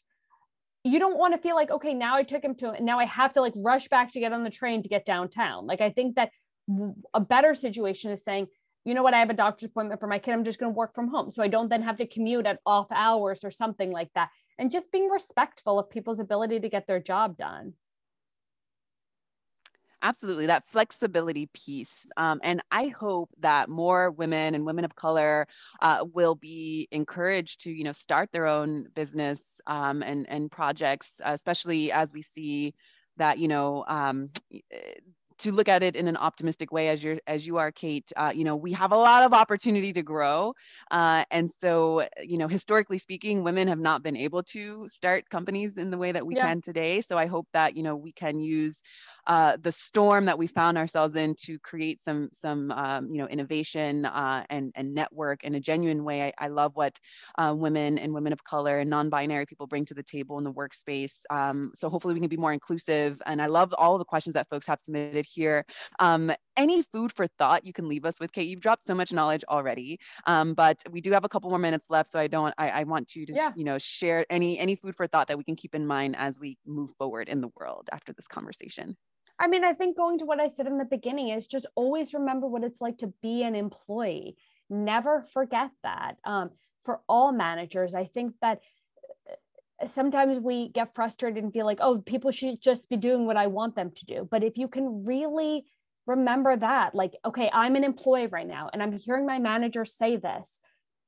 you 0.85 0.99
don't 0.99 1.17
want 1.17 1.33
to 1.33 1.41
feel 1.41 1.55
like 1.55 1.71
okay 1.71 1.93
now 1.93 2.15
i 2.15 2.23
took 2.23 2.43
him 2.43 2.55
to 2.55 2.71
and 2.71 2.85
now 2.85 2.99
i 2.99 3.05
have 3.05 3.33
to 3.33 3.41
like 3.41 3.53
rush 3.57 3.87
back 3.87 4.11
to 4.11 4.19
get 4.19 4.31
on 4.31 4.43
the 4.43 4.49
train 4.49 4.81
to 4.81 4.89
get 4.89 5.05
downtown 5.05 5.65
like 5.65 5.81
i 5.81 5.89
think 5.89 6.15
that 6.15 6.29
a 7.13 7.19
better 7.19 7.53
situation 7.53 8.11
is 8.11 8.23
saying 8.23 8.47
you 8.85 8.93
know 8.93 9.01
what, 9.01 9.15
I 9.15 9.19
have 9.19 9.31
a 9.31 9.33
doctor's 9.33 9.69
appointment 9.69 9.99
for 9.99 10.07
my 10.07 10.19
kid. 10.19 10.33
I'm 10.33 10.43
just 10.43 10.59
going 10.59 10.71
to 10.71 10.77
work 10.77 10.93
from 10.93 11.07
home. 11.07 11.31
So 11.31 11.41
I 11.41 11.47
don't 11.47 11.69
then 11.69 11.81
have 11.81 11.97
to 11.97 12.05
commute 12.05 12.45
at 12.45 12.59
off 12.65 12.85
hours 12.91 13.43
or 13.43 13.49
something 13.49 13.91
like 13.91 14.09
that. 14.13 14.29
And 14.59 14.71
just 14.71 14.91
being 14.91 15.09
respectful 15.09 15.79
of 15.79 15.89
people's 15.89 16.19
ability 16.19 16.59
to 16.59 16.69
get 16.69 16.85
their 16.85 16.99
job 16.99 17.35
done. 17.35 17.73
Absolutely, 20.01 20.45
that 20.45 20.67
flexibility 20.67 21.47
piece. 21.47 22.05
Um, 22.17 22.39
and 22.43 22.61
I 22.71 22.87
hope 22.87 23.29
that 23.39 23.69
more 23.69 24.11
women 24.11 24.53
and 24.53 24.65
women 24.65 24.85
of 24.85 24.95
color 24.95 25.47
uh, 25.81 26.05
will 26.13 26.35
be 26.35 26.87
encouraged 26.91 27.61
to, 27.61 27.71
you 27.71 27.83
know, 27.83 27.91
start 27.91 28.31
their 28.31 28.45
own 28.45 28.87
business 28.93 29.59
um, 29.67 30.03
and, 30.03 30.29
and 30.29 30.51
projects, 30.51 31.21
especially 31.23 31.91
as 31.91 32.13
we 32.13 32.21
see 32.21 32.73
that, 33.17 33.39
you 33.39 33.47
know, 33.47 33.83
um, 33.87 34.29
to 35.37 35.51
look 35.51 35.67
at 35.67 35.83
it 35.83 35.95
in 35.95 36.07
an 36.07 36.17
optimistic 36.17 36.71
way 36.71 36.89
as 36.89 37.03
you're 37.03 37.19
as 37.27 37.45
you 37.45 37.57
are 37.57 37.71
kate 37.71 38.11
uh, 38.15 38.31
you 38.33 38.43
know 38.43 38.55
we 38.55 38.71
have 38.71 38.91
a 38.91 38.97
lot 38.97 39.23
of 39.23 39.33
opportunity 39.33 39.91
to 39.91 40.01
grow 40.01 40.53
uh, 40.91 41.23
and 41.31 41.51
so 41.59 42.07
you 42.23 42.37
know 42.37 42.47
historically 42.47 42.97
speaking 42.97 43.43
women 43.43 43.67
have 43.67 43.79
not 43.79 44.03
been 44.03 44.15
able 44.15 44.43
to 44.43 44.87
start 44.87 45.29
companies 45.29 45.77
in 45.77 45.91
the 45.91 45.97
way 45.97 46.11
that 46.11 46.25
we 46.25 46.35
yeah. 46.35 46.47
can 46.47 46.61
today 46.61 47.01
so 47.01 47.17
i 47.17 47.25
hope 47.25 47.47
that 47.53 47.75
you 47.75 47.83
know 47.83 47.95
we 47.95 48.11
can 48.11 48.39
use 48.39 48.81
uh, 49.27 49.57
the 49.61 49.71
storm 49.71 50.25
that 50.25 50.37
we 50.37 50.47
found 50.47 50.77
ourselves 50.77 51.15
in 51.15 51.35
to 51.35 51.57
create 51.59 52.03
some 52.03 52.29
some 52.33 52.71
um, 52.71 53.09
you 53.09 53.17
know 53.17 53.27
innovation 53.27 54.05
uh, 54.05 54.43
and 54.49 54.71
and 54.75 54.93
network 54.93 55.43
in 55.43 55.55
a 55.55 55.59
genuine 55.59 56.03
way. 56.03 56.23
I, 56.23 56.33
I 56.45 56.47
love 56.47 56.75
what 56.75 56.99
uh, 57.37 57.53
women 57.55 57.97
and 57.97 58.13
women 58.13 58.33
of 58.33 58.43
color 58.43 58.79
and 58.79 58.89
non-binary 58.89 59.45
people 59.45 59.67
bring 59.67 59.85
to 59.85 59.93
the 59.93 60.03
table 60.03 60.37
in 60.37 60.43
the 60.43 60.53
workspace. 60.53 61.21
Um, 61.29 61.71
so 61.75 61.89
hopefully 61.89 62.13
we 62.13 62.19
can 62.19 62.29
be 62.29 62.37
more 62.37 62.53
inclusive. 62.53 63.21
And 63.25 63.41
I 63.41 63.47
love 63.47 63.73
all 63.77 63.97
the 63.97 64.05
questions 64.05 64.33
that 64.35 64.49
folks 64.49 64.67
have 64.67 64.79
submitted 64.79 65.25
here. 65.25 65.65
Um, 65.99 66.31
any 66.57 66.81
food 66.81 67.11
for 67.11 67.27
thought 67.27 67.65
you 67.65 67.73
can 67.73 67.89
leave 67.89 68.05
us 68.05 68.19
with, 68.19 68.31
Kate? 68.31 68.47
You've 68.47 68.61
dropped 68.61 68.85
so 68.85 68.95
much 68.95 69.11
knowledge 69.11 69.43
already, 69.49 69.99
um, 70.25 70.53
but 70.53 70.81
we 70.89 71.01
do 71.01 71.11
have 71.11 71.25
a 71.25 71.29
couple 71.29 71.49
more 71.49 71.59
minutes 71.59 71.89
left. 71.89 72.09
So 72.09 72.19
I 72.19 72.27
don't. 72.27 72.53
I, 72.57 72.69
I 72.69 72.83
want 72.83 73.15
you 73.15 73.25
to 73.25 73.33
yeah. 73.33 73.51
you 73.55 73.63
know 73.63 73.77
share 73.77 74.25
any 74.29 74.57
any 74.59 74.75
food 74.75 74.95
for 74.95 75.07
thought 75.07 75.27
that 75.27 75.37
we 75.37 75.43
can 75.43 75.55
keep 75.55 75.75
in 75.75 75.85
mind 75.85 76.15
as 76.17 76.39
we 76.39 76.57
move 76.65 76.91
forward 76.97 77.27
in 77.27 77.41
the 77.41 77.49
world 77.59 77.89
after 77.91 78.13
this 78.13 78.27
conversation. 78.27 78.95
I 79.39 79.47
mean, 79.47 79.63
I 79.63 79.73
think 79.73 79.97
going 79.97 80.19
to 80.19 80.25
what 80.25 80.39
I 80.39 80.47
said 80.47 80.67
in 80.67 80.77
the 80.77 80.85
beginning 80.85 81.29
is 81.29 81.47
just 81.47 81.65
always 81.75 82.13
remember 82.13 82.47
what 82.47 82.63
it's 82.63 82.81
like 82.81 82.99
to 82.99 83.13
be 83.21 83.43
an 83.43 83.55
employee. 83.55 84.37
Never 84.69 85.21
forget 85.21 85.71
that. 85.83 86.17
Um, 86.23 86.51
for 86.83 87.01
all 87.09 87.31
managers, 87.31 87.95
I 87.95 88.05
think 88.05 88.33
that 88.41 88.61
uh, 89.29 89.87
sometimes 89.87 90.39
we 90.39 90.69
get 90.69 90.93
frustrated 90.93 91.43
and 91.43 91.51
feel 91.51 91.65
like, 91.65 91.79
oh, 91.81 91.99
people 91.99 92.31
should 92.31 92.61
just 92.61 92.89
be 92.89 92.95
doing 92.95 93.25
what 93.25 93.37
I 93.37 93.47
want 93.47 93.75
them 93.75 93.91
to 93.95 94.05
do. 94.05 94.27
But 94.29 94.43
if 94.43 94.57
you 94.57 94.67
can 94.67 95.03
really 95.05 95.65
remember 96.07 96.55
that, 96.55 96.95
like, 96.95 97.15
okay, 97.25 97.49
I'm 97.51 97.75
an 97.75 97.83
employee 97.83 98.27
right 98.27 98.47
now 98.47 98.69
and 98.71 98.81
I'm 98.81 98.93
hearing 98.93 99.25
my 99.25 99.39
manager 99.39 99.83
say 99.83 100.15
this, 100.15 100.59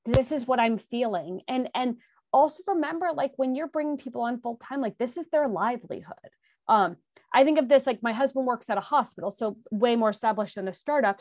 this 0.05 0.31
is 0.31 0.47
what 0.47 0.59
I'm 0.59 0.77
feeling. 0.77 1.41
And, 1.47 1.69
and, 1.73 1.97
also 2.33 2.61
remember 2.67 3.09
like 3.15 3.31
when 3.37 3.55
you're 3.55 3.67
bringing 3.67 3.97
people 3.97 4.21
on 4.21 4.39
full 4.41 4.57
time 4.57 4.81
like 4.81 4.97
this 4.97 5.15
is 5.17 5.27
their 5.29 5.47
livelihood 5.47 6.29
um 6.67 6.97
I 7.33 7.43
think 7.43 7.59
of 7.59 7.67
this 7.67 7.85
like 7.85 8.01
my 8.01 8.13
husband 8.13 8.45
works 8.45 8.69
at 8.69 8.77
a 8.77 8.81
hospital, 8.81 9.31
so 9.31 9.57
way 9.69 9.95
more 9.95 10.09
established 10.09 10.55
than 10.55 10.67
a 10.67 10.73
startup. 10.73 11.19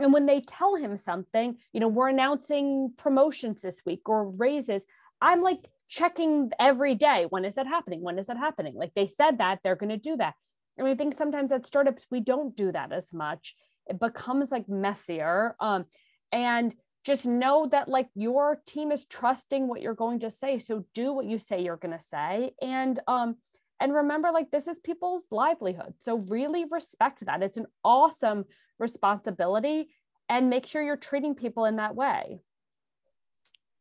And 0.00 0.12
when 0.12 0.26
they 0.26 0.40
tell 0.40 0.74
him 0.74 0.96
something, 0.96 1.56
you 1.72 1.80
know, 1.80 1.88
we're 1.88 2.08
announcing 2.08 2.92
promotions 2.98 3.62
this 3.62 3.82
week 3.86 4.08
or 4.08 4.28
raises, 4.28 4.84
I'm 5.20 5.42
like 5.42 5.60
checking 5.88 6.50
every 6.58 6.94
day. 6.94 7.26
When 7.28 7.44
is 7.44 7.54
that 7.54 7.68
happening? 7.68 8.02
When 8.02 8.18
is 8.18 8.26
that 8.26 8.36
happening? 8.36 8.74
Like 8.74 8.92
they 8.94 9.06
said 9.06 9.38
that 9.38 9.60
they're 9.62 9.76
going 9.76 9.90
to 9.90 9.96
do 9.96 10.16
that. 10.16 10.34
And 10.76 10.86
I 10.86 10.94
think 10.94 11.16
sometimes 11.16 11.52
at 11.52 11.66
startups, 11.66 12.06
we 12.10 12.20
don't 12.20 12.56
do 12.56 12.72
that 12.72 12.92
as 12.92 13.14
much. 13.14 13.54
It 13.86 14.00
becomes 14.00 14.50
like 14.50 14.68
messier. 14.68 15.54
Um, 15.60 15.86
and 16.32 16.74
just 17.04 17.24
know 17.24 17.68
that 17.70 17.88
like 17.88 18.08
your 18.16 18.60
team 18.66 18.90
is 18.90 19.06
trusting 19.06 19.68
what 19.68 19.80
you're 19.80 19.94
going 19.94 20.20
to 20.20 20.30
say. 20.30 20.58
So 20.58 20.84
do 20.92 21.12
what 21.12 21.26
you 21.26 21.38
say 21.38 21.62
you're 21.62 21.76
going 21.76 21.96
to 21.96 22.04
say. 22.04 22.52
And 22.60 22.98
um, 23.06 23.36
and 23.80 23.94
remember 23.94 24.30
like 24.32 24.50
this 24.50 24.68
is 24.68 24.78
people's 24.80 25.26
livelihood 25.30 25.94
so 25.98 26.16
really 26.28 26.64
respect 26.70 27.24
that 27.26 27.42
it's 27.42 27.58
an 27.58 27.66
awesome 27.84 28.44
responsibility 28.78 29.88
and 30.28 30.50
make 30.50 30.66
sure 30.66 30.82
you're 30.82 30.96
treating 30.96 31.34
people 31.34 31.64
in 31.64 31.76
that 31.76 31.94
way 31.94 32.40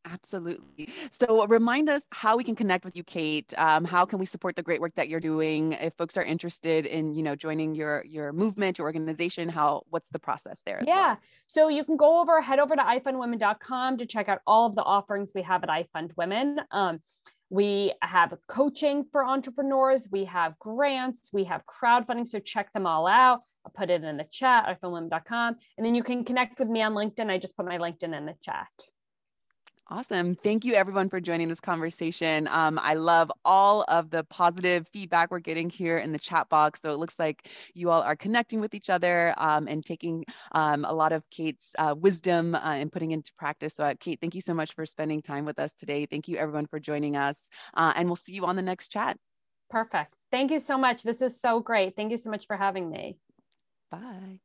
Absolutely. 0.06 0.90
So 1.10 1.48
remind 1.48 1.90
us 1.90 2.04
how 2.12 2.38
we 2.38 2.44
can 2.44 2.56
connect 2.56 2.86
with 2.86 2.96
you, 2.96 3.04
Kate. 3.04 3.54
Um, 3.58 3.84
how 3.84 4.06
can 4.06 4.20
we 4.20 4.26
support 4.26 4.56
the 4.56 4.62
great 4.62 4.80
work 4.80 4.94
that 4.96 5.10
you're 5.10 5.20
doing? 5.20 5.74
If 5.74 5.94
folks 5.96 6.16
are 6.16 6.24
interested 6.24 6.86
in, 6.86 7.14
you 7.14 7.24
know, 7.24 7.36
joining 7.36 7.74
your 7.74 8.04
your 8.06 8.32
movement, 8.32 8.78
your 8.78 8.86
organization, 8.86 9.50
how 9.50 9.84
what's 9.90 10.10
the 10.10 10.20
process 10.20 10.62
there? 10.66 10.82
yeah. 10.86 11.08
Well? 11.08 11.20
So 11.48 11.68
you 11.70 11.84
can 11.84 11.98
go 11.98 12.22
over, 12.22 12.40
head 12.42 12.60
over 12.60 12.76
to 12.76 12.82
ifundwomen.com 12.82 13.98
to 13.98 14.06
check 14.06 14.30
out 14.30 14.40
all 14.46 14.68
of 14.68 14.76
the 14.76 14.84
offerings 14.84 15.32
we 15.34 15.42
have 15.42 15.64
at 15.64 15.70
iFund 15.70 16.12
Women. 16.16 16.60
Um, 16.72 17.00
we 17.50 17.94
have 18.02 18.34
coaching 18.48 19.06
for 19.12 19.24
entrepreneurs, 19.24 20.08
we 20.12 20.26
have 20.26 20.58
grants, 20.60 21.30
we 21.32 21.44
have 21.46 21.62
crowdfunding. 21.66 22.28
So 22.28 22.40
check 22.40 22.74
them 22.74 22.88
all 22.88 23.08
out. 23.08 23.42
I'll 23.66 23.72
put 23.72 23.90
it 23.90 24.04
in 24.04 24.18
the 24.18 24.28
chat, 24.32 24.66
ifundwomen.com. 24.68 25.56
And 25.78 25.86
then 25.86 25.96
you 25.96 26.04
can 26.04 26.24
connect 26.24 26.60
with 26.60 26.68
me 26.68 26.82
on 26.82 26.94
LinkedIn. 26.94 27.30
I 27.30 27.38
just 27.38 27.58
put 27.58 27.66
my 27.66 27.78
LinkedIn 27.78 28.16
in 28.16 28.26
the 28.26 28.36
chat. 28.44 28.68
Awesome. 29.88 30.34
Thank 30.34 30.66
you 30.66 30.74
everyone 30.74 31.10
for 31.10 31.20
joining 31.20 31.48
this 31.48 31.60
conversation. 31.60 32.48
Um, 32.48 32.80
I 32.82 32.96
love 32.96 33.32
all 33.46 33.84
of 33.88 34.10
the 34.10 34.24
positive 34.24 34.88
feedback 34.88 35.30
we're 35.30 35.40
getting 35.40 35.70
here 35.70 36.00
in 36.00 36.12
the 36.12 36.18
chat 36.18 36.50
box. 36.50 36.82
So 36.82 36.90
it 36.90 36.98
looks 36.98 37.20
like 37.20 37.48
you 37.76 37.92
all 37.92 38.02
are 38.02 38.16
connecting 38.16 38.60
with 38.60 38.74
each 38.74 38.90
other 38.90 39.36
um, 39.38 39.68
and 39.68 39.86
taking 39.86 40.26
um, 40.54 40.86
a 40.86 40.94
lot 40.94 41.12
of 41.12 41.30
Kate's 41.30 41.76
uh, 41.78 41.94
wisdom 41.96 42.56
uh, 42.56 42.62
and 42.64 42.92
putting 42.92 43.12
into 43.12 43.32
practice. 43.38 43.76
So 43.76 43.84
uh, 43.84 43.94
Kate, 44.00 44.20
thank 44.20 44.34
you 44.34 44.42
so 44.42 44.56
much 44.56 44.74
for 44.74 44.88
spending 44.88 45.22
time 45.22 45.46
with 45.46 45.60
us 45.60 45.72
today. 45.74 46.08
Thank 46.08 46.28
you 46.28 46.38
everyone 46.38 46.66
for 46.66 46.80
joining 46.80 47.16
us 47.16 47.48
uh, 47.76 47.94
and 47.96 48.10
we'll 48.10 48.16
see 48.16 48.34
you 48.34 48.46
on 48.48 48.56
the 48.56 48.64
next 48.64 48.88
chat. 48.88 49.18
Perfect. 49.70 50.16
Thank 50.32 50.50
you 50.50 50.60
so 50.60 50.80
much. 50.80 51.04
This 51.04 51.22
is 51.22 51.40
so 51.40 51.60
great. 51.60 51.96
Thank 51.96 52.10
you 52.10 52.18
so 52.18 52.32
much 52.32 52.48
for 52.48 52.58
having 52.58 52.90
me. 52.90 53.18
Bye. 53.92 54.40